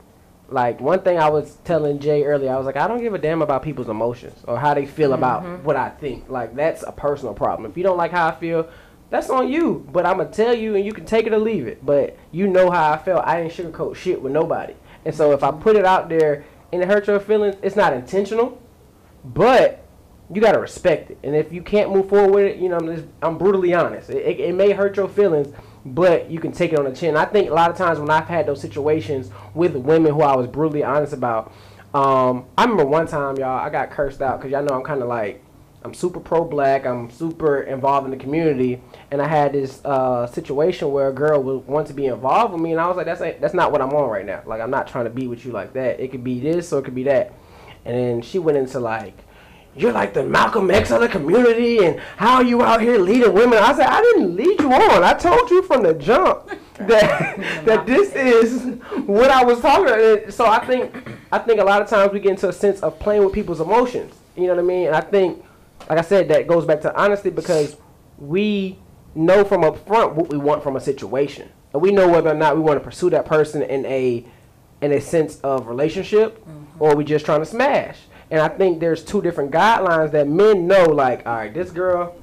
like 0.48 0.80
one 0.80 1.00
thing 1.00 1.18
I 1.18 1.30
was 1.30 1.56
telling 1.64 1.98
Jay 1.98 2.24
earlier, 2.24 2.52
I 2.52 2.56
was 2.56 2.66
like, 2.66 2.76
I 2.76 2.86
don't 2.86 3.00
give 3.00 3.14
a 3.14 3.18
damn 3.18 3.42
about 3.42 3.62
people's 3.62 3.88
emotions 3.88 4.38
or 4.46 4.58
how 4.58 4.74
they 4.74 4.86
feel 4.86 5.14
about 5.14 5.42
mm-hmm. 5.42 5.64
what 5.64 5.76
I 5.76 5.88
think. 5.88 6.28
Like 6.28 6.54
that's 6.54 6.82
a 6.82 6.92
personal 6.92 7.34
problem. 7.34 7.70
If 7.70 7.76
you 7.76 7.82
don't 7.82 7.96
like 7.96 8.12
how 8.12 8.28
I 8.28 8.34
feel, 8.34 8.68
that's 9.10 9.30
on 9.30 9.50
you. 9.50 9.86
But 9.90 10.06
I'm 10.06 10.18
gonna 10.18 10.30
tell 10.30 10.54
you, 10.54 10.76
and 10.76 10.84
you 10.84 10.92
can 10.92 11.04
take 11.04 11.26
it 11.26 11.32
or 11.32 11.38
leave 11.38 11.66
it. 11.66 11.84
But 11.84 12.16
you 12.30 12.46
know 12.46 12.70
how 12.70 12.92
I 12.92 12.98
felt. 12.98 13.26
I 13.26 13.42
didn't 13.42 13.72
sugarcoat 13.72 13.96
shit 13.96 14.20
with 14.20 14.32
nobody. 14.32 14.74
And 15.04 15.14
so 15.14 15.32
if 15.32 15.42
I 15.42 15.50
put 15.50 15.76
it 15.76 15.84
out 15.84 16.08
there 16.08 16.44
and 16.72 16.82
it 16.82 16.88
hurts 16.88 17.08
your 17.08 17.18
feelings, 17.18 17.56
it's 17.62 17.76
not 17.76 17.92
intentional, 17.92 18.60
but 19.24 19.81
you 20.30 20.40
gotta 20.40 20.58
respect 20.58 21.10
it. 21.10 21.18
And 21.22 21.34
if 21.34 21.52
you 21.52 21.62
can't 21.62 21.92
move 21.92 22.08
forward 22.08 22.34
with 22.34 22.44
it, 22.44 22.56
you 22.58 22.68
know, 22.68 22.76
I'm, 22.76 22.94
just, 22.94 23.08
I'm 23.22 23.38
brutally 23.38 23.74
honest. 23.74 24.10
It, 24.10 24.18
it, 24.18 24.40
it 24.40 24.54
may 24.54 24.72
hurt 24.72 24.96
your 24.96 25.08
feelings, 25.08 25.54
but 25.84 26.30
you 26.30 26.38
can 26.38 26.52
take 26.52 26.72
it 26.72 26.78
on 26.78 26.84
the 26.84 26.94
chin. 26.94 27.16
I 27.16 27.24
think 27.24 27.50
a 27.50 27.54
lot 27.54 27.70
of 27.70 27.76
times 27.76 27.98
when 27.98 28.10
I've 28.10 28.28
had 28.28 28.46
those 28.46 28.60
situations 28.60 29.30
with 29.54 29.74
women 29.74 30.12
who 30.12 30.22
I 30.22 30.36
was 30.36 30.46
brutally 30.46 30.84
honest 30.84 31.12
about, 31.12 31.52
um, 31.94 32.46
I 32.56 32.62
remember 32.62 32.86
one 32.86 33.06
time, 33.06 33.36
y'all, 33.36 33.58
I 33.58 33.68
got 33.68 33.90
cursed 33.90 34.22
out 34.22 34.38
because 34.38 34.52
y'all 34.52 34.64
know 34.64 34.74
I'm 34.74 34.84
kind 34.84 35.02
of 35.02 35.08
like, 35.08 35.44
I'm 35.84 35.94
super 35.94 36.20
pro-black. 36.20 36.86
I'm 36.86 37.10
super 37.10 37.62
involved 37.62 38.04
in 38.04 38.12
the 38.12 38.16
community, 38.16 38.80
and 39.10 39.20
I 39.20 39.26
had 39.26 39.52
this 39.52 39.84
uh, 39.84 40.26
situation 40.26 40.92
where 40.92 41.08
a 41.08 41.12
girl 41.12 41.42
would 41.42 41.66
want 41.66 41.88
to 41.88 41.92
be 41.92 42.06
involved 42.06 42.52
with 42.52 42.62
me, 42.62 42.70
and 42.70 42.80
I 42.80 42.86
was 42.86 42.96
like, 42.96 43.06
"That's 43.06 43.20
that's 43.40 43.54
not 43.54 43.72
what 43.72 43.82
I'm 43.82 43.92
on 43.92 44.08
right 44.08 44.24
now. 44.24 44.42
Like, 44.46 44.60
I'm 44.60 44.70
not 44.70 44.86
trying 44.86 45.04
to 45.04 45.10
be 45.10 45.26
with 45.26 45.44
you 45.44 45.50
like 45.50 45.72
that. 45.72 45.98
It 45.98 46.12
could 46.12 46.22
be 46.22 46.38
this 46.38 46.72
or 46.72 46.78
it 46.78 46.84
could 46.84 46.94
be 46.94 47.02
that." 47.04 47.32
And 47.84 47.96
then 47.96 48.22
she 48.22 48.38
went 48.38 48.58
into 48.58 48.78
like, 48.78 49.24
"You're 49.74 49.92
like 49.92 50.14
the 50.14 50.24
Malcolm 50.24 50.70
X 50.70 50.90
of 50.90 51.00
the 51.00 51.08
community, 51.08 51.84
and 51.84 52.00
how 52.16 52.36
are 52.36 52.44
you 52.44 52.62
out 52.62 52.80
here 52.80 52.98
leading 52.98 53.32
women?" 53.32 53.58
I 53.58 53.74
said, 53.74 53.86
"I 53.86 54.00
didn't 54.02 54.36
lead 54.36 54.60
you 54.60 54.72
on. 54.72 55.04
I 55.04 55.14
told 55.14 55.50
you 55.50 55.62
from 55.62 55.82
the 55.82 55.94
jump 55.94 56.50
that 56.78 57.64
that 57.64 57.86
this 57.86 58.14
is 58.14 58.78
what 59.06 59.30
I 59.30 59.44
was 59.44 59.60
talking 59.60 59.86
about." 59.86 60.32
So 60.32 60.46
I 60.46 60.64
think 60.64 60.94
I 61.30 61.38
think 61.38 61.60
a 61.60 61.64
lot 61.64 61.82
of 61.82 61.88
times 61.88 62.12
we 62.12 62.20
get 62.20 62.32
into 62.32 62.48
a 62.48 62.52
sense 62.52 62.80
of 62.80 62.98
playing 62.98 63.24
with 63.24 63.32
people's 63.32 63.60
emotions. 63.60 64.14
You 64.36 64.46
know 64.46 64.54
what 64.54 64.60
I 64.60 64.66
mean? 64.66 64.86
And 64.86 64.96
I 64.96 65.00
think 65.00 65.44
like 65.88 65.98
I 65.98 66.02
said, 66.02 66.28
that 66.28 66.46
goes 66.46 66.64
back 66.64 66.80
to 66.82 66.94
honesty 66.94 67.30
because 67.30 67.76
we 68.18 68.78
know 69.14 69.44
from 69.44 69.64
up 69.64 69.86
front 69.86 70.14
what 70.14 70.30
we 70.30 70.38
want 70.38 70.62
from 70.62 70.76
a 70.76 70.80
situation, 70.80 71.50
and 71.72 71.82
we 71.82 71.90
know 71.90 72.08
whether 72.08 72.30
or 72.30 72.34
not 72.34 72.56
we 72.56 72.62
want 72.62 72.78
to 72.78 72.84
pursue 72.84 73.10
that 73.10 73.26
person 73.26 73.62
in 73.62 73.84
a 73.86 74.24
in 74.80 74.92
a 74.92 75.00
sense 75.00 75.38
of 75.40 75.68
relationship, 75.68 76.40
mm-hmm. 76.40 76.82
or 76.82 76.96
we 76.96 77.04
just 77.04 77.24
trying 77.24 77.40
to 77.40 77.46
smash. 77.46 77.98
And 78.32 78.40
I 78.40 78.48
think 78.48 78.80
there's 78.80 79.04
two 79.04 79.20
different 79.20 79.50
guidelines 79.50 80.10
that 80.12 80.26
men 80.26 80.66
know. 80.66 80.84
Like, 80.86 81.26
all 81.26 81.36
right, 81.36 81.52
this 81.52 81.70
girl, 81.70 82.16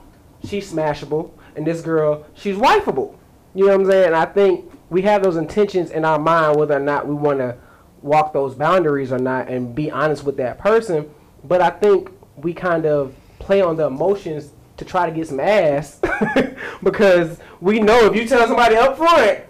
she's 0.44 0.74
smashable, 0.74 1.30
and 1.56 1.68
this 1.68 1.82
girl, 1.82 2.26
she's 2.34 2.58
wifeable. 2.58 3.16
You 3.54 3.68
know 3.68 3.78
what 3.78 3.82
I'm 3.82 3.92
saying? 3.92 4.06
And 4.08 4.16
I 4.16 4.26
think 4.26 4.72
we 4.90 5.04
have 5.04 5.22
those 5.22 5.38
intentions 5.38 5.92
in 5.92 6.04
our 6.04 6.18
mind 6.18 6.58
whether 6.58 6.76
or 6.76 6.80
not 6.80 7.08
we 7.08 7.14
want 7.14 7.38
to 7.38 7.56
walk 8.02 8.34
those 8.34 8.56
boundaries 8.56 9.12
or 9.12 9.20
not 9.20 9.50
and 9.50 9.76
be 9.76 9.92
honest 9.92 10.24
with 10.24 10.36
that 10.38 10.58
person. 10.58 11.08
But 11.44 11.62
I 11.62 11.70
think 11.70 12.10
we 12.38 12.56
kind 12.56 12.88
of 12.88 13.14
play 13.38 13.62
on 13.62 13.76
the 13.76 13.86
emotions 13.86 14.50
to 14.78 14.86
try 14.86 15.08
to 15.08 15.16
get 15.16 15.28
some 15.28 15.40
ass 15.40 16.02
because 16.84 17.38
we 17.62 17.80
know 17.80 18.06
if 18.08 18.16
you 18.16 18.28
tell 18.28 18.48
somebody 18.48 18.76
up 18.76 18.98
front 18.98 19.42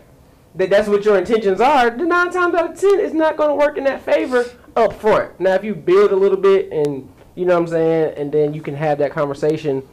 that 0.56 0.70
that's 0.70 0.88
what 0.88 1.06
your 1.06 1.18
intentions 1.18 1.62
are, 1.62 1.90
then 1.90 2.10
nine 2.10 2.32
times 2.32 2.56
out 2.56 2.72
of 2.72 2.80
ten, 2.80 3.00
it's 3.00 3.14
not 3.14 3.38
going 3.38 3.50
to 3.50 3.56
work 3.56 3.78
in 3.78 3.84
that 3.86 4.02
favor 4.04 4.46
up 4.76 4.94
front. 5.00 5.40
Now, 5.40 5.54
if 5.56 5.64
you 5.64 5.76
build 5.76 6.12
a 6.12 6.16
little 6.16 6.38
bit 6.38 6.72
and 6.72 7.08
you 7.36 7.46
know 7.46 7.54
what 7.56 7.62
I'm 7.64 7.68
saying, 7.68 8.14
and 8.18 8.32
then 8.32 8.54
you 8.54 8.62
can 8.62 8.76
have 8.76 8.98
that 8.98 9.12
conversation 9.12 9.88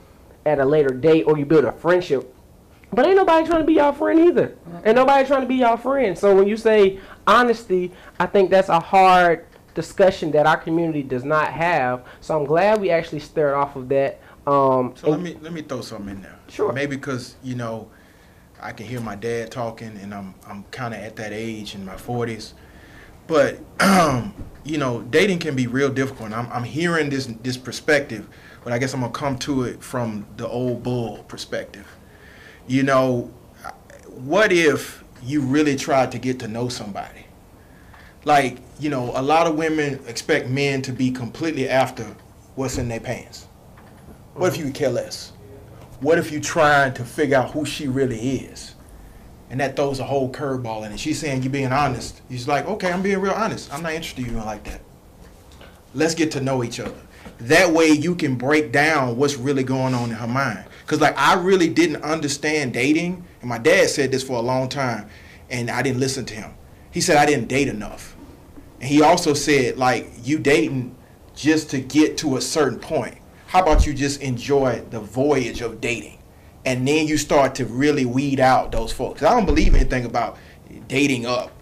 at 0.44 0.58
a 0.58 0.64
later 0.64 0.90
date, 0.90 1.24
or 1.24 1.38
you 1.38 1.44
build 1.44 1.64
a 1.64 1.72
friendship. 1.72 2.32
But 2.92 3.06
ain't 3.06 3.16
nobody 3.16 3.46
trying 3.46 3.60
to 3.60 3.66
be 3.66 3.74
y'all 3.74 3.92
friend 3.92 4.18
either. 4.20 4.56
and 4.84 4.96
nobody 4.96 5.26
trying 5.26 5.42
to 5.42 5.46
be 5.46 5.56
y'all 5.56 5.76
friend. 5.76 6.16
So 6.16 6.34
when 6.34 6.46
you 6.48 6.56
say 6.56 6.98
honesty, 7.26 7.92
I 8.18 8.26
think 8.26 8.50
that's 8.50 8.68
a 8.68 8.80
hard 8.80 9.44
discussion 9.74 10.30
that 10.32 10.46
our 10.46 10.56
community 10.56 11.02
does 11.02 11.24
not 11.24 11.52
have. 11.52 12.04
So 12.20 12.36
I'm 12.38 12.44
glad 12.46 12.80
we 12.80 12.90
actually 12.90 13.20
stirred 13.20 13.54
off 13.54 13.76
of 13.76 13.88
that. 13.90 14.20
Um, 14.46 14.94
So 14.96 15.10
let 15.10 15.20
me 15.20 15.36
let 15.40 15.52
me 15.52 15.62
throw 15.62 15.80
something 15.82 16.16
in 16.16 16.22
there. 16.22 16.38
Sure. 16.48 16.72
Maybe 16.72 16.96
because 16.96 17.34
you 17.42 17.56
know, 17.56 17.90
I 18.60 18.72
can 18.72 18.86
hear 18.86 19.00
my 19.00 19.16
dad 19.16 19.50
talking, 19.50 19.98
and 19.98 20.14
I'm 20.14 20.34
I'm 20.46 20.64
kind 20.64 20.94
of 20.94 21.00
at 21.00 21.16
that 21.16 21.32
age 21.32 21.74
in 21.74 21.84
my 21.84 21.94
40s. 21.94 22.52
But 23.26 23.58
um, 23.80 24.34
you 24.64 24.78
know, 24.78 25.02
dating 25.02 25.40
can 25.40 25.54
be 25.54 25.66
real 25.66 25.90
difficult. 25.90 26.32
I'm 26.32 26.50
I'm 26.50 26.64
hearing 26.64 27.10
this 27.10 27.26
this 27.42 27.56
perspective, 27.56 28.26
but 28.64 28.72
I 28.72 28.78
guess 28.78 28.94
I'm 28.94 29.00
gonna 29.00 29.12
come 29.12 29.38
to 29.40 29.64
it 29.64 29.82
from 29.82 30.26
the 30.36 30.48
old 30.48 30.82
bull 30.82 31.24
perspective. 31.28 31.86
You 32.66 32.82
know, 32.82 33.32
what 34.08 34.52
if 34.52 35.04
you 35.22 35.40
really 35.40 35.76
tried 35.76 36.12
to 36.12 36.18
get 36.18 36.38
to 36.40 36.48
know 36.48 36.68
somebody? 36.68 37.26
Like, 38.24 38.58
you 38.80 38.90
know, 38.90 39.12
a 39.14 39.22
lot 39.22 39.46
of 39.46 39.54
women 39.54 40.00
expect 40.08 40.48
men 40.48 40.82
to 40.82 40.92
be 40.92 41.12
completely 41.12 41.68
after 41.68 42.16
what's 42.56 42.76
in 42.76 42.88
their 42.88 42.98
pants. 42.98 43.46
What 44.34 44.52
if 44.52 44.58
you 44.58 44.72
care 44.72 44.90
less? 44.90 45.32
What 46.00 46.18
if 46.18 46.30
you're 46.30 46.40
trying 46.40 46.94
to 46.94 47.04
figure 47.04 47.36
out 47.36 47.52
who 47.52 47.64
she 47.64 47.88
really 47.88 48.18
is? 48.18 48.74
And 49.48 49.60
that 49.60 49.76
throws 49.76 50.00
a 50.00 50.04
whole 50.04 50.30
curveball 50.30 50.84
in 50.84 50.92
it. 50.92 51.00
She's 51.00 51.18
saying 51.18 51.42
you're 51.42 51.52
being 51.52 51.72
honest. 51.72 52.20
He's 52.28 52.46
like, 52.46 52.66
okay, 52.66 52.92
I'm 52.92 53.02
being 53.02 53.18
real 53.18 53.32
honest. 53.32 53.72
I'm 53.72 53.82
not 53.82 53.92
interested 53.92 54.26
in 54.26 54.34
you 54.34 54.40
like 54.42 54.64
that. 54.64 54.80
Let's 55.94 56.14
get 56.14 56.30
to 56.32 56.40
know 56.40 56.62
each 56.64 56.80
other. 56.80 57.00
That 57.38 57.70
way 57.70 57.90
you 57.90 58.14
can 58.14 58.36
break 58.36 58.72
down 58.72 59.16
what's 59.16 59.36
really 59.36 59.62
going 59.62 59.94
on 59.94 60.10
in 60.10 60.16
her 60.16 60.26
mind. 60.26 60.64
Cause 60.86 61.00
like 61.00 61.16
I 61.18 61.34
really 61.34 61.68
didn't 61.68 62.02
understand 62.02 62.72
dating, 62.72 63.24
and 63.40 63.48
my 63.48 63.58
dad 63.58 63.88
said 63.88 64.10
this 64.12 64.22
for 64.22 64.34
a 64.34 64.42
long 64.42 64.68
time, 64.68 65.08
and 65.50 65.70
I 65.70 65.82
didn't 65.82 66.00
listen 66.00 66.24
to 66.26 66.34
him. 66.34 66.54
He 66.90 67.00
said 67.00 67.16
I 67.16 67.26
didn't 67.26 67.48
date 67.48 67.68
enough. 67.68 68.16
And 68.80 68.88
he 68.88 69.02
also 69.02 69.34
said, 69.34 69.78
like, 69.78 70.10
you 70.22 70.38
dating 70.38 70.96
just 71.34 71.70
to 71.70 71.80
get 71.80 72.18
to 72.18 72.36
a 72.36 72.40
certain 72.40 72.78
point. 72.78 73.16
How 73.46 73.62
about 73.62 73.86
you 73.86 73.94
just 73.94 74.20
enjoy 74.22 74.82
the 74.90 75.00
voyage 75.00 75.60
of 75.60 75.80
dating? 75.80 76.18
And 76.64 76.86
then 76.86 77.06
you 77.06 77.16
start 77.16 77.54
to 77.56 77.64
really 77.64 78.04
weed 78.04 78.40
out 78.40 78.72
those 78.72 78.92
folks. 78.92 79.22
I 79.22 79.32
don't 79.34 79.46
believe 79.46 79.74
anything 79.74 80.04
about 80.04 80.36
dating 80.88 81.26
up. 81.26 81.52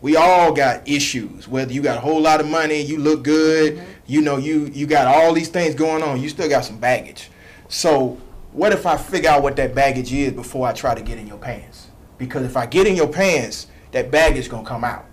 We 0.00 0.16
all 0.16 0.52
got 0.52 0.88
issues. 0.88 1.46
Whether 1.46 1.72
you 1.72 1.82
got 1.82 1.98
a 1.98 2.00
whole 2.00 2.20
lot 2.20 2.40
of 2.40 2.48
money, 2.48 2.80
you 2.80 2.98
look 2.98 3.22
good, 3.22 3.76
mm-hmm. 3.76 3.90
you 4.06 4.22
know, 4.22 4.38
you 4.38 4.70
you 4.72 4.86
got 4.86 5.06
all 5.06 5.32
these 5.32 5.48
things 5.48 5.74
going 5.74 6.02
on, 6.02 6.20
you 6.20 6.28
still 6.28 6.48
got 6.48 6.64
some 6.64 6.78
baggage. 6.78 7.30
So 7.68 8.18
what 8.52 8.72
if 8.72 8.86
I 8.86 8.96
figure 8.96 9.30
out 9.30 9.42
what 9.42 9.56
that 9.56 9.74
baggage 9.74 10.12
is 10.12 10.32
before 10.32 10.66
I 10.66 10.72
try 10.72 10.94
to 10.94 11.02
get 11.02 11.18
in 11.18 11.26
your 11.26 11.38
pants? 11.38 11.88
Because 12.18 12.44
if 12.44 12.56
I 12.56 12.66
get 12.66 12.86
in 12.86 12.96
your 12.96 13.08
pants, 13.08 13.66
that 13.92 14.10
baggage 14.10 14.48
gonna 14.48 14.66
come 14.66 14.84
out. 14.84 15.04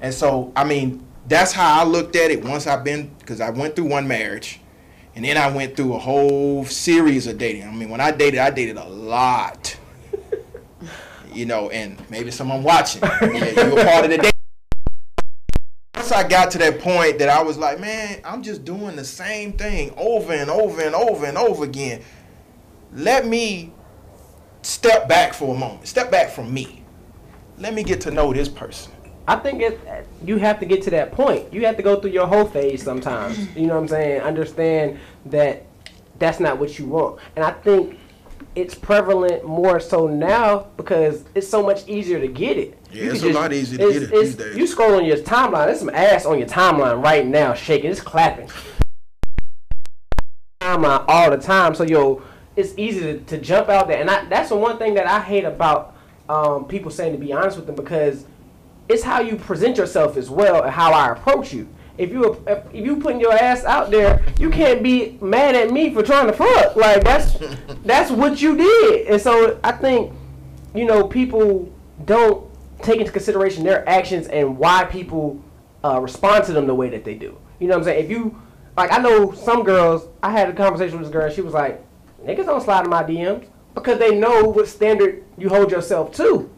And 0.00 0.14
so, 0.14 0.52
I 0.54 0.64
mean, 0.64 1.06
that's 1.26 1.52
how 1.52 1.80
I 1.80 1.84
looked 1.84 2.16
at 2.16 2.30
it 2.30 2.44
once 2.44 2.66
I've 2.66 2.84
been, 2.84 3.14
because 3.18 3.40
I 3.40 3.50
went 3.50 3.76
through 3.76 3.86
one 3.86 4.06
marriage, 4.06 4.59
and 5.14 5.24
then 5.24 5.36
I 5.36 5.50
went 5.50 5.76
through 5.76 5.94
a 5.94 5.98
whole 5.98 6.64
series 6.64 7.26
of 7.26 7.38
dating. 7.38 7.64
I 7.64 7.72
mean, 7.72 7.90
when 7.90 8.00
I 8.00 8.10
dated, 8.10 8.40
I 8.40 8.50
dated 8.50 8.76
a 8.76 8.88
lot. 8.88 9.76
you 11.32 11.46
know, 11.46 11.70
and 11.70 11.98
maybe 12.10 12.30
someone 12.30 12.62
watching. 12.62 13.02
Yeah, 13.02 13.64
you 13.66 13.74
were 13.74 13.84
part 13.84 14.04
of 14.04 14.10
the 14.10 14.18
dating. 14.18 14.32
Once 15.94 16.12
I 16.12 16.26
got 16.26 16.50
to 16.52 16.58
that 16.58 16.80
point 16.80 17.18
that 17.18 17.28
I 17.28 17.42
was 17.42 17.58
like, 17.58 17.80
man, 17.80 18.20
I'm 18.24 18.42
just 18.42 18.64
doing 18.64 18.96
the 18.96 19.04
same 19.04 19.52
thing 19.52 19.92
over 19.96 20.32
and 20.32 20.48
over 20.48 20.80
and 20.82 20.94
over 20.94 21.26
and 21.26 21.36
over 21.36 21.64
again. 21.64 22.02
Let 22.92 23.26
me 23.26 23.72
step 24.62 25.08
back 25.08 25.34
for 25.34 25.54
a 25.54 25.58
moment. 25.58 25.86
Step 25.86 26.10
back 26.10 26.30
from 26.30 26.52
me. 26.52 26.84
Let 27.58 27.74
me 27.74 27.82
get 27.82 28.00
to 28.02 28.10
know 28.10 28.32
this 28.32 28.48
person. 28.48 28.92
I 29.30 29.36
think 29.36 29.62
it, 29.62 29.78
you 30.24 30.38
have 30.38 30.58
to 30.58 30.66
get 30.66 30.82
to 30.82 30.90
that 30.90 31.12
point. 31.12 31.52
You 31.52 31.64
have 31.64 31.76
to 31.76 31.84
go 31.84 32.00
through 32.00 32.10
your 32.10 32.26
whole 32.26 32.44
phase 32.46 32.82
sometimes. 32.82 33.38
You 33.56 33.68
know 33.68 33.74
what 33.76 33.82
I'm 33.82 33.88
saying? 33.88 34.22
Understand 34.22 34.98
that 35.26 35.66
that's 36.18 36.40
not 36.40 36.58
what 36.58 36.80
you 36.80 36.86
want. 36.86 37.20
And 37.36 37.44
I 37.44 37.52
think 37.52 37.96
it's 38.56 38.74
prevalent 38.74 39.44
more 39.44 39.78
so 39.78 40.08
now 40.08 40.66
because 40.76 41.24
it's 41.36 41.46
so 41.46 41.62
much 41.62 41.86
easier 41.88 42.18
to 42.18 42.26
get 42.26 42.58
it. 42.58 42.76
Yeah, 42.90 43.04
You 43.04 43.10
it's 43.12 43.20
can 43.20 43.30
a 43.30 43.34
lot 43.34 43.52
easier 43.52 43.78
to 43.78 43.84
it's- 43.84 44.00
get 44.00 44.02
it 44.02 44.12
it's- 44.12 44.22
these 44.24 44.34
days. 44.34 44.56
You 44.56 44.66
scroll 44.66 44.96
on 44.96 45.04
your 45.04 45.18
timeline, 45.18 45.66
there's 45.66 45.78
some 45.78 45.90
ass 45.90 46.26
on 46.26 46.40
your 46.40 46.48
timeline 46.48 47.00
right 47.00 47.24
now 47.24 47.54
shaking. 47.54 47.92
It's 47.92 48.00
clapping. 48.00 48.50
Timeline 50.60 51.04
all 51.06 51.30
the 51.30 51.38
time. 51.38 51.76
So 51.76 51.84
yo, 51.84 52.20
it's 52.56 52.74
easy 52.76 53.00
to, 53.00 53.18
to 53.20 53.38
jump 53.38 53.68
out 53.68 53.86
there. 53.86 54.00
And 54.00 54.10
I, 54.10 54.24
that's 54.24 54.48
the 54.48 54.56
one 54.56 54.76
thing 54.76 54.94
that 54.94 55.06
I 55.06 55.20
hate 55.20 55.44
about 55.44 55.94
um, 56.28 56.64
people 56.64 56.90
saying 56.90 57.12
to 57.12 57.18
be 57.18 57.32
honest 57.32 57.56
with 57.56 57.66
them 57.66 57.76
because 57.76 58.24
it's 58.90 59.04
how 59.04 59.20
you 59.20 59.36
present 59.36 59.76
yourself 59.76 60.16
as 60.16 60.28
well 60.28 60.64
and 60.64 60.72
how 60.72 60.92
I 60.92 61.12
approach 61.12 61.52
you. 61.52 61.68
If 61.96 62.10
you 62.10 62.42
if 62.46 62.64
you 62.72 62.96
putting 62.96 63.20
your 63.20 63.32
ass 63.32 63.64
out 63.64 63.90
there, 63.90 64.24
you 64.38 64.50
can't 64.50 64.82
be 64.82 65.16
mad 65.20 65.54
at 65.54 65.70
me 65.70 65.92
for 65.94 66.02
trying 66.02 66.26
to 66.26 66.32
fuck. 66.32 66.74
Like 66.74 67.04
that's 67.04 67.34
that's 67.84 68.10
what 68.10 68.42
you 68.42 68.56
did. 68.56 69.06
And 69.06 69.20
so 69.20 69.60
I 69.62 69.72
think 69.72 70.12
you 70.74 70.86
know 70.86 71.06
people 71.06 71.72
don't 72.04 72.48
take 72.82 73.00
into 73.00 73.12
consideration 73.12 73.62
their 73.62 73.88
actions 73.88 74.26
and 74.26 74.58
why 74.58 74.84
people 74.84 75.42
uh, 75.84 76.00
respond 76.00 76.44
to 76.46 76.52
them 76.52 76.66
the 76.66 76.74
way 76.74 76.88
that 76.88 77.04
they 77.04 77.14
do. 77.14 77.38
You 77.58 77.68
know 77.68 77.74
what 77.74 77.80
I'm 77.80 77.84
saying? 77.84 78.04
If 78.04 78.10
you 78.10 78.40
like, 78.76 78.92
I 78.92 78.98
know 78.98 79.32
some 79.32 79.62
girls. 79.62 80.08
I 80.22 80.30
had 80.30 80.48
a 80.48 80.52
conversation 80.52 80.98
with 80.98 81.08
this 81.08 81.12
girl. 81.12 81.30
She 81.30 81.42
was 81.42 81.54
like, 81.54 81.84
"Niggas 82.24 82.46
don't 82.46 82.62
slide 82.62 82.84
in 82.84 82.90
my 82.90 83.04
DMs 83.04 83.46
because 83.74 83.98
they 83.98 84.18
know 84.18 84.44
what 84.44 84.66
standard 84.66 85.22
you 85.38 85.48
hold 85.48 85.70
yourself 85.70 86.12
to." 86.16 86.50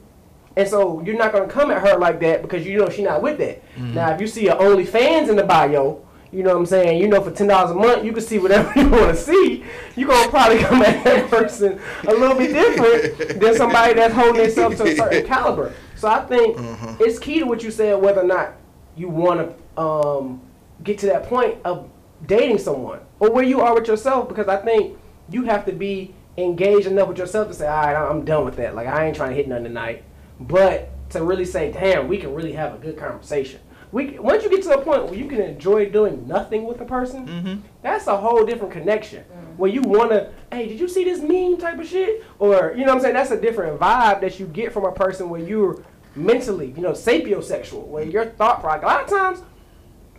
And 0.57 0.69
so 0.69 1.03
you're 1.03 1.17
not 1.17 1.33
gonna 1.33 1.49
come 1.49 1.71
at 1.71 1.81
her 1.87 1.99
like 1.99 2.21
that 2.21 2.43
because 2.43 2.67
you 2.67 2.79
know 2.79 2.89
she's 2.89 3.05
not 3.05 3.23
with 3.23 3.39
that. 3.39 3.63
Now, 3.79 4.11
if 4.11 4.21
you 4.21 4.27
see 4.27 4.49
a 4.49 4.55
OnlyFans 4.57 5.29
in 5.29 5.37
the 5.37 5.45
bio, 5.45 6.05
you 6.31 6.43
know 6.43 6.51
what 6.55 6.61
I'm 6.61 6.67
saying. 6.67 7.01
You 7.01 7.09
know, 7.09 7.21
for 7.23 7.31
ten 7.31 7.47
dollars 7.47 7.71
a 7.71 7.75
month, 7.75 8.05
you 8.05 8.13
can 8.13 8.23
see 8.23 8.39
whatever 8.39 8.73
you 8.81 8.89
want 8.89 9.09
to 9.09 9.17
see. 9.17 9.65
you're 9.97 10.09
gonna 10.09 10.31
probably 10.31 10.59
come 10.59 10.83
at 10.83 11.05
that 11.05 11.31
person 11.31 11.81
a 12.07 12.13
little 12.13 12.37
bit 12.37 12.53
different 12.53 13.41
than 13.41 13.55
somebody 13.57 13.95
that's 13.95 14.15
holding 14.15 14.43
themselves 14.43 14.77
to 14.79 14.85
a 14.85 14.97
certain 14.97 15.27
caliber. 15.27 15.75
So 15.97 16.09
I 16.09 16.25
think 16.25 16.57
it's 17.01 17.19
key 17.19 17.39
to 17.41 17.45
what 17.45 17.63
you 17.63 17.71
said, 17.71 18.01
whether 18.01 18.21
or 18.23 18.27
not 18.27 18.55
you 18.97 19.09
want 19.09 19.55
to 19.77 19.81
um, 19.83 20.41
get 20.83 20.99
to 20.99 21.07
that 21.07 21.25
point 21.25 21.57
of 21.65 21.89
dating 22.27 22.59
someone 22.59 23.01
or 23.21 23.31
where 23.31 23.45
you 23.45 23.61
are 23.61 23.75
with 23.75 23.87
yourself. 23.89 24.29
Because 24.29 24.49
I 24.49 24.57
think 24.57 24.99
you 25.31 25.45
have 25.45 25.65
to 25.67 25.73
be 25.73 26.15
engaged 26.37 26.87
enough 26.87 27.09
with 27.09 27.19
yourself 27.19 27.49
to 27.49 27.55
say, 27.55 27.67
all 27.67 27.83
right, 27.83 27.95
I'm 27.95 28.25
done 28.25 28.45
with 28.45 28.57
that. 28.57 28.75
Like 28.75 28.87
I 28.87 29.07
ain't 29.07 29.17
trying 29.17 29.31
to 29.31 29.37
hit 29.37 29.49
none 29.49 29.63
tonight. 29.65 30.05
But 30.47 30.91
to 31.11 31.23
really 31.23 31.45
say, 31.45 31.73
damn, 31.73 32.09
we 32.09 32.19
can 32.19 32.35
really 32.35 32.53
have 32.53 32.75
a 32.75 32.79
good 32.79 32.97
conversation. 32.97 33.61
We 33.93 34.19
once 34.19 34.43
you 34.43 34.49
get 34.49 34.63
to 34.63 34.79
a 34.79 34.83
point 34.83 35.05
where 35.05 35.15
you 35.15 35.29
can 35.29 35.41
enjoy 35.41 35.91
doing 35.91 36.27
nothing 36.27 36.65
with 36.65 36.81
a 36.81 36.85
person, 36.87 37.27
mm-hmm. 37.27 37.61
that's 37.83 38.07
a 38.07 38.17
whole 38.17 38.45
different 38.47 38.73
connection. 38.73 39.23
Mm. 39.25 39.57
Where 39.59 39.71
you 39.71 39.83
wanna, 39.83 40.33
hey, 40.51 40.67
did 40.67 40.81
you 40.81 40.89
see 40.89 41.05
this 41.05 41.21
meme 41.21 41.59
type 41.59 41.79
of 41.79 41.87
shit? 41.87 42.25
Or 42.39 42.73
you 42.75 42.87
know 42.87 42.93
what 42.93 42.97
I'm 42.97 43.01
saying? 43.03 43.15
That's 43.15 43.33
a 43.33 43.41
different 43.41 43.79
vibe 43.79 44.23
that 44.23 44.41
you 44.41 44.47
get 44.47 44.73
from 44.73 44.87
a 44.87 44.93
person 44.93 45.29
where 45.29 45.43
you're 45.43 45.85
mentally, 46.17 46.73
you 46.75 46.81
know, 46.81 46.93
sapiosexual, 46.93 47.87
where 47.87 48.05
your 48.05 48.27
thought 48.27 48.61
process. 48.63 48.83
A 48.83 48.87
lot 48.87 49.03
of 49.03 49.11
times, 49.11 49.43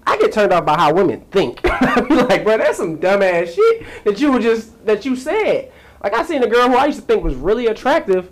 I 0.06 0.18
get 0.18 0.32
turned 0.32 0.54
off 0.54 0.66
by 0.66 0.76
how 0.76 0.94
women 0.94 1.22
think. 1.32 1.62
Like, 1.94 2.44
bro, 2.44 2.58
that's 2.58 2.78
some 2.78 2.98
dumbass 2.98 3.54
shit 3.54 3.86
that 4.04 4.20
you 4.20 4.32
were 4.32 4.40
just 4.40 4.86
that 4.86 5.06
you 5.06 5.16
said. 5.16 5.72
Like 6.02 6.14
I 6.14 6.24
seen 6.24 6.44
a 6.44 6.48
girl 6.48 6.68
who 6.68 6.76
I 6.76 6.86
used 6.86 7.00
to 7.00 7.06
think 7.06 7.24
was 7.24 7.36
really 7.36 7.68
attractive. 7.68 8.30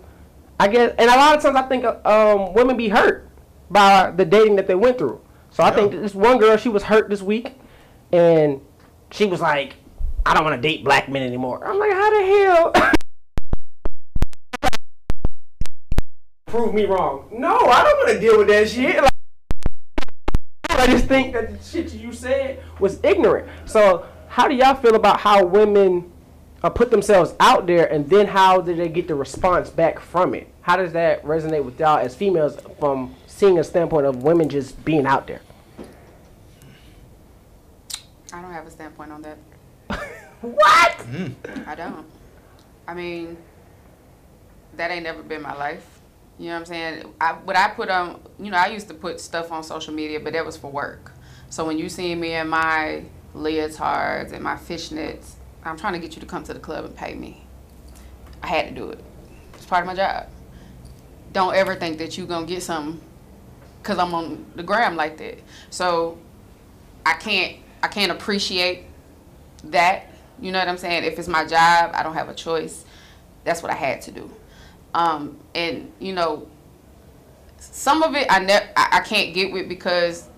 I 0.60 0.68
guess, 0.68 0.94
and 0.98 1.10
a 1.10 1.16
lot 1.16 1.36
of 1.36 1.42
times 1.42 1.56
I 1.56 1.62
think 1.62 1.84
um, 2.06 2.54
women 2.54 2.76
be 2.76 2.88
hurt 2.88 3.28
by 3.70 4.10
the 4.10 4.24
dating 4.24 4.56
that 4.56 4.66
they 4.66 4.74
went 4.74 4.98
through. 4.98 5.20
So 5.50 5.62
I 5.62 5.68
Yeah. 5.68 5.74
think 5.74 5.92
this 5.92 6.14
one 6.14 6.38
girl, 6.38 6.56
she 6.56 6.68
was 6.68 6.84
hurt 6.84 7.08
this 7.10 7.22
week, 7.22 7.56
and 8.12 8.60
she 9.10 9.26
was 9.26 9.40
like, 9.40 9.74
"I 10.24 10.34
don't 10.34 10.44
want 10.44 10.60
to 10.60 10.62
date 10.68 10.84
black 10.84 11.08
men 11.08 11.22
anymore." 11.22 11.66
I'm 11.66 11.78
like, 11.78 11.92
"How 11.92 12.10
the 12.10 12.26
hell?" 12.26 12.72
Prove 16.46 16.74
me 16.74 16.84
wrong. 16.84 17.28
No, 17.32 17.56
I 17.56 17.82
don't 17.82 17.96
want 17.98 18.10
to 18.10 18.20
deal 18.20 18.38
with 18.38 18.48
that 18.48 18.68
shit. 18.68 19.02
Like, 19.02 19.10
I 20.70 20.86
just 20.86 21.06
think 21.06 21.32
that 21.32 21.50
the 21.58 21.64
shit 21.64 21.92
you 21.94 22.12
said 22.12 22.62
was 22.78 23.00
ignorant. 23.02 23.48
So, 23.64 24.06
how 24.28 24.48
do 24.48 24.54
y'all 24.54 24.74
feel 24.74 24.94
about 24.94 25.20
how 25.20 25.44
women 25.44 26.11
uh, 26.62 26.70
put 26.70 26.90
themselves 26.90 27.34
out 27.40 27.66
there, 27.66 27.90
and 27.92 28.08
then 28.08 28.26
how 28.26 28.60
do 28.60 28.74
they 28.74 28.88
get 28.88 29.08
the 29.08 29.14
response 29.14 29.70
back 29.70 29.98
from 29.98 30.34
it? 30.34 30.48
How 30.62 30.76
does 30.76 30.92
that 30.92 31.22
resonate 31.24 31.64
with 31.64 31.78
y'all 31.80 31.98
as 31.98 32.14
females 32.14 32.56
from 32.78 33.14
seeing 33.26 33.58
a 33.58 33.64
standpoint 33.64 34.06
of 34.06 34.22
women 34.22 34.48
just 34.48 34.84
being 34.84 35.06
out 35.06 35.26
there? 35.26 35.42
I 38.32 38.40
don't 38.40 38.52
have 38.52 38.66
a 38.66 38.70
standpoint 38.70 39.12
on 39.12 39.22
that. 39.22 39.38
What? 40.42 41.06
I 41.68 41.76
don't. 41.76 42.04
I 42.88 42.94
mean, 42.94 43.36
that 44.76 44.90
ain't 44.90 45.04
never 45.04 45.22
been 45.22 45.40
my 45.40 45.54
life. 45.54 46.00
You 46.36 46.46
know 46.46 46.54
what 46.54 46.58
I'm 46.60 46.66
saying? 46.66 47.14
I, 47.20 47.32
what 47.34 47.54
I 47.54 47.68
put 47.68 47.88
on, 47.88 48.20
you 48.40 48.50
know, 48.50 48.56
I 48.56 48.66
used 48.66 48.88
to 48.88 48.94
put 48.94 49.20
stuff 49.20 49.52
on 49.52 49.62
social 49.62 49.94
media, 49.94 50.18
but 50.18 50.32
that 50.32 50.44
was 50.44 50.56
for 50.56 50.68
work. 50.68 51.12
So 51.48 51.64
when 51.64 51.78
you 51.78 51.88
see 51.88 52.16
me 52.16 52.34
in 52.34 52.48
my 52.48 53.04
leotards 53.36 54.32
and 54.32 54.42
my 54.42 54.56
fishnets, 54.56 55.34
I'm 55.64 55.76
trying 55.76 55.92
to 55.94 55.98
get 55.98 56.14
you 56.14 56.20
to 56.20 56.26
come 56.26 56.42
to 56.44 56.54
the 56.54 56.60
club 56.60 56.84
and 56.84 56.96
pay 56.96 57.14
me. 57.14 57.44
I 58.42 58.48
had 58.48 58.68
to 58.68 58.74
do 58.74 58.90
it. 58.90 59.02
It's 59.54 59.66
part 59.66 59.82
of 59.82 59.86
my 59.86 59.94
job. 59.94 60.26
Don't 61.32 61.54
ever 61.54 61.74
think 61.76 61.98
that 61.98 62.18
you're 62.18 62.26
gonna 62.26 62.46
get 62.46 62.62
something 62.62 63.00
because 63.80 63.98
I'm 63.98 64.14
on 64.14 64.46
the 64.54 64.62
gram 64.62 64.96
like 64.96 65.18
that. 65.18 65.38
So 65.70 66.18
I 67.06 67.14
can't, 67.14 67.58
I 67.82 67.88
can't 67.88 68.12
appreciate 68.12 68.84
that. 69.64 70.06
You 70.40 70.52
know 70.52 70.58
what 70.58 70.68
I'm 70.68 70.78
saying? 70.78 71.04
If 71.04 71.18
it's 71.18 71.28
my 71.28 71.44
job, 71.44 71.92
I 71.94 72.02
don't 72.02 72.14
have 72.14 72.28
a 72.28 72.34
choice. 72.34 72.84
That's 73.44 73.62
what 73.62 73.70
I 73.70 73.76
had 73.76 74.02
to 74.02 74.10
do. 74.10 74.30
Um, 74.94 75.38
and 75.54 75.90
you 76.00 76.12
know, 76.12 76.48
some 77.58 78.02
of 78.02 78.14
it 78.14 78.26
I 78.28 78.40
ne- 78.40 78.68
I 78.76 78.88
I 78.92 79.00
can't 79.00 79.32
get 79.34 79.52
with 79.52 79.68
because 79.68 80.28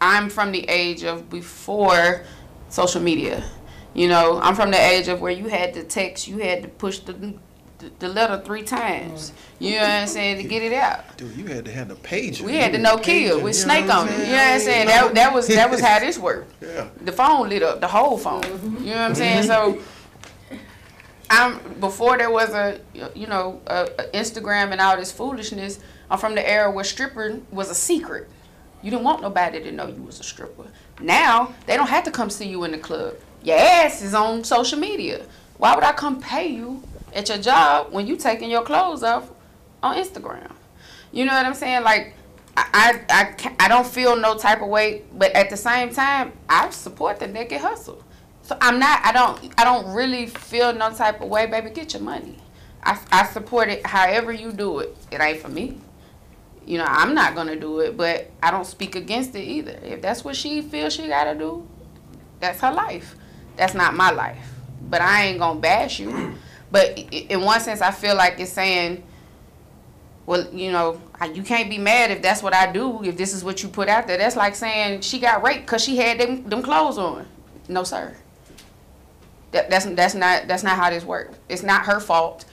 I'm 0.00 0.28
from 0.28 0.52
the 0.52 0.64
age 0.68 1.04
of 1.04 1.28
before 1.30 2.24
social 2.68 3.00
media. 3.00 3.44
You 3.98 4.06
know, 4.06 4.40
I'm 4.40 4.54
from 4.54 4.70
the 4.70 4.80
age 4.80 5.08
of 5.08 5.20
where 5.20 5.32
you 5.32 5.48
had 5.48 5.74
to 5.74 5.82
text, 5.82 6.28
you 6.28 6.38
had 6.38 6.62
to 6.62 6.68
push 6.68 7.00
the 7.00 7.34
the, 7.78 7.90
the 7.98 8.08
letter 8.08 8.40
three 8.44 8.62
times. 8.62 9.30
Mm-hmm. 9.30 9.64
You 9.64 9.70
know 9.76 9.80
what 9.82 9.90
I'm 9.90 10.06
saying 10.06 10.36
to 10.42 10.48
get 10.48 10.62
it 10.62 10.72
out. 10.72 11.16
Dude, 11.16 11.36
you 11.36 11.46
had 11.46 11.64
to 11.64 11.72
have 11.72 11.88
the 11.88 11.94
pager. 11.96 12.42
We 12.42 12.56
had 12.56 12.72
to 12.72 12.78
Nokia 12.78 13.42
with 13.42 13.56
snake 13.56 13.92
on 13.92 14.08
it. 14.08 14.12
You 14.12 14.18
know 14.18 14.32
what 14.32 14.52
I'm 14.54 14.60
saying? 14.60 14.86
That, 14.86 15.14
that 15.14 15.34
was 15.34 15.48
that 15.48 15.68
was 15.68 15.80
how 15.80 15.98
this 15.98 16.16
worked. 16.28 16.62
Yeah. 16.62 16.88
The 17.00 17.10
phone 17.10 17.48
lit 17.48 17.64
up, 17.64 17.80
the 17.80 17.88
whole 17.88 18.18
phone. 18.18 18.42
Mm-hmm. 18.42 18.84
You 18.84 18.90
know 18.90 19.00
what 19.00 19.10
I'm 19.10 19.14
saying? 19.16 19.42
So 19.44 19.80
I'm 21.28 21.58
before 21.80 22.18
there 22.18 22.30
was 22.30 22.50
a 22.50 22.80
you 23.16 23.26
know 23.26 23.60
a, 23.66 23.88
a 23.98 24.04
Instagram 24.14 24.70
and 24.70 24.80
all 24.80 24.96
this 24.96 25.10
foolishness. 25.10 25.80
I'm 26.08 26.18
from 26.18 26.36
the 26.36 26.48
era 26.48 26.70
where 26.70 26.84
stripper 26.84 27.40
was 27.50 27.68
a 27.68 27.74
secret. 27.74 28.28
You 28.80 28.92
didn't 28.92 29.04
want 29.04 29.22
nobody 29.22 29.60
to 29.60 29.72
know 29.72 29.88
you 29.88 30.02
was 30.02 30.20
a 30.20 30.24
stripper. 30.24 30.66
Now 31.00 31.52
they 31.66 31.76
don't 31.76 31.88
have 31.88 32.04
to 32.04 32.12
come 32.12 32.30
see 32.30 32.48
you 32.48 32.62
in 32.62 32.70
the 32.70 32.78
club. 32.78 33.16
Your 33.42 33.56
ass 33.56 34.02
is 34.02 34.14
on 34.14 34.44
social 34.44 34.78
media. 34.78 35.24
Why 35.56 35.74
would 35.74 35.84
I 35.84 35.92
come 35.92 36.20
pay 36.20 36.48
you 36.48 36.82
at 37.12 37.28
your 37.28 37.38
job 37.38 37.92
when 37.92 38.06
you 38.06 38.16
taking 38.16 38.50
your 38.50 38.62
clothes 38.62 39.02
off 39.02 39.30
on 39.82 39.96
Instagram? 39.96 40.52
You 41.12 41.24
know 41.24 41.32
what 41.32 41.46
I'm 41.46 41.54
saying? 41.54 41.82
Like, 41.82 42.14
I, 42.56 43.00
I, 43.08 43.34
I, 43.48 43.56
I 43.60 43.68
don't 43.68 43.86
feel 43.86 44.16
no 44.16 44.36
type 44.36 44.60
of 44.60 44.68
way, 44.68 45.02
but 45.12 45.32
at 45.32 45.50
the 45.50 45.56
same 45.56 45.90
time, 45.90 46.32
I 46.48 46.70
support 46.70 47.20
the 47.20 47.28
naked 47.28 47.60
hustle. 47.60 48.02
So 48.42 48.56
I'm 48.60 48.78
not, 48.78 49.04
I 49.04 49.12
don't, 49.12 49.52
I 49.58 49.64
don't 49.64 49.94
really 49.94 50.26
feel 50.26 50.72
no 50.72 50.92
type 50.92 51.20
of 51.20 51.28
way, 51.28 51.46
baby. 51.46 51.70
Get 51.70 51.92
your 51.92 52.02
money. 52.02 52.36
I, 52.82 52.98
I 53.12 53.26
support 53.26 53.68
it 53.68 53.84
however 53.86 54.32
you 54.32 54.52
do 54.52 54.80
it. 54.80 54.96
It 55.10 55.20
ain't 55.20 55.40
for 55.40 55.48
me. 55.48 55.78
You 56.64 56.78
know, 56.78 56.86
I'm 56.86 57.14
not 57.14 57.34
gonna 57.34 57.56
do 57.56 57.80
it, 57.80 57.96
but 57.96 58.30
I 58.42 58.50
don't 58.50 58.66
speak 58.66 58.94
against 58.94 59.34
it 59.34 59.42
either. 59.42 59.78
If 59.82 60.02
that's 60.02 60.24
what 60.24 60.36
she 60.36 60.60
feels 60.60 60.92
she 60.92 61.08
gotta 61.08 61.38
do, 61.38 61.66
that's 62.40 62.60
her 62.60 62.72
life. 62.72 63.16
That's 63.58 63.74
not 63.74 63.94
my 63.94 64.10
life. 64.10 64.38
But 64.88 65.02
I 65.02 65.26
ain't 65.26 65.38
gonna 65.38 65.60
bash 65.60 66.00
you. 66.00 66.34
But 66.70 66.98
in 66.98 67.40
one 67.40 67.60
sense, 67.62 67.80
I 67.80 67.90
feel 67.90 68.14
like 68.14 68.38
it's 68.40 68.52
saying, 68.52 69.02
well, 70.26 70.46
you 70.52 70.70
know, 70.70 71.00
you 71.32 71.42
can't 71.42 71.70
be 71.70 71.78
mad 71.78 72.10
if 72.10 72.20
that's 72.20 72.42
what 72.42 72.52
I 72.52 72.70
do. 72.70 73.02
If 73.02 73.16
this 73.16 73.32
is 73.32 73.42
what 73.42 73.62
you 73.62 73.70
put 73.70 73.88
out 73.88 74.06
there, 74.06 74.18
that's 74.18 74.36
like 74.36 74.54
saying 74.54 75.00
she 75.00 75.18
got 75.18 75.42
raped 75.42 75.62
because 75.62 75.82
she 75.82 75.96
had 75.96 76.20
them 76.20 76.46
them 76.46 76.60
clothes 76.60 76.98
on. 76.98 77.26
No, 77.70 77.84
sir. 77.84 78.14
That, 79.52 79.70
that's 79.70 79.86
that's 79.86 80.14
not 80.14 80.46
that's 80.46 80.62
not 80.62 80.76
how 80.76 80.90
this 80.90 81.04
works. 81.04 81.38
It's 81.48 81.62
not 81.62 81.86
her 81.86 82.00
fault 82.00 82.44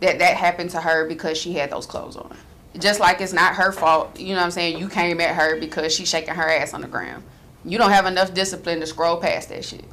that 0.00 0.18
that 0.18 0.36
happened 0.36 0.68
to 0.70 0.80
her 0.82 1.08
because 1.08 1.38
she 1.38 1.54
had 1.54 1.70
those 1.70 1.86
clothes 1.86 2.16
on. 2.16 2.36
Just 2.78 3.00
like 3.00 3.22
it's 3.22 3.32
not 3.32 3.54
her 3.54 3.72
fault, 3.72 4.20
you 4.20 4.34
know 4.34 4.40
what 4.40 4.44
I'm 4.44 4.50
saying? 4.50 4.78
You 4.78 4.88
came 4.88 5.20
at 5.22 5.34
her 5.34 5.58
because 5.58 5.94
she's 5.94 6.08
shaking 6.10 6.34
her 6.34 6.50
ass 6.50 6.74
on 6.74 6.82
the 6.82 6.88
ground. 6.88 7.22
You 7.64 7.78
don't 7.78 7.92
have 7.92 8.04
enough 8.04 8.34
discipline 8.34 8.80
to 8.80 8.86
scroll 8.86 9.16
past 9.16 9.48
that 9.48 9.64
shit. 9.64 9.84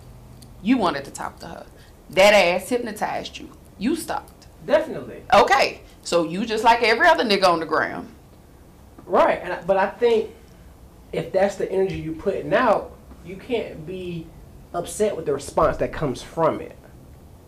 You 0.61 0.77
wanted 0.77 1.05
to 1.05 1.11
talk 1.11 1.39
to 1.39 1.47
her. 1.47 1.65
That 2.09 2.33
ass 2.33 2.69
hypnotized 2.69 3.37
you. 3.37 3.49
You 3.77 3.95
stopped. 3.95 4.47
Definitely. 4.65 5.23
Okay, 5.33 5.81
so 6.03 6.23
you 6.23 6.45
just 6.45 6.63
like 6.63 6.83
every 6.83 7.07
other 7.07 7.23
nigga 7.23 7.47
on 7.47 7.59
the 7.59 7.65
ground. 7.65 8.09
Right, 9.05 9.39
and 9.41 9.53
I, 9.53 9.61
but 9.63 9.77
I 9.77 9.89
think 9.89 10.29
if 11.11 11.31
that's 11.31 11.55
the 11.55 11.69
energy 11.71 11.97
you 11.97 12.13
putting 12.13 12.53
out, 12.53 12.91
you 13.25 13.35
can't 13.37 13.85
be 13.85 14.27
upset 14.73 15.15
with 15.15 15.25
the 15.25 15.33
response 15.33 15.77
that 15.77 15.91
comes 15.91 16.21
from 16.21 16.61
it. 16.61 16.77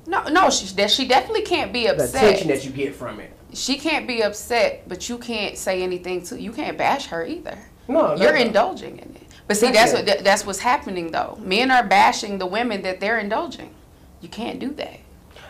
No, 0.05 0.23
no, 0.23 0.49
she 0.49 0.65
that 0.75 0.91
she 0.91 1.07
definitely 1.07 1.43
can't 1.43 1.71
be 1.71 1.87
upset. 1.87 2.11
The 2.11 2.17
attention 2.19 2.47
that 2.49 2.65
you 2.65 2.71
get 2.71 2.93
from 2.95 3.19
it. 3.19 3.31
she 3.53 3.77
can't 3.77 4.07
be 4.07 4.21
upset, 4.23 4.83
but 4.89 5.07
you 5.07 5.17
can't 5.17 5.57
say 5.57 5.81
anything 5.83 6.23
to. 6.23 6.41
You 6.41 6.51
can't 6.51 6.77
bash 6.77 7.05
her 7.07 7.25
either. 7.25 7.57
No, 7.87 8.15
no, 8.15 8.21
You're 8.21 8.33
no. 8.33 8.41
indulging 8.41 8.97
in 8.97 9.15
it. 9.15 9.22
But 9.47 9.57
see, 9.57 9.71
that's 9.71 9.93
what 9.93 10.23
that's 10.23 10.45
what's 10.45 10.59
happening 10.59 11.11
though. 11.11 11.37
Men 11.41 11.69
are 11.69 11.83
bashing 11.83 12.37
the 12.37 12.45
women 12.45 12.81
that 12.83 12.99
they're 12.99 13.19
indulging. 13.19 13.73
You 14.21 14.29
can't 14.29 14.59
do 14.59 14.69
that. 14.75 14.99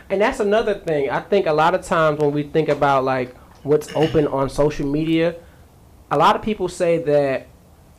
And 0.10 0.22
that's 0.22 0.40
another 0.40 0.76
thing. 0.76 1.10
I 1.10 1.20
think 1.22 1.46
a 1.46 1.54
lot 1.54 1.76
of 1.76 1.86
times 1.86 2.20
when 2.20 2.32
we 2.32 2.44
think 2.44 2.70
about 2.70 3.04
like 3.04 3.36
what's 3.64 3.94
open 3.96 4.28
on 4.28 4.50
social 4.50 4.88
media, 4.88 5.36
a 6.12 6.18
lot 6.18 6.36
of 6.36 6.42
people 6.42 6.68
say 6.68 6.98
that 7.04 7.48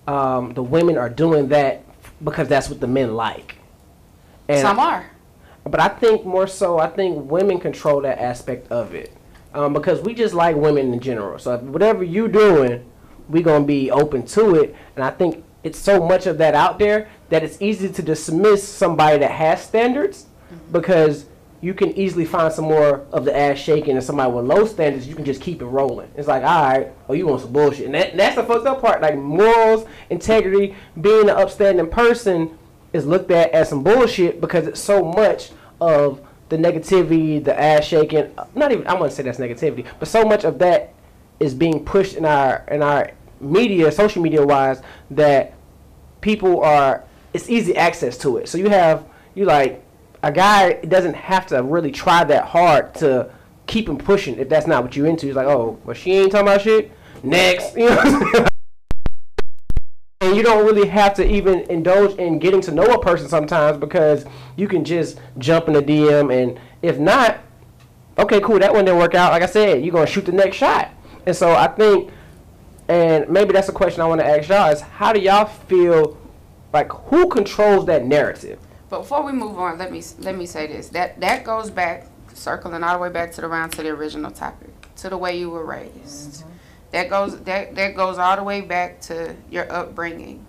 um, 0.06 0.52
the 0.54 0.62
women 0.62 0.98
are 0.98 1.08
doing 1.08 1.48
that 1.48 1.84
because 2.22 2.48
that's 2.48 2.68
what 2.68 2.80
the 2.80 2.86
men 2.86 3.14
like. 3.14 3.56
And 4.48 4.60
Some 4.60 4.78
are. 4.78 5.10
But 5.64 5.80
I 5.80 5.88
think 5.88 6.26
more 6.26 6.46
so, 6.46 6.78
I 6.78 6.88
think 6.88 7.30
women 7.30 7.58
control 7.58 8.02
that 8.02 8.18
aspect 8.18 8.70
of 8.70 8.94
it. 8.94 9.12
Um, 9.54 9.72
because 9.72 10.00
we 10.00 10.14
just 10.14 10.34
like 10.34 10.56
women 10.56 10.92
in 10.92 11.00
general. 11.00 11.38
So 11.38 11.56
whatever 11.58 12.02
you're 12.02 12.28
doing, 12.28 12.84
we're 13.28 13.42
gonna 13.42 13.64
be 13.64 13.90
open 13.90 14.26
to 14.26 14.56
it. 14.56 14.74
And 14.96 15.04
I 15.04 15.10
think 15.10 15.43
it's 15.64 15.78
so 15.78 16.06
much 16.06 16.26
of 16.26 16.38
that 16.38 16.54
out 16.54 16.78
there 16.78 17.08
that 17.30 17.42
it's 17.42 17.60
easy 17.60 17.88
to 17.88 18.02
dismiss 18.02 18.66
somebody 18.66 19.18
that 19.18 19.30
has 19.30 19.62
standards 19.62 20.26
mm-hmm. 20.52 20.72
because 20.72 21.26
you 21.64 21.72
can 21.72 21.96
easily 21.96 22.26
find 22.26 22.52
some 22.52 22.66
more 22.66 23.06
of 23.10 23.24
the 23.24 23.34
ass 23.34 23.56
shaking 23.56 23.96
and 23.96 24.04
somebody 24.04 24.30
with 24.30 24.44
low 24.44 24.66
standards. 24.66 25.08
You 25.08 25.14
can 25.14 25.24
just 25.24 25.40
keep 25.40 25.62
it 25.62 25.66
rolling. 25.66 26.10
It's 26.14 26.28
like, 26.28 26.44
all 26.44 26.62
right, 26.62 26.92
oh, 27.08 27.14
you 27.14 27.26
want 27.26 27.40
some 27.40 27.54
bullshit, 27.54 27.86
and 27.86 27.94
that, 27.94 28.14
that's 28.14 28.36
the 28.36 28.44
fucked 28.44 28.66
up 28.66 28.82
part. 28.82 29.00
Like 29.00 29.16
morals, 29.16 29.86
integrity, 30.10 30.76
being 31.00 31.30
an 31.30 31.36
upstanding 31.36 31.88
person 31.88 32.58
is 32.92 33.06
looked 33.06 33.30
at 33.30 33.50
as 33.52 33.70
some 33.70 33.82
bullshit 33.82 34.42
because 34.42 34.66
it's 34.66 34.78
so 34.78 35.02
much 35.02 35.52
of 35.80 36.20
the 36.50 36.58
negativity, 36.58 37.42
the 37.42 37.58
ass 37.58 37.84
shaking. 37.84 38.30
Not 38.54 38.70
even 38.70 38.86
I 38.86 38.92
wouldn't 38.92 39.12
say 39.12 39.22
that's 39.22 39.38
negativity, 39.38 39.86
but 39.98 40.06
so 40.06 40.22
much 40.22 40.44
of 40.44 40.58
that 40.58 40.92
is 41.40 41.54
being 41.54 41.82
pushed 41.82 42.14
in 42.14 42.26
our 42.26 42.64
in 42.70 42.82
our 42.82 43.12
media, 43.40 43.90
social 43.90 44.22
media 44.22 44.44
wise, 44.44 44.82
that 45.10 45.53
people 46.24 46.62
are 46.62 47.04
it's 47.34 47.50
easy 47.50 47.76
access 47.76 48.16
to 48.16 48.38
it. 48.38 48.48
So 48.48 48.56
you 48.56 48.70
have 48.70 49.04
you 49.34 49.44
like 49.44 49.84
a 50.22 50.32
guy 50.32 50.72
doesn't 50.72 51.14
have 51.14 51.46
to 51.48 51.62
really 51.62 51.92
try 51.92 52.24
that 52.24 52.46
hard 52.46 52.94
to 52.96 53.30
keep 53.66 53.88
him 53.88 53.98
pushing 53.98 54.38
if 54.38 54.48
that's 54.48 54.66
not 54.66 54.82
what 54.82 54.96
you're 54.96 55.06
into. 55.06 55.26
He's 55.26 55.36
like, 55.36 55.46
oh, 55.46 55.78
well 55.84 55.94
she 55.94 56.12
ain't 56.12 56.32
talking 56.32 56.48
about 56.48 56.62
shit. 56.62 56.90
Next, 57.22 57.76
you 57.76 57.90
know. 57.90 58.46
And 60.22 60.34
you 60.34 60.42
don't 60.42 60.64
really 60.64 60.88
have 60.88 61.12
to 61.14 61.30
even 61.30 61.60
indulge 61.70 62.16
in 62.16 62.38
getting 62.38 62.62
to 62.62 62.72
know 62.72 62.84
a 62.84 63.02
person 63.02 63.28
sometimes 63.28 63.76
because 63.76 64.24
you 64.56 64.66
can 64.66 64.82
just 64.82 65.18
jump 65.36 65.68
in 65.68 65.74
the 65.74 65.82
DM 65.82 66.32
and 66.32 66.58
if 66.80 66.98
not, 66.98 67.40
okay, 68.16 68.40
cool, 68.40 68.58
that 68.58 68.72
one 68.72 68.86
didn't 68.86 68.98
work 68.98 69.14
out. 69.14 69.32
Like 69.32 69.42
I 69.42 69.46
said, 69.46 69.84
you're 69.84 69.92
gonna 69.92 70.06
shoot 70.06 70.24
the 70.24 70.32
next 70.32 70.56
shot. 70.56 70.90
And 71.26 71.36
so 71.36 71.52
I 71.52 71.68
think, 71.68 72.10
and 72.88 73.28
maybe 73.28 73.52
that's 73.52 73.68
a 73.68 73.72
question 73.72 74.00
I 74.02 74.06
want 74.06 74.20
to 74.20 74.26
ask 74.26 74.48
y'all 74.48 74.70
is 74.70 74.80
how 74.80 75.12
do 75.12 75.20
y'all 75.20 75.46
feel 75.46 76.18
like 76.72 76.90
who 76.90 77.28
controls 77.28 77.86
that 77.86 78.04
narrative? 78.04 78.58
But 78.90 79.00
before 79.00 79.22
we 79.22 79.32
move 79.32 79.58
on, 79.58 79.78
let 79.78 79.90
me 79.90 80.02
let 80.18 80.36
me 80.36 80.46
say 80.46 80.66
this. 80.66 80.88
That 80.90 81.20
that 81.20 81.44
goes 81.44 81.70
back, 81.70 82.06
circling 82.34 82.82
all 82.84 82.94
the 82.94 83.00
way 83.00 83.10
back 83.10 83.32
to 83.32 83.40
the 83.40 83.48
round 83.48 83.72
to 83.72 83.82
the 83.82 83.88
original 83.90 84.30
topic, 84.30 84.70
to 84.96 85.08
the 85.08 85.16
way 85.16 85.38
you 85.38 85.50
were 85.50 85.64
raised. 85.64 86.44
That 86.90 87.10
goes 87.10 87.40
that 87.40 87.74
that 87.74 87.96
goes 87.96 88.18
all 88.18 88.36
the 88.36 88.44
way 88.44 88.60
back 88.60 89.00
to 89.02 89.34
your 89.50 89.70
upbringing. 89.72 90.46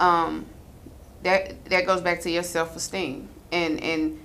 Um, 0.00 0.46
that 1.22 1.64
that 1.66 1.86
goes 1.86 2.00
back 2.00 2.20
to 2.22 2.30
your 2.30 2.42
self 2.42 2.74
esteem 2.74 3.28
and 3.52 3.80
and 3.82 4.18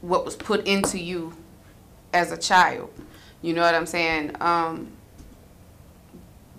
what 0.00 0.24
was 0.24 0.36
put 0.36 0.66
into 0.66 0.98
you 0.98 1.32
as 2.12 2.32
a 2.32 2.36
child. 2.36 2.90
You 3.42 3.54
know 3.54 3.62
what 3.62 3.74
I'm 3.74 3.86
saying? 3.86 4.36
Um, 4.40 4.92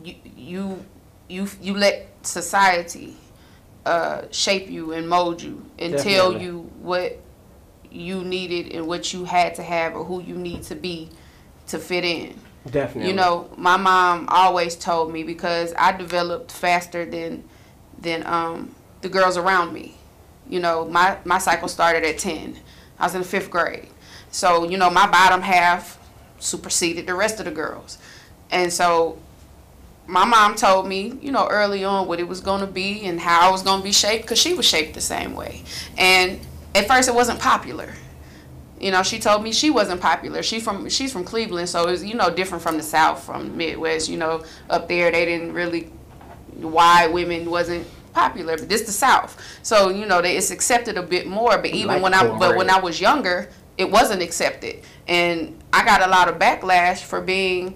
you 0.03 0.15
you 0.35 0.85
you 1.27 1.47
you 1.61 1.75
let 1.75 2.07
society 2.25 3.15
uh, 3.85 4.23
shape 4.31 4.69
you 4.69 4.91
and 4.91 5.07
mold 5.07 5.41
you 5.41 5.65
and 5.77 5.97
tell 5.97 6.39
you 6.39 6.59
what 6.81 7.19
you 7.91 8.23
needed 8.23 8.71
and 8.73 8.87
what 8.87 9.13
you 9.13 9.25
had 9.25 9.55
to 9.55 9.63
have 9.63 9.95
or 9.95 10.03
who 10.03 10.21
you 10.21 10.35
need 10.35 10.63
to 10.63 10.75
be 10.75 11.09
to 11.67 11.79
fit 11.79 12.03
in. 12.03 12.39
Definitely. 12.69 13.09
You 13.09 13.15
know, 13.15 13.49
my 13.57 13.77
mom 13.77 14.27
always 14.29 14.75
told 14.75 15.11
me 15.11 15.23
because 15.23 15.73
I 15.77 15.91
developed 15.93 16.51
faster 16.51 17.05
than 17.05 17.43
than 17.99 18.25
um 18.25 18.75
the 19.01 19.09
girls 19.09 19.37
around 19.37 19.73
me. 19.73 19.95
You 20.47 20.59
know, 20.59 20.85
my, 20.85 21.17
my 21.25 21.37
cycle 21.37 21.67
started 21.67 22.03
at 22.03 22.17
10. 22.17 22.57
I 22.97 23.03
was 23.03 23.15
in 23.15 23.21
the 23.21 23.27
fifth 23.27 23.51
grade. 23.51 23.87
So, 24.31 24.67
you 24.67 24.77
know, 24.77 24.89
my 24.89 25.07
bottom 25.09 25.41
half 25.41 25.99
superseded 26.39 27.07
the 27.07 27.13
rest 27.13 27.39
of 27.39 27.45
the 27.45 27.51
girls. 27.51 27.97
And 28.51 28.73
so 28.73 29.19
my 30.09 30.25
mom 30.25 30.55
told 30.55 30.87
me, 30.87 31.19
you 31.21 31.31
know, 31.31 31.47
early 31.47 31.83
on 31.83 32.07
what 32.07 32.19
it 32.19 32.27
was 32.27 32.41
going 32.41 32.61
to 32.61 32.67
be 32.67 33.05
and 33.05 33.19
how 33.19 33.47
I 33.47 33.51
was 33.51 33.61
going 33.61 33.79
to 33.79 33.83
be 33.83 33.91
shaped 33.91 34.23
because 34.23 34.39
she 34.39 34.55
was 34.55 34.65
shaped 34.65 34.95
the 34.95 35.01
same 35.01 35.35
way. 35.35 35.61
And 35.99 36.39
at 36.73 36.87
first 36.87 37.07
it 37.07 37.13
wasn't 37.13 37.39
popular. 37.39 37.93
You 38.79 38.89
know, 38.91 39.03
she 39.03 39.19
told 39.19 39.43
me 39.43 39.51
she 39.51 39.69
wasn't 39.69 40.01
popular. 40.01 40.41
She 40.41 40.59
from 40.59 40.89
she's 40.89 41.11
from 41.13 41.25
Cleveland, 41.25 41.69
so 41.69 41.87
it 41.87 41.91
was 41.91 42.03
you 42.03 42.15
know 42.15 42.29
different 42.33 42.63
from 42.63 42.77
the 42.77 42.83
South, 42.83 43.21
from 43.23 43.55
Midwest. 43.55 44.09
You 44.09 44.17
know, 44.17 44.43
up 44.69 44.87
there 44.87 45.11
they 45.11 45.25
didn't 45.25 45.53
really 45.53 45.91
why 46.55 47.07
women 47.07 47.49
wasn't 47.51 47.85
popular, 48.13 48.57
but 48.57 48.69
this 48.69 48.83
the 48.83 48.93
South, 48.93 49.39
so 49.63 49.89
you 49.89 50.05
know 50.05 50.21
they, 50.21 50.37
it's 50.37 50.49
accepted 50.49 50.97
a 50.97 51.03
bit 51.03 51.27
more. 51.27 51.57
But 51.57 51.67
even 51.67 51.87
Like 51.87 52.01
when 52.01 52.13
I 52.13 52.25
but 52.37 52.55
when. 52.55 52.69
I 52.69 52.79
was 52.79 53.01
younger, 53.01 53.49
it 53.77 53.91
wasn't 53.91 54.21
accepted, 54.21 54.81
and 55.09 55.61
I 55.73 55.83
got 55.83 56.01
a 56.01 56.07
lot 56.07 56.29
of 56.29 56.39
backlash 56.39 57.03
for 57.03 57.19
being 57.19 57.75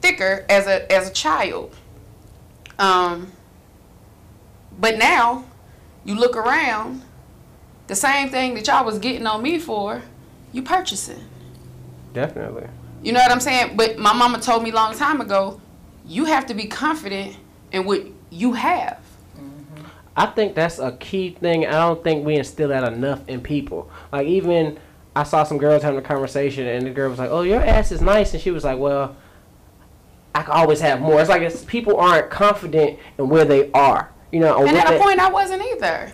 thicker 0.00 0.44
as 0.48 0.66
a 0.66 0.90
as 0.92 1.08
a 1.10 1.12
child. 1.12 1.74
Um, 2.78 3.32
but 4.78 4.98
now, 4.98 5.44
you 6.04 6.14
look 6.14 6.36
around, 6.36 7.02
the 7.86 7.94
same 7.94 8.30
thing 8.30 8.54
that 8.54 8.66
y'all 8.66 8.84
was 8.84 8.98
getting 8.98 9.26
on 9.26 9.42
me 9.42 9.58
for, 9.58 10.02
you 10.52 10.62
purchasing. 10.62 11.24
Definitely. 12.14 12.68
You 13.02 13.12
know 13.12 13.20
what 13.20 13.30
I'm 13.30 13.40
saying? 13.40 13.76
But 13.76 13.98
my 13.98 14.12
mama 14.12 14.40
told 14.40 14.62
me 14.62 14.70
a 14.70 14.74
long 14.74 14.94
time 14.94 15.20
ago, 15.20 15.60
you 16.06 16.24
have 16.24 16.46
to 16.46 16.54
be 16.54 16.64
confident 16.64 17.36
in 17.72 17.84
what 17.84 18.06
you 18.30 18.54
have. 18.54 18.98
I 20.16 20.26
think 20.26 20.54
that's 20.54 20.78
a 20.78 20.92
key 20.92 21.30
thing. 21.30 21.66
I 21.66 21.72
don't 21.72 22.02
think 22.02 22.26
we 22.26 22.36
instill 22.36 22.68
that 22.68 22.90
enough 22.92 23.26
in 23.28 23.40
people. 23.40 23.90
Like 24.12 24.26
even 24.26 24.78
I 25.14 25.22
saw 25.22 25.44
some 25.44 25.58
girls 25.58 25.82
having 25.82 25.98
a 25.98 26.02
conversation, 26.02 26.66
and 26.66 26.86
the 26.86 26.90
girl 26.90 27.10
was 27.10 27.18
like, 27.18 27.30
"Oh, 27.30 27.42
your 27.42 27.60
ass 27.60 27.90
is 27.92 28.00
nice," 28.00 28.32
and 28.34 28.42
she 28.42 28.50
was 28.50 28.64
like, 28.64 28.78
"Well, 28.78 29.16
I 30.34 30.42
can 30.42 30.52
always 30.52 30.80
have 30.80 31.00
more." 31.00 31.20
It's 31.20 31.30
like 31.30 31.42
it's, 31.42 31.64
people 31.64 31.96
aren't 31.98 32.30
confident 32.30 32.98
in 33.18 33.28
where 33.28 33.44
they 33.44 33.70
are. 33.72 34.10
You 34.32 34.40
know, 34.40 34.64
And 34.64 34.76
at 34.76 34.94
a 34.94 34.98
point, 34.98 35.18
I 35.18 35.28
wasn't 35.28 35.62
either. 35.62 36.12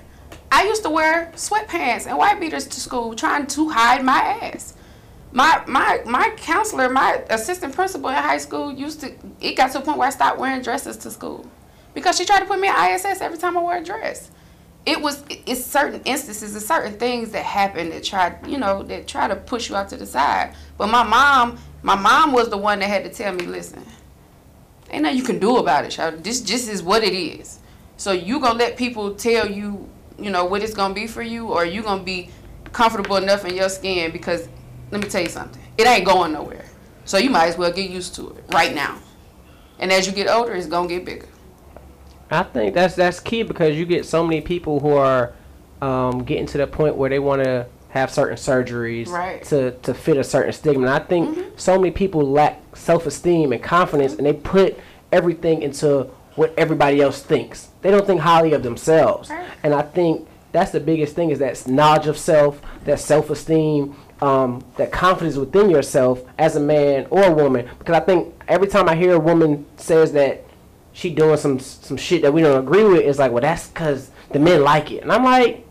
I 0.50 0.64
used 0.64 0.82
to 0.84 0.90
wear 0.90 1.30
sweatpants 1.34 2.06
and 2.06 2.16
white 2.16 2.40
beaters 2.40 2.66
to 2.66 2.80
school, 2.80 3.14
trying 3.14 3.46
to 3.48 3.68
hide 3.68 4.02
my 4.04 4.18
ass. 4.42 4.74
My 5.32 5.62
my 5.66 6.00
my 6.06 6.30
counselor, 6.36 6.88
my 6.88 7.22
assistant 7.28 7.74
principal 7.74 8.08
in 8.08 8.14
high 8.14 8.38
school 8.38 8.72
used 8.72 9.00
to. 9.00 9.12
It 9.40 9.54
got 9.54 9.72
to 9.72 9.78
a 9.78 9.82
point 9.82 9.98
where 9.98 10.08
I 10.08 10.10
stopped 10.10 10.38
wearing 10.38 10.62
dresses 10.62 10.96
to 10.98 11.10
school 11.10 11.46
because 11.92 12.16
she 12.16 12.24
tried 12.24 12.40
to 12.40 12.46
put 12.46 12.60
me 12.60 12.68
in 12.68 12.74
ISS 12.74 13.20
every 13.20 13.38
time 13.38 13.56
I 13.56 13.60
wore 13.60 13.76
a 13.76 13.84
dress. 13.84 14.30
It 14.86 15.00
was 15.02 15.24
it's 15.28 15.64
certain 15.64 16.00
instances 16.04 16.54
and 16.54 16.62
certain 16.62 16.96
things 16.96 17.32
that 17.32 17.44
happen 17.44 17.90
that 17.90 18.04
try 18.04 18.38
you 18.46 18.56
know 18.56 18.82
that 18.84 19.08
try 19.08 19.28
to 19.28 19.36
push 19.36 19.68
you 19.68 19.76
out 19.76 19.88
to 19.90 19.96
the 19.96 20.06
side. 20.06 20.54
But 20.78 20.86
my 20.86 21.02
mom, 21.02 21.58
my 21.82 21.96
mom 21.96 22.32
was 22.32 22.48
the 22.48 22.56
one 22.56 22.78
that 22.78 22.88
had 22.88 23.04
to 23.04 23.10
tell 23.10 23.32
me, 23.34 23.46
listen, 23.46 23.84
ain't 24.90 25.02
nothing 25.02 25.18
you 25.18 25.24
can 25.24 25.38
do 25.38 25.56
about 25.56 25.84
it, 25.84 25.90
child. 25.90 26.22
This 26.22 26.40
just 26.40 26.68
is 26.68 26.82
what 26.82 27.02
it 27.04 27.14
is. 27.14 27.58
So 27.96 28.12
you 28.12 28.40
gonna 28.40 28.58
let 28.58 28.76
people 28.76 29.14
tell 29.14 29.50
you, 29.50 29.88
you 30.18 30.30
know, 30.30 30.44
what 30.44 30.62
it's 30.62 30.74
gonna 30.74 30.94
be 30.94 31.06
for 31.06 31.22
you, 31.22 31.48
or 31.48 31.64
you 31.64 31.82
gonna 31.82 32.02
be 32.02 32.30
comfortable 32.72 33.16
enough 33.16 33.44
in 33.44 33.54
your 33.56 33.68
skin? 33.68 34.10
Because 34.12 34.48
let 34.90 35.00
me 35.02 35.08
tell 35.08 35.22
you 35.22 35.28
something, 35.28 35.60
it 35.78 35.86
ain't 35.86 36.04
going 36.04 36.32
nowhere. 36.32 36.64
So 37.04 37.18
you 37.18 37.30
might 37.30 37.46
as 37.46 37.56
well 37.56 37.72
get 37.72 37.90
used 37.90 38.14
to 38.16 38.30
it 38.30 38.44
right 38.52 38.74
now. 38.74 38.98
And 39.78 39.92
as 39.92 40.06
you 40.06 40.12
get 40.12 40.28
older, 40.28 40.52
it's 40.54 40.66
gonna 40.66 40.88
get 40.88 41.04
bigger. 41.04 41.28
I 42.30 42.42
think 42.42 42.74
that's 42.74 42.94
that's 42.94 43.20
key 43.20 43.42
because 43.42 43.76
you 43.76 43.86
get 43.86 44.04
so 44.04 44.24
many 44.24 44.40
people 44.40 44.80
who 44.80 44.90
are 44.92 45.32
um, 45.80 46.24
getting 46.24 46.46
to 46.46 46.58
the 46.58 46.66
point 46.66 46.96
where 46.96 47.08
they 47.08 47.18
want 47.18 47.44
to 47.44 47.66
have 47.90 48.10
certain 48.10 48.36
surgeries 48.36 49.08
Right. 49.08 49.42
to 49.44 49.72
to 49.82 49.94
fit 49.94 50.16
a 50.16 50.24
certain 50.24 50.52
stigma. 50.52 50.86
And 50.86 50.90
I 50.90 50.98
think 50.98 51.38
so 51.56 51.78
many 51.78 51.92
people 51.92 52.28
lack 52.28 52.60
self 52.76 53.06
esteem 53.06 53.52
and 53.52 53.62
confidence, 53.62 54.14
and 54.14 54.26
they 54.26 54.32
put 54.32 54.78
everything 55.12 55.62
into 55.62 56.10
what 56.34 56.54
everybody 56.58 57.00
else 57.00 57.22
thinks. 57.22 57.68
They 57.82 57.90
don't 57.90 58.06
think 58.06 58.20
highly 58.20 58.52
of 58.52 58.62
themselves, 58.62 59.30
and 59.62 59.74
I 59.74 59.82
think 59.82 60.28
that's 60.52 60.70
the 60.70 60.80
biggest 60.80 61.14
thing 61.14 61.30
is 61.30 61.38
that 61.40 61.66
knowledge 61.66 62.06
of 62.06 62.18
self, 62.18 62.60
that 62.84 63.00
self 63.00 63.30
esteem. 63.30 63.96
Um, 64.18 64.64
that 64.78 64.92
confidence 64.92 65.36
within 65.36 65.68
yourself 65.68 66.22
as 66.38 66.56
a 66.56 66.60
man 66.60 67.06
or 67.10 67.24
a 67.24 67.30
woman, 67.30 67.68
because 67.78 67.94
I 67.94 68.00
think 68.00 68.34
every 68.48 68.66
time 68.66 68.88
I 68.88 68.96
hear 68.96 69.14
a 69.14 69.18
woman 69.18 69.66
says 69.76 70.12
that 70.12 70.46
she 70.96 71.10
doing 71.10 71.36
some 71.36 71.58
some 71.60 71.98
shit 71.98 72.22
that 72.22 72.32
we 72.32 72.40
don't 72.40 72.58
agree 72.58 72.82
with 72.82 73.00
it's 73.00 73.18
like 73.18 73.30
well 73.30 73.42
that's 73.42 73.68
because 73.68 74.10
the 74.30 74.38
men 74.38 74.62
like 74.62 74.90
it. 74.90 75.02
And 75.02 75.12
i'm 75.12 75.22
like 75.22 75.62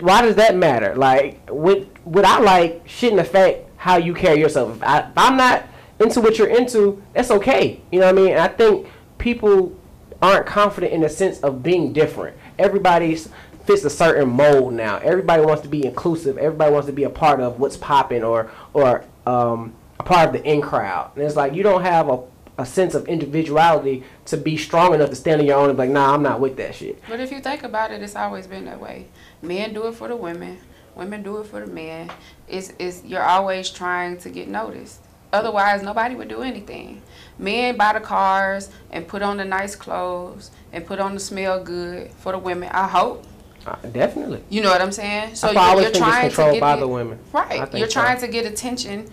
why 0.00 0.22
does 0.22 0.36
that 0.36 0.54
matter? 0.56 0.94
Like 0.94 1.48
what 1.50 1.82
what 2.04 2.24
i 2.24 2.38
like 2.40 2.82
shouldn't 2.86 3.20
affect 3.20 3.68
how 3.76 3.96
you 3.96 4.14
carry 4.14 4.40
yourself? 4.40 4.76
If, 4.76 4.82
I, 4.82 5.00
if 5.00 5.18
i'm 5.18 5.36
not 5.36 5.64
into 6.00 6.20
what 6.20 6.38
you're 6.38 6.48
into 6.48 7.02
that's 7.12 7.30
okay 7.30 7.80
you 7.90 8.00
know 8.00 8.06
what 8.06 8.14
i 8.14 8.20
mean 8.20 8.30
and 8.30 8.40
i 8.40 8.48
think 8.48 8.86
people 9.18 9.76
aren't 10.20 10.46
confident 10.46 10.92
in 10.92 11.00
the 11.00 11.08
sense 11.08 11.40
of 11.40 11.62
being 11.62 11.92
different 11.92 12.36
everybody's 12.58 13.28
fits 13.64 13.84
a 13.84 13.90
certain 13.90 14.28
mold 14.28 14.72
now 14.72 14.98
everybody 14.98 15.44
wants 15.44 15.62
to 15.62 15.68
be 15.68 15.84
inclusive 15.84 16.38
everybody 16.38 16.72
wants 16.72 16.86
to 16.86 16.92
be 16.92 17.04
a 17.04 17.10
part 17.10 17.40
of 17.40 17.60
what's 17.60 17.76
popping 17.76 18.24
or 18.24 18.50
or 18.72 19.04
um, 19.26 19.74
a 20.00 20.02
part 20.02 20.28
of 20.28 20.32
the 20.32 20.50
in 20.50 20.60
crowd 20.60 21.10
and 21.14 21.24
it's 21.24 21.36
like 21.36 21.54
you 21.54 21.62
don't 21.62 21.82
have 21.82 22.08
a 22.08 22.22
a 22.58 22.66
sense 22.66 22.94
of 22.94 23.06
individuality 23.06 24.02
to 24.24 24.36
be 24.36 24.56
strong 24.56 24.92
enough 24.92 25.10
to 25.10 25.16
stand 25.16 25.40
on 25.40 25.46
your 25.46 25.56
own 25.56 25.68
and 25.68 25.76
be 25.78 25.84
like, 25.84 25.90
nah, 25.90 26.12
I'm 26.12 26.22
not 26.22 26.40
with 26.40 26.56
that 26.56 26.74
shit. 26.74 27.00
But 27.08 27.20
if 27.20 27.30
you 27.30 27.38
think 27.38 27.62
about 27.62 27.92
it, 27.92 28.02
it's 28.02 28.16
always 28.16 28.48
been 28.48 28.64
that 28.64 28.80
way. 28.80 29.06
Men 29.40 29.72
do 29.72 29.86
it 29.86 29.94
for 29.94 30.08
the 30.08 30.16
women, 30.16 30.58
women 30.96 31.22
do 31.22 31.38
it 31.38 31.46
for 31.46 31.64
the 31.64 31.72
men. 31.72 32.10
It's, 32.48 32.72
it's 32.80 33.04
you're 33.04 33.22
always 33.22 33.70
trying 33.70 34.18
to 34.18 34.28
get 34.28 34.48
noticed. 34.48 35.00
Otherwise, 35.32 35.82
nobody 35.82 36.14
would 36.14 36.28
do 36.28 36.42
anything. 36.42 37.02
Men 37.38 37.76
buy 37.76 37.92
the 37.92 38.00
cars 38.00 38.70
and 38.90 39.06
put 39.06 39.22
on 39.22 39.36
the 39.36 39.44
nice 39.44 39.76
clothes 39.76 40.50
and 40.72 40.86
put 40.86 40.98
on 40.98 41.14
the 41.14 41.20
smell 41.20 41.62
good 41.62 42.10
for 42.12 42.32
the 42.32 42.38
women. 42.38 42.70
I 42.72 42.88
hope. 42.88 43.24
Uh, 43.66 43.76
definitely. 43.92 44.42
You 44.48 44.62
know 44.62 44.70
what 44.70 44.80
I'm 44.80 44.92
saying? 44.92 45.34
So 45.34 45.48
I 45.48 45.74
you're, 45.74 45.82
you're 45.82 45.90
trying 45.92 46.30
to 46.30 46.36
get 46.36 46.60
by 46.60 46.76
the- 46.76 46.80
the 46.80 46.88
women. 46.88 47.18
Right. 47.32 47.72
You're 47.74 47.88
so. 47.88 48.00
trying 48.00 48.20
to 48.20 48.28
get 48.28 48.46
attention 48.46 49.10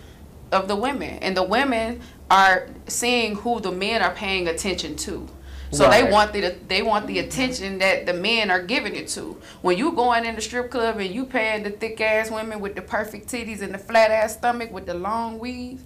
of 0.52 0.68
the 0.68 0.76
women, 0.76 1.18
and 1.20 1.36
the 1.36 1.42
women 1.42 2.00
are 2.30 2.68
seeing 2.86 3.36
who 3.36 3.60
the 3.60 3.72
men 3.72 4.02
are 4.02 4.12
paying 4.12 4.48
attention 4.48 4.96
to. 4.96 5.28
So 5.72 5.90
they 5.90 6.10
want 6.10 6.32
the 6.32 6.54
they 6.68 6.82
want 6.82 7.06
the 7.06 7.18
attention 7.18 7.78
that 7.78 8.06
the 8.06 8.14
men 8.14 8.50
are 8.50 8.62
giving 8.62 8.94
it 8.94 9.08
to. 9.08 9.40
When 9.62 9.76
you 9.76 9.92
going 9.92 10.24
in 10.24 10.36
the 10.36 10.40
strip 10.40 10.70
club 10.70 10.98
and 10.98 11.12
you 11.12 11.26
paying 11.26 11.64
the 11.64 11.70
thick 11.70 12.00
ass 12.00 12.30
women 12.30 12.60
with 12.60 12.76
the 12.76 12.82
perfect 12.82 13.28
titties 13.28 13.62
and 13.62 13.74
the 13.74 13.78
flat 13.78 14.10
ass 14.10 14.34
stomach 14.34 14.72
with 14.72 14.86
the 14.86 14.94
long 14.94 15.38
weave, 15.38 15.80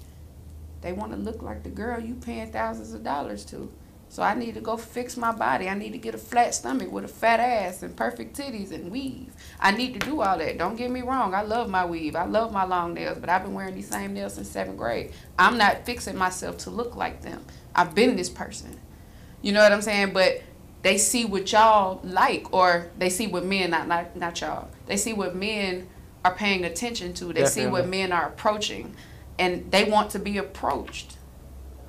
they 0.82 0.92
want 0.92 1.12
to 1.12 1.18
look 1.18 1.42
like 1.42 1.62
the 1.62 1.70
girl 1.70 2.00
you 2.00 2.14
paying 2.14 2.50
thousands 2.50 2.92
of 2.94 3.04
dollars 3.04 3.44
to. 3.46 3.72
So 4.08 4.24
I 4.24 4.34
need 4.34 4.54
to 4.54 4.60
go 4.60 4.76
fix 4.76 5.16
my 5.16 5.30
body. 5.30 5.68
I 5.68 5.74
need 5.74 5.92
to 5.92 5.98
get 5.98 6.16
a 6.16 6.18
flat 6.18 6.52
stomach 6.52 6.90
with 6.90 7.04
a 7.04 7.08
fat 7.08 7.38
ass 7.38 7.84
and 7.84 7.94
perfect 7.96 8.36
titties 8.36 8.72
and 8.72 8.90
weave. 8.90 9.32
I 9.60 9.70
need 9.70 9.94
to 9.94 10.00
do 10.00 10.20
all 10.20 10.36
that. 10.36 10.58
Don't 10.58 10.74
get 10.74 10.90
me 10.90 11.02
wrong. 11.02 11.32
I 11.32 11.42
love 11.42 11.70
my 11.70 11.86
weave. 11.86 12.16
I 12.16 12.24
love 12.24 12.52
my 12.52 12.64
long 12.64 12.94
nails, 12.94 13.18
but 13.20 13.30
I've 13.30 13.44
been 13.44 13.54
wearing 13.54 13.76
these 13.76 13.88
same 13.88 14.12
nails 14.12 14.34
since 14.34 14.48
seventh 14.48 14.78
grade. 14.78 15.12
I'm 15.38 15.56
not 15.58 15.86
fixing 15.86 16.16
myself 16.16 16.58
to 16.58 16.70
look 16.70 16.96
like 16.96 17.22
them. 17.22 17.44
I've 17.72 17.94
been 17.94 18.16
this 18.16 18.28
person. 18.28 18.80
You 19.42 19.52
know 19.52 19.62
what 19.62 19.72
I'm 19.72 19.80
saying? 19.80 20.12
But 20.12 20.42
they 20.82 20.98
see 20.98 21.24
what 21.24 21.52
y'all 21.52 22.00
like, 22.02 22.52
or 22.52 22.90
they 22.98 23.10
see 23.10 23.28
what 23.28 23.44
men 23.44 23.70
not 23.70 23.86
not 23.86 24.16
not 24.16 24.40
y'all. 24.40 24.70
They 24.86 24.96
see 24.96 25.12
what 25.12 25.36
men 25.36 25.88
are 26.24 26.34
paying 26.34 26.64
attention 26.64 27.12
to. 27.14 27.32
They 27.32 27.46
see 27.46 27.66
what 27.66 27.88
men 27.88 28.12
are 28.12 28.26
approaching, 28.26 28.96
and 29.40 29.70
they 29.72 29.84
want 29.84 30.10
to 30.10 30.18
be 30.18 30.36
approached. 30.38 31.16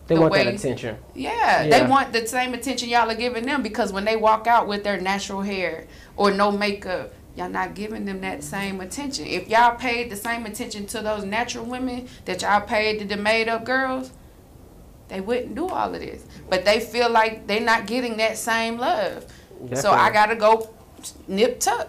They 0.08 0.16
The 0.16 0.22
want 0.22 0.34
that 0.34 0.46
way- 0.48 0.56
attention. 0.56 0.98
Yeah, 1.14 1.64
Yeah. 1.64 1.70
they 1.70 1.86
want 1.86 2.12
the 2.14 2.26
same 2.28 2.54
attention 2.54 2.90
y'all 2.90 3.10
are 3.12 3.16
giving 3.16 3.46
them 3.46 3.62
because 3.62 3.94
when 3.94 4.06
they 4.06 4.16
walk 4.16 4.48
out 4.48 4.68
with 4.68 4.84
their 4.84 5.00
natural 5.00 5.42
hair 5.42 5.86
or 6.18 6.32
no 6.32 6.52
makeup, 6.52 7.14
y'all 7.36 7.50
not 7.50 7.76
giving 7.76 8.06
them 8.06 8.22
that 8.22 8.44
same 8.44 8.82
attention. 8.82 9.26
If 9.28 9.48
y'all 9.50 9.76
paid 9.76 10.10
the 10.10 10.16
same 10.16 10.46
attention 10.46 10.86
to 10.88 11.02
those 11.02 11.24
natural 11.24 11.66
women 11.66 12.08
that 12.26 12.42
y'all 12.42 12.62
paid 12.62 13.00
to 13.00 13.06
the 13.06 13.16
made 13.18 13.48
up 13.48 13.64
girls, 13.66 14.12
they 15.10 15.22
wouldn't 15.22 15.56
do 15.56 15.68
all 15.68 15.94
of 15.94 16.00
this. 16.02 16.24
But 16.50 16.66
they 16.66 16.80
feel 16.80 17.10
like 17.10 17.48
they're 17.48 17.60
not 17.60 17.86
getting 17.86 18.18
that 18.18 18.38
same 18.38 18.78
love. 18.78 19.26
So 19.76 19.92
I 19.92 20.10
gotta 20.12 20.36
go 20.36 20.70
nip 21.28 21.60
tuck. 21.60 21.88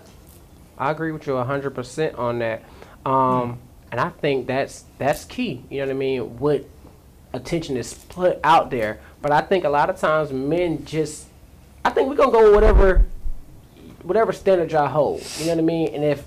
I 0.76 0.90
agree 0.90 1.12
with 1.12 1.26
you 1.26 1.36
hundred 1.36 1.74
percent 1.74 2.16
on 2.16 2.38
that. 2.40 2.62
Um, 3.06 3.58
and 3.92 4.00
I 4.00 4.08
think 4.08 4.46
that's 4.46 4.84
that's 4.98 5.24
key. 5.24 5.64
You 5.70 5.80
know 5.80 5.86
what 5.86 5.90
I 5.92 5.98
mean? 5.98 6.38
What 6.38 6.64
attention 7.34 7.76
is 7.76 7.94
put 7.94 8.40
out 8.42 8.70
there. 8.70 9.00
But 9.20 9.32
I 9.32 9.42
think 9.42 9.64
a 9.64 9.68
lot 9.68 9.90
of 9.90 9.98
times 9.98 10.32
men 10.32 10.84
just 10.84 11.26
I 11.84 11.90
think 11.90 12.08
we're 12.08 12.16
gonna 12.16 12.32
go 12.32 12.52
whatever 12.52 13.04
whatever 14.02 14.32
standard 14.32 14.72
y'all 14.72 14.88
hold. 14.88 15.22
You 15.38 15.46
know 15.46 15.52
what 15.52 15.58
I 15.58 15.62
mean? 15.62 15.94
And 15.94 16.04
if 16.04 16.24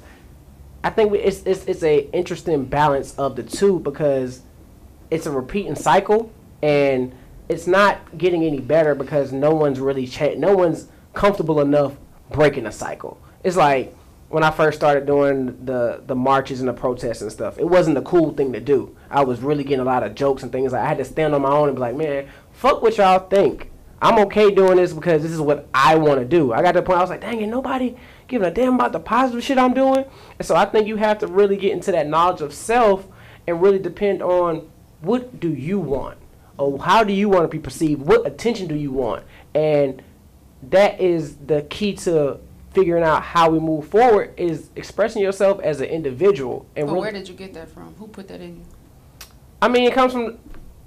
I 0.83 0.91
think 0.91 1.11
we, 1.11 1.19
it's 1.19 1.41
it's 1.43 1.65
it's 1.65 1.83
a 1.83 2.09
interesting 2.11 2.63
balance 2.65 3.15
of 3.15 3.35
the 3.35 3.43
two 3.43 3.79
because 3.79 4.41
it's 5.09 5.25
a 5.25 5.31
repeating 5.31 5.75
cycle 5.75 6.31
and 6.61 7.13
it's 7.49 7.67
not 7.67 8.17
getting 8.17 8.43
any 8.43 8.59
better 8.59 8.95
because 8.95 9.31
no 9.31 9.51
one's 9.53 9.79
really 9.79 10.05
cha- 10.05 10.35
no 10.37 10.55
one's 10.55 10.87
comfortable 11.13 11.61
enough 11.61 11.93
breaking 12.29 12.67
a 12.67 12.71
cycle. 12.71 13.19
It's 13.43 13.57
like 13.57 13.95
when 14.29 14.43
I 14.43 14.51
first 14.51 14.77
started 14.77 15.05
doing 15.05 15.65
the 15.65 16.01
the 16.05 16.15
marches 16.15 16.59
and 16.59 16.67
the 16.67 16.73
protests 16.73 17.21
and 17.21 17.31
stuff. 17.31 17.57
It 17.57 17.67
wasn't 17.67 17.97
a 17.97 18.01
cool 18.01 18.33
thing 18.33 18.53
to 18.53 18.59
do. 18.59 18.95
I 19.09 19.23
was 19.23 19.41
really 19.41 19.63
getting 19.63 19.79
a 19.79 19.85
lot 19.85 20.03
of 20.03 20.15
jokes 20.15 20.43
and 20.43 20.51
things. 20.51 20.73
Like 20.73 20.81
I 20.81 20.87
had 20.87 20.97
to 20.97 21.05
stand 21.05 21.35
on 21.35 21.41
my 21.41 21.51
own 21.51 21.69
and 21.69 21.75
be 21.75 21.81
like, 21.81 21.95
man, 21.95 22.27
fuck 22.51 22.81
what 22.81 22.97
y'all 22.97 23.27
think. 23.27 23.71
I'm 24.01 24.19
okay 24.25 24.53
doing 24.53 24.77
this 24.77 24.93
because 24.93 25.23
this 25.23 25.31
is 25.31 25.39
what 25.39 25.67
I 25.73 25.95
want 25.95 26.19
to 26.19 26.25
do. 26.25 26.53
I 26.53 26.61
got 26.61 26.73
to 26.73 26.81
the 26.81 26.85
point 26.85 26.99
I 26.99 27.01
was 27.01 27.09
like, 27.09 27.21
dang 27.21 27.41
it, 27.41 27.47
nobody 27.47 27.95
giving 28.27 28.47
a 28.47 28.51
damn 28.51 28.75
about 28.75 28.91
the 28.91 28.99
positive 28.99 29.43
shit 29.43 29.57
I'm 29.57 29.73
doing. 29.73 30.05
And 30.37 30.45
so 30.45 30.55
I 30.55 30.65
think 30.65 30.87
you 30.87 30.97
have 30.97 31.19
to 31.19 31.27
really 31.27 31.57
get 31.57 31.71
into 31.71 31.91
that 31.91 32.07
knowledge 32.07 32.41
of 32.41 32.53
self 32.53 33.07
and 33.47 33.61
really 33.61 33.79
depend 33.79 34.21
on 34.21 34.69
what 35.01 35.39
do 35.39 35.49
you 35.49 35.79
want 35.79 36.17
or 36.57 36.79
how 36.79 37.03
do 37.03 37.13
you 37.13 37.29
want 37.29 37.43
to 37.43 37.47
be 37.47 37.59
perceived? 37.59 38.01
What 38.01 38.25
attention 38.25 38.67
do 38.67 38.75
you 38.75 38.91
want? 38.91 39.23
And 39.53 40.01
that 40.63 40.99
is 40.99 41.37
the 41.37 41.63
key 41.63 41.93
to 41.93 42.39
figuring 42.75 43.03
out 43.03 43.23
how 43.23 43.49
we 43.49 43.57
move 43.59 43.87
forward 43.87 44.33
is 44.37 44.69
expressing 44.75 45.21
yourself 45.23 45.59
as 45.61 45.79
an 45.79 45.87
individual 45.87 46.65
and 46.75 46.87
But 46.87 46.95
where 46.97 47.11
did 47.11 47.27
you 47.27 47.33
get 47.33 47.53
that 47.53 47.69
from? 47.69 47.95
Who 47.95 48.07
put 48.07 48.27
that 48.27 48.41
in 48.41 48.57
you? 48.57 48.65
I 49.61 49.69
mean 49.69 49.85
it 49.87 49.93
comes 49.93 50.11
from 50.11 50.37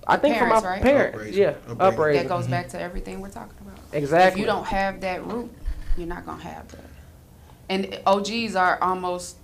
I 0.06 0.16
think 0.16 0.36
Parents, 0.36 0.54
from 0.60 0.64
my 0.64 0.70
right? 0.76 0.82
parents 0.82 1.16
Upbringing. 1.16 1.38
yeah 1.40 1.48
Upbringing. 1.48 1.80
upbringing 1.80 2.22
That 2.22 2.28
goes 2.28 2.46
back 2.46 2.68
to 2.68 2.80
everything 2.80 3.20
we're 3.20 3.30
talking 3.30 3.56
about. 3.62 3.78
exactly 3.92 4.40
If 4.40 4.46
you 4.46 4.46
don't 4.46 4.66
have 4.66 5.00
that 5.00 5.26
root, 5.26 5.50
you're 5.96 6.06
not 6.06 6.24
gonna 6.26 6.42
have 6.42 6.68
that. 6.68 6.84
And 7.70 7.98
OGs 8.06 8.54
are 8.54 8.78
almost 8.82 9.36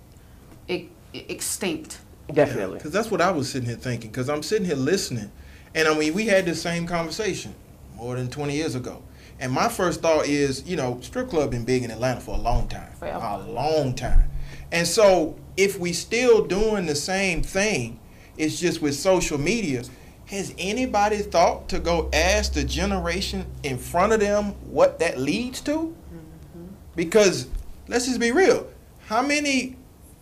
e- 0.69 0.89
extinct. 1.13 1.99
definitely 2.31 2.77
Because 2.77 2.91
that's 2.91 3.09
what 3.11 3.21
I 3.21 3.31
was 3.31 3.49
sitting 3.49 3.67
here 3.67 3.77
thinking. 3.77 4.11
Because 4.11 4.29
I'm 4.29 4.41
sitting 4.43 4.65
here 4.65 4.75
listening, 4.75 5.31
and 5.75 5.87
I 5.87 5.97
mean, 5.97 6.13
we 6.13 6.25
had 6.27 6.45
the 6.45 6.55
same 6.55 6.87
conversation 6.87 7.53
more 7.95 8.15
than 8.15 8.29
20 8.29 8.55
years 8.55 8.73
ago. 8.75 9.01
And 9.39 9.51
my 9.51 9.67
first 9.67 10.01
thought 10.01 10.27
is, 10.27 10.65
you 10.65 10.75
know, 10.75 10.99
strip 11.01 11.29
club 11.29 11.51
been 11.51 11.65
big 11.65 11.83
in 11.83 11.91
Atlanta 11.91 12.21
for 12.21 12.35
a 12.35 12.39
long 12.39 12.67
time, 12.67 12.91
Forever. 12.97 13.23
a 13.23 13.37
long 13.39 13.93
time. 13.93 14.29
And 14.71 14.87
so, 14.87 15.35
if 15.57 15.77
we 15.79 15.93
still 15.93 16.45
doing 16.45 16.85
the 16.85 16.95
same 16.95 17.41
thing, 17.41 17.99
it's 18.37 18.59
just 18.59 18.81
with 18.81 18.95
social 18.95 19.37
media. 19.37 19.83
Has 20.27 20.53
anybody 20.57 21.17
thought 21.17 21.69
to 21.69 21.79
go 21.79 22.09
ask 22.11 22.53
the 22.53 22.63
generation 22.63 23.45
in 23.63 23.77
front 23.77 24.11
of 24.13 24.19
them 24.19 24.53
what 24.71 24.99
that 24.99 25.19
leads 25.19 25.61
to? 25.61 25.71
Mm-hmm. 25.71 26.65
Because 26.95 27.47
let's 27.87 28.07
just 28.07 28.19
be 28.19 28.31
real. 28.31 28.67
How 29.07 29.21
many 29.21 29.75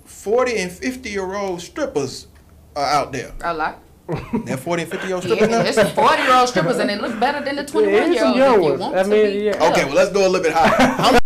40 0.06 0.58
and 0.58 0.72
50 0.72 1.10
year 1.10 1.34
old 1.36 1.62
strippers 1.62 2.28
are 2.76 2.86
out 2.86 3.12
there? 3.14 3.34
A 3.44 3.54
lot. 3.54 3.80
That 4.46 4.60
40 4.60 4.84
and 4.84 4.92
50 4.92 5.08
year 5.08 5.16
old 5.16 5.24
strippers 5.24 5.50
Yeah, 5.50 5.58
now? 5.58 5.64
there's 5.64 5.76
some 5.76 5.88
40 5.88 6.22
year 6.24 6.34
old 6.34 6.50
strippers 6.50 6.78
and 6.78 6.90
they 6.90 6.98
look 6.98 7.18
better 7.20 7.44
than 7.44 7.56
the 7.56 7.64
21 7.66 7.94
There's 7.94 8.10
year 8.10 8.20
some 8.20 8.28
olds 8.30 8.38
young 8.38 8.54
if 8.64 8.72
you 8.74 8.80
want 8.80 8.96
I 8.98 9.04
mean, 9.04 9.26
be. 9.32 9.44
yeah. 9.46 9.70
Okay, 9.72 9.86
well, 9.86 9.94
let's 9.96 10.12
go 10.12 10.28
a 10.28 10.30
little 10.30 10.42
bit 10.44 10.54
higher. 10.54 10.88
How 10.98 11.20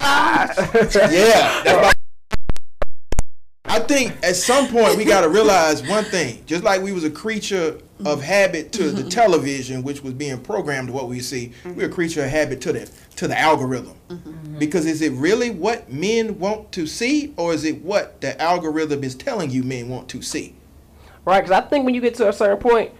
ah! 0.00 0.48
yeah, 1.10 1.62
that's 1.62 1.72
about- 1.72 1.94
I 3.78 3.86
think 3.86 4.16
at 4.24 4.34
some 4.34 4.66
point 4.68 4.96
we 4.96 5.04
got 5.04 5.20
to 5.20 5.28
realize 5.28 5.86
one 5.86 6.04
thing. 6.04 6.42
Just 6.46 6.64
like 6.64 6.82
we 6.82 6.90
was 6.90 7.04
a 7.04 7.10
creature 7.10 7.78
of 8.04 8.22
habit 8.22 8.72
to 8.72 8.90
the 8.90 9.02
mm-hmm. 9.02 9.08
television, 9.08 9.82
which 9.84 10.02
was 10.02 10.14
being 10.14 10.40
programmed 10.40 10.88
to 10.88 10.92
what 10.92 11.08
we 11.08 11.20
see, 11.20 11.52
we're 11.64 11.86
a 11.86 11.88
creature 11.88 12.24
of 12.24 12.30
habit 12.30 12.60
to 12.62 12.72
the 12.72 12.90
to 13.16 13.28
the 13.28 13.38
algorithm. 13.38 13.94
Mm-hmm. 14.08 14.58
Because 14.58 14.84
is 14.84 15.00
it 15.00 15.12
really 15.12 15.50
what 15.50 15.92
men 15.92 16.40
want 16.40 16.72
to 16.72 16.88
see, 16.88 17.32
or 17.36 17.54
is 17.54 17.64
it 17.64 17.82
what 17.84 18.20
the 18.20 18.40
algorithm 18.42 19.04
is 19.04 19.14
telling 19.14 19.50
you 19.50 19.62
men 19.62 19.88
want 19.88 20.08
to 20.08 20.22
see? 20.22 20.54
right 21.28 21.42
because 21.42 21.50
I 21.50 21.60
think 21.68 21.84
when 21.84 21.94
you 21.94 22.00
get 22.00 22.14
to 22.16 22.28
a 22.28 22.32
certain 22.32 22.56
point 22.56 22.90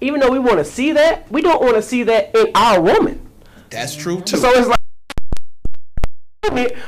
even 0.00 0.20
though 0.20 0.30
we 0.30 0.38
want 0.38 0.56
to 0.56 0.64
see 0.64 0.92
that 0.92 1.30
we 1.30 1.42
don't 1.42 1.60
want 1.60 1.74
to 1.74 1.82
see 1.82 2.02
that 2.04 2.34
in 2.34 2.50
our 2.54 2.80
woman 2.80 3.20
That's 3.68 3.94
true 3.94 4.22
too. 4.22 4.38
So 4.38 4.50
it's 4.50 4.68
like, 4.68 4.78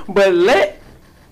but 0.09 0.33
let 0.33 0.80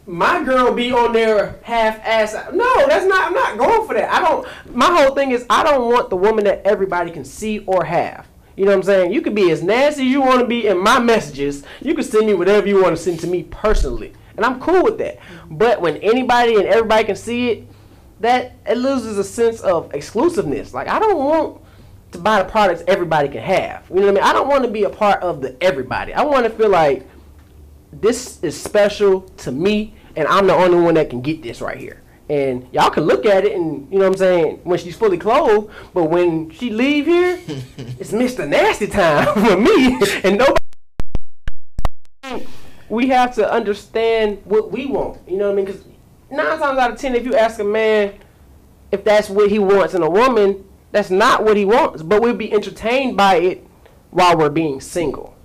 my 0.09 0.43
girl 0.43 0.73
be 0.73 0.91
on 0.91 1.13
there 1.13 1.61
half 1.63 1.99
ass. 2.01 2.33
No, 2.55 2.87
that's 2.89 3.05
not. 3.05 3.27
I'm 3.27 3.35
not 3.35 3.59
going 3.59 3.87
for 3.87 3.93
that. 3.93 4.11
I 4.11 4.21
don't. 4.21 4.49
My 4.75 4.87
whole 4.87 5.15
thing 5.15 5.33
is 5.33 5.45
I 5.51 5.63
don't 5.63 5.93
want 5.93 6.09
the 6.09 6.17
woman 6.17 6.45
that 6.45 6.63
everybody 6.65 7.11
can 7.11 7.27
see 7.27 7.59
or 7.67 7.85
have. 7.85 8.27
You 8.57 8.65
know 8.65 8.71
what 8.71 8.79
I'm 8.79 8.83
saying? 8.85 9.13
You 9.13 9.21
can 9.21 9.35
be 9.35 9.51
as 9.51 9.63
nasty 9.63 10.03
as 10.03 10.09
you 10.09 10.23
want 10.23 10.41
to 10.41 10.47
be 10.47 10.67
in 10.67 10.79
my 10.79 10.99
messages. 10.99 11.63
You 11.83 11.95
can 11.95 12.05
send 12.05 12.27
me 12.27 12.33
whatever 12.33 12.67
you 12.67 12.83
want 12.83 12.97
to 12.97 13.03
send 13.03 13.21
to 13.21 13.27
me 13.27 13.43
personally, 13.45 14.15
and 14.37 14.47
I'm 14.47 14.59
cool 14.61 14.83
with 14.83 14.97
that. 14.99 15.19
But 15.51 15.83
when 15.83 15.99
anybody 15.99 16.57
and 16.57 16.65
everybody 16.65 17.05
can 17.05 17.15
see 17.15 17.51
it, 17.51 17.69
that 18.21 18.57
it 18.67 18.79
loses 18.79 19.19
a 19.19 19.25
sense 19.25 19.61
of 19.61 19.95
exclusiveness. 19.95 20.73
Like 20.73 20.89
I 20.89 20.99
don't 20.99 21.19
want 21.19 21.61
to 22.13 22.19
buy 22.19 22.43
the 22.43 22.49
products 22.49 22.83
everybody 22.89 23.29
can 23.29 23.43
have. 23.43 23.87
You 23.91 23.97
know 23.97 24.07
what 24.07 24.09
I 24.09 24.15
mean? 24.15 24.25
I 24.25 24.33
don't 24.33 24.49
want 24.49 24.65
to 24.65 24.71
be 24.71 24.85
a 24.85 24.91
part 24.91 25.23
of 25.23 25.43
the 25.43 25.63
everybody. 25.63 26.15
I 26.15 26.23
want 26.23 26.45
to 26.45 26.51
feel 26.51 26.71
like 26.71 27.07
this 27.93 28.43
is 28.43 28.61
special 28.61 29.23
to 29.39 29.53
me, 29.53 29.95
and 30.19 30.27
I'm 30.27 30.49
the 30.49 30.55
only 30.55 30.81
one 30.81 30.95
that 30.95 31.11
can 31.11 31.23
get 31.23 31.43
this 31.43 31.61
right 31.61 31.79
here. 31.79 32.03
And 32.29 32.67
y'all 32.73 32.91
can 32.91 33.05
look 33.05 33.25
at 33.25 33.45
it, 33.45 33.53
and 33.53 33.91
you 33.91 33.99
know 33.99 34.07
what 34.07 34.15
I'm 34.15 34.19
saying 34.19 34.61
when 34.65 34.79
she's 34.79 34.97
fully 34.97 35.17
clothed. 35.17 35.73
But 35.95 36.05
when 36.05 36.51
she 36.51 36.71
leave 36.71 37.07
here, 37.07 37.39
it's 37.99 38.11
Mr. 38.11 38.47
Nasty 38.47 38.89
time 38.89 39.33
for 39.47 39.57
me, 39.57 39.95
and 40.25 40.39
nobody. 40.39 40.59
We 42.89 43.09
have 43.09 43.35
to 43.37 43.51
understand 43.51 44.43
what 44.45 44.73
we 44.73 44.87
want. 44.87 45.21
You 45.29 45.37
know 45.37 45.47
what 45.47 45.53
I 45.53 45.57
mean? 45.57 45.65
Because 45.67 45.85
nine 46.31 46.59
times 46.59 46.79
out 46.79 46.91
of 46.91 46.99
ten, 46.99 47.15
if 47.15 47.25
you 47.25 47.37
ask 47.37 47.61
a 47.61 47.65
man 47.65 48.15
if 48.91 49.05
that's 49.05 49.31
what 49.31 49.51
he 49.51 49.59
wants 49.59 49.95
in 49.95 50.03
a 50.03 50.11
woman, 50.11 50.65
that's 50.91 51.11
not 51.11 51.45
what 51.45 51.57
he 51.57 51.65
wants. 51.65 52.03
But 52.03 52.23
we'll 52.23 52.35
be 52.35 52.53
entertained 52.53 53.17
by 53.17 53.37
it 53.37 53.67
while 54.11 54.37
we're 54.37 54.51
being 54.51 54.81
single. 54.81 55.37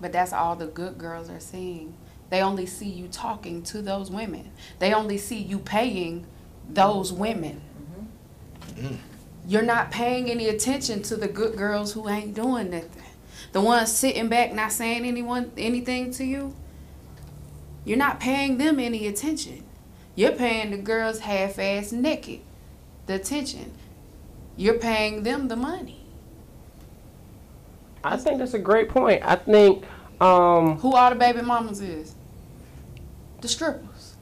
But 0.00 0.12
that's 0.12 0.32
all 0.32 0.56
the 0.56 0.66
good 0.66 0.96
girls 0.96 1.28
are 1.28 1.40
seeing. 1.40 1.94
They 2.30 2.40
only 2.40 2.66
see 2.66 2.88
you 2.88 3.08
talking 3.08 3.62
to 3.64 3.82
those 3.82 4.10
women. 4.10 4.50
They 4.78 4.92
only 4.92 5.18
see 5.18 5.38
you 5.38 5.58
paying 5.58 6.26
those 6.68 7.12
women. 7.12 7.60
Mm-hmm. 8.74 8.96
You're 9.46 9.62
not 9.62 9.92
paying 9.92 10.28
any 10.28 10.48
attention 10.48 11.02
to 11.02 11.16
the 11.16 11.28
good 11.28 11.56
girls 11.56 11.92
who 11.92 12.08
ain't 12.08 12.34
doing 12.34 12.70
nothing. 12.70 13.02
The 13.52 13.60
ones 13.60 13.92
sitting 13.92 14.28
back 14.28 14.52
not 14.52 14.72
saying 14.72 15.04
anyone 15.04 15.52
anything 15.56 16.10
to 16.14 16.24
you. 16.24 16.54
You're 17.84 17.96
not 17.96 18.18
paying 18.18 18.58
them 18.58 18.80
any 18.80 19.06
attention. 19.06 19.64
You're 20.16 20.32
paying 20.32 20.72
the 20.72 20.78
girls 20.78 21.20
half 21.20 21.58
ass 21.58 21.92
naked 21.92 22.40
the 23.06 23.14
attention. 23.14 23.72
You're 24.56 24.78
paying 24.78 25.22
them 25.22 25.48
the 25.48 25.56
money. 25.56 26.00
I 28.02 28.16
think 28.16 28.38
that's 28.38 28.54
a 28.54 28.58
great 28.58 28.88
point. 28.88 29.22
I 29.24 29.36
think 29.36 29.84
um 30.20 30.78
Who 30.78 30.94
all 30.94 31.10
the 31.10 31.16
baby 31.16 31.42
mamas 31.42 31.80
is? 31.80 32.14
The 33.40 33.48
strippers. 33.48 34.16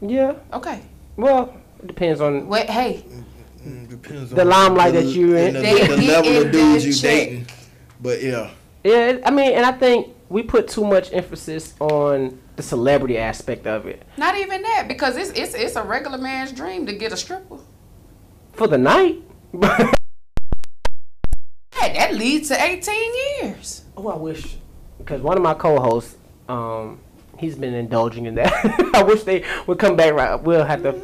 yeah, 0.00 0.34
Okay. 0.52 0.80
well, 1.16 1.54
it 1.80 1.86
depends 1.88 2.20
on 2.20 2.48
Wait, 2.48 2.68
hey, 2.70 3.04
Mm, 3.66 3.88
depends 3.90 4.30
The 4.30 4.42
limelight 4.44 4.94
the- 4.94 5.02
that 5.02 5.08
you're 5.10 5.36
in. 5.36 5.54
and 5.54 5.56
the, 5.56 5.60
They 5.60 5.86
the 5.86 5.96
level 5.98 6.36
of 6.46 6.50
dudes 6.52 6.86
you 6.86 6.94
check. 6.94 7.28
dating. 7.28 7.46
But 8.00 8.22
yeah, 8.22 8.50
yeah, 8.84 9.18
I 9.22 9.30
mean, 9.30 9.52
and 9.52 9.66
I 9.66 9.72
think 9.72 10.08
we 10.30 10.42
put 10.42 10.66
too 10.68 10.82
much 10.84 11.12
emphasis 11.12 11.74
on 11.78 12.38
the 12.56 12.62
celebrity 12.62 13.18
aspect 13.18 13.66
of 13.66 13.84
it. 13.86 14.02
not 14.16 14.34
even 14.38 14.62
that 14.62 14.86
because 14.88 15.16
it's 15.18 15.30
it's 15.38 15.54
it's 15.54 15.76
a 15.76 15.82
regular 15.82 16.16
man's 16.16 16.52
dream 16.52 16.86
to 16.86 16.94
get 16.94 17.12
a 17.12 17.16
stripper. 17.18 17.58
For 18.54 18.66
the 18.66 18.78
night. 18.78 19.22
Hey, 21.72 21.94
that 21.96 22.14
leads 22.14 22.48
to 22.48 22.62
18 22.62 23.12
years. 23.40 23.84
Oh, 23.96 24.08
I 24.08 24.16
wish, 24.16 24.56
because 25.00 25.20
one 25.20 25.36
of 25.36 25.42
my 25.42 25.54
co-hosts, 25.54 26.16
um, 26.48 27.00
he's 27.38 27.56
been 27.56 27.74
indulging 27.74 28.26
in 28.26 28.34
that. 28.36 28.52
I 28.94 29.02
wish 29.02 29.22
they 29.24 29.44
would 29.66 29.78
come 29.78 29.96
back. 29.96 30.14
Right, 30.14 30.40
we'll 30.40 30.64
have 30.64 30.82
to. 30.82 31.00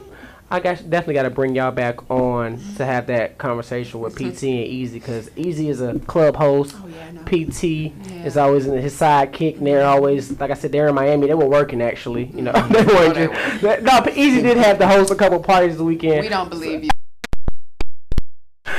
I 0.49 0.61
guess 0.61 0.81
definitely 0.81 1.15
got 1.15 1.25
to 1.25 1.31
bring 1.31 1.57
y'all 1.57 1.73
back 1.73 2.09
on 2.09 2.61
to 2.77 2.87
have 2.87 3.09
that 3.09 3.37
conversation 3.37 3.99
with 3.99 4.15
PT 4.15 4.45
and 4.45 4.45
Easy, 4.45 5.01
because 5.01 5.29
Easy 5.35 5.69
is 5.69 5.81
a 5.81 5.99
club 6.01 6.37
host. 6.37 6.77
Oh 6.79 6.87
yeah, 6.87 7.07
I 7.07 7.11
know. 7.11 7.23
PT 7.25 7.93
is 8.25 8.37
always 8.37 8.67
in 8.67 8.81
his 8.81 8.95
sidekick, 8.95 9.59
and 9.59 9.67
they're 9.67 9.85
always 9.85 10.39
like 10.39 10.53
I 10.53 10.55
said, 10.55 10.71
they're 10.71 10.87
in 10.87 10.95
Miami. 10.95 11.27
They 11.27 11.35
were 11.35 11.49
working 11.49 11.83
actually, 11.83 12.27
you 12.27 12.43
know. 12.43 12.53
they 12.71 12.85
weren't 12.87 13.15
they 13.17 13.27
just, 13.27 13.83
no, 13.83 14.01
but 14.03 14.17
Easy 14.17 14.41
did 14.41 14.57
have 14.57 14.79
to 14.79 14.87
host 14.87 15.11
a 15.11 15.17
couple 15.17 15.41
parties 15.41 15.79
the 15.79 15.85
weekend. 15.85 16.21
We 16.21 16.29
don't 16.29 16.49
believe 16.49 16.85
you. 16.85 16.91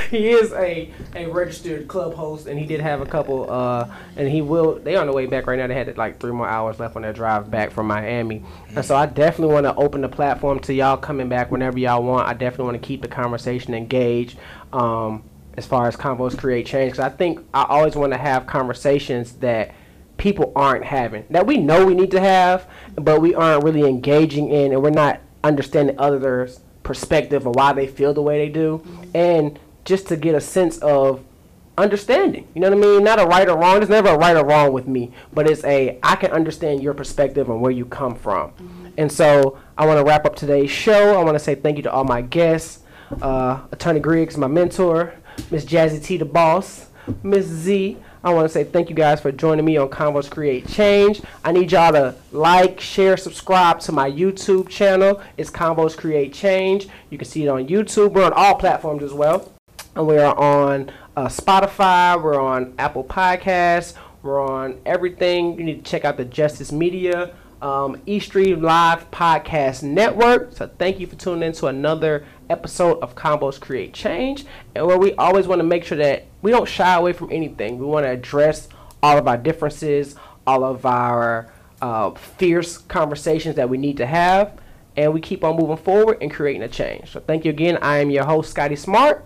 He 0.09 0.29
is 0.29 0.51
a, 0.53 0.91
a 1.15 1.27
registered 1.27 1.87
club 1.87 2.13
host, 2.13 2.47
and 2.47 2.59
he 2.59 2.65
did 2.65 2.79
have 2.79 3.01
a 3.01 3.05
couple. 3.05 3.49
Uh, 3.49 3.93
and 4.15 4.27
he 4.27 4.41
will. 4.41 4.79
They 4.79 4.95
on 4.95 5.07
the 5.07 5.13
way 5.13 5.25
back 5.25 5.47
right 5.47 5.57
now. 5.57 5.67
They 5.67 5.75
had 5.75 5.97
like 5.97 6.19
three 6.19 6.31
more 6.31 6.47
hours 6.47 6.79
left 6.79 6.95
on 6.95 7.01
their 7.01 7.13
drive 7.13 7.49
back 7.51 7.71
from 7.71 7.87
Miami, 7.87 8.43
and 8.75 8.83
so 8.83 8.95
I 8.95 9.05
definitely 9.05 9.53
want 9.53 9.65
to 9.65 9.75
open 9.75 10.01
the 10.01 10.09
platform 10.09 10.59
to 10.61 10.73
y'all 10.73 10.97
coming 10.97 11.29
back 11.29 11.51
whenever 11.51 11.77
y'all 11.79 12.03
want. 12.03 12.27
I 12.27 12.33
definitely 12.33 12.65
want 12.65 12.81
to 12.81 12.87
keep 12.87 13.01
the 13.01 13.07
conversation 13.07 13.73
engaged. 13.73 14.37
Um, 14.73 15.23
as 15.57 15.65
far 15.65 15.87
as 15.87 15.95
convos 15.95 16.37
create 16.37 16.67
change, 16.67 16.91
because 16.91 17.03
I 17.03 17.09
think 17.09 17.39
I 17.51 17.63
always 17.63 17.95
want 17.95 18.13
to 18.13 18.17
have 18.17 18.45
conversations 18.45 19.33
that 19.37 19.73
people 20.17 20.51
aren't 20.55 20.83
having 20.83 21.23
that 21.29 21.45
we 21.45 21.57
know 21.57 21.85
we 21.85 21.95
need 21.95 22.11
to 22.11 22.19
have, 22.19 22.67
but 22.95 23.21
we 23.21 23.33
aren't 23.33 23.63
really 23.63 23.87
engaging 23.87 24.49
in, 24.49 24.71
and 24.71 24.81
we're 24.81 24.89
not 24.89 25.19
understanding 25.43 25.95
others' 25.99 26.59
perspective 26.83 27.45
of 27.45 27.55
why 27.55 27.73
they 27.73 27.87
feel 27.87 28.13
the 28.13 28.21
way 28.21 28.37
they 28.37 28.51
do, 28.51 28.83
and 29.15 29.59
just 29.87 30.05
to 30.09 30.17
get 30.17 30.35
a 30.35 30.41
sense 30.41 30.77
of 30.79 31.23
understanding. 31.77 32.45
You 32.53 32.59
know 32.59 32.69
what 32.69 32.77
I 32.77 32.81
mean? 32.81 33.03
Not 33.05 33.21
a 33.21 33.25
right 33.25 33.47
or 33.47 33.57
wrong. 33.57 33.75
There's 33.75 33.89
never 33.89 34.09
a 34.09 34.17
right 34.17 34.35
or 34.35 34.43
wrong 34.43 34.73
with 34.73 34.85
me, 34.85 35.13
but 35.31 35.49
it's 35.49 35.63
a 35.63 35.97
I 36.03 36.17
can 36.17 36.31
understand 36.31 36.83
your 36.83 36.93
perspective 36.93 37.49
and 37.49 37.61
where 37.61 37.71
you 37.71 37.85
come 37.85 38.13
from. 38.13 38.51
And 38.97 39.09
so 39.09 39.57
I 39.77 39.85
want 39.85 39.97
to 39.99 40.03
wrap 40.03 40.25
up 40.25 40.35
today's 40.35 40.71
show. 40.71 41.17
I 41.17 41.23
want 41.23 41.35
to 41.35 41.39
say 41.39 41.55
thank 41.55 41.77
you 41.77 41.83
to 41.83 41.91
all 41.91 42.03
my 42.03 42.21
guests, 42.21 42.79
uh, 43.21 43.61
Attorney 43.71 44.01
Griggs, 44.01 44.35
my 44.35 44.47
mentor, 44.47 45.13
Miss 45.51 45.63
Jazzy 45.63 46.03
T, 46.03 46.17
the 46.17 46.25
boss, 46.25 46.87
Miss 47.23 47.45
Z. 47.45 47.97
I 48.23 48.33
want 48.33 48.43
to 48.45 48.49
say 48.49 48.65
thank 48.65 48.89
you 48.89 48.95
guys 48.95 49.21
for 49.21 49.31
joining 49.31 49.63
me 49.63 49.77
on 49.77 49.87
Convos 49.87 50.29
Create 50.29 50.67
Change. 50.67 51.21
I 51.45 51.53
need 51.53 51.71
y'all 51.71 51.93
to 51.93 52.15
like, 52.33 52.81
share, 52.81 53.15
subscribe 53.15 53.79
to 53.81 53.93
my 53.93 54.11
YouTube 54.11 54.67
channel. 54.67 55.21
It's 55.37 55.49
Convos 55.49 55.95
Create 55.95 56.33
Change. 56.33 56.89
You 57.09 57.17
can 57.17 57.27
see 57.27 57.45
it 57.45 57.47
on 57.47 57.69
YouTube. 57.69 58.11
We're 58.11 58.25
on 58.25 58.33
all 58.33 58.55
platforms 58.55 59.03
as 59.03 59.13
well. 59.13 59.53
We 59.97 60.19
are 60.19 60.37
on 60.37 60.91
uh, 61.15 61.25
Spotify. 61.25 62.21
We're 62.21 62.39
on 62.39 62.75
Apple 62.77 63.03
Podcasts. 63.03 63.95
We're 64.21 64.39
on 64.39 64.79
everything. 64.85 65.57
You 65.57 65.63
need 65.63 65.83
to 65.83 65.89
check 65.89 66.05
out 66.05 66.17
the 66.17 66.25
Justice 66.25 66.71
Media 66.71 67.33
um, 67.63 67.99
E 68.05 68.19
Stream 68.19 68.61
Live 68.61 69.09
Podcast 69.09 69.81
Network. 69.81 70.55
So 70.55 70.69
thank 70.77 70.99
you 70.99 71.07
for 71.07 71.15
tuning 71.15 71.47
in 71.47 71.53
to 71.53 71.67
another 71.67 72.25
episode 72.47 72.99
of 72.99 73.15
Convos 73.15 73.59
Create 73.59 73.93
Change, 73.93 74.45
and 74.75 74.85
where 74.85 74.99
we 74.99 75.13
always 75.13 75.47
want 75.47 75.59
to 75.59 75.63
make 75.63 75.83
sure 75.83 75.97
that 75.97 76.27
we 76.43 76.51
don't 76.51 76.67
shy 76.67 76.93
away 76.93 77.13
from 77.13 77.31
anything. 77.31 77.79
We 77.79 77.85
want 77.87 78.05
to 78.05 78.11
address 78.11 78.67
all 79.01 79.17
of 79.17 79.27
our 79.27 79.37
differences, 79.37 80.15
all 80.45 80.63
of 80.63 80.85
our 80.85 81.51
uh, 81.81 82.11
fierce 82.11 82.77
conversations 82.77 83.55
that 83.55 83.67
we 83.67 83.77
need 83.79 83.97
to 83.97 84.05
have, 84.05 84.59
and 84.95 85.11
we 85.11 85.21
keep 85.21 85.43
on 85.43 85.55
moving 85.57 85.77
forward 85.77 86.19
and 86.21 86.31
creating 86.31 86.61
a 86.61 86.67
change. 86.67 87.11
So 87.11 87.19
thank 87.19 87.45
you 87.45 87.49
again. 87.49 87.77
I 87.81 87.97
am 87.97 88.11
your 88.11 88.25
host, 88.25 88.51
Scotty 88.51 88.75
Smart, 88.75 89.25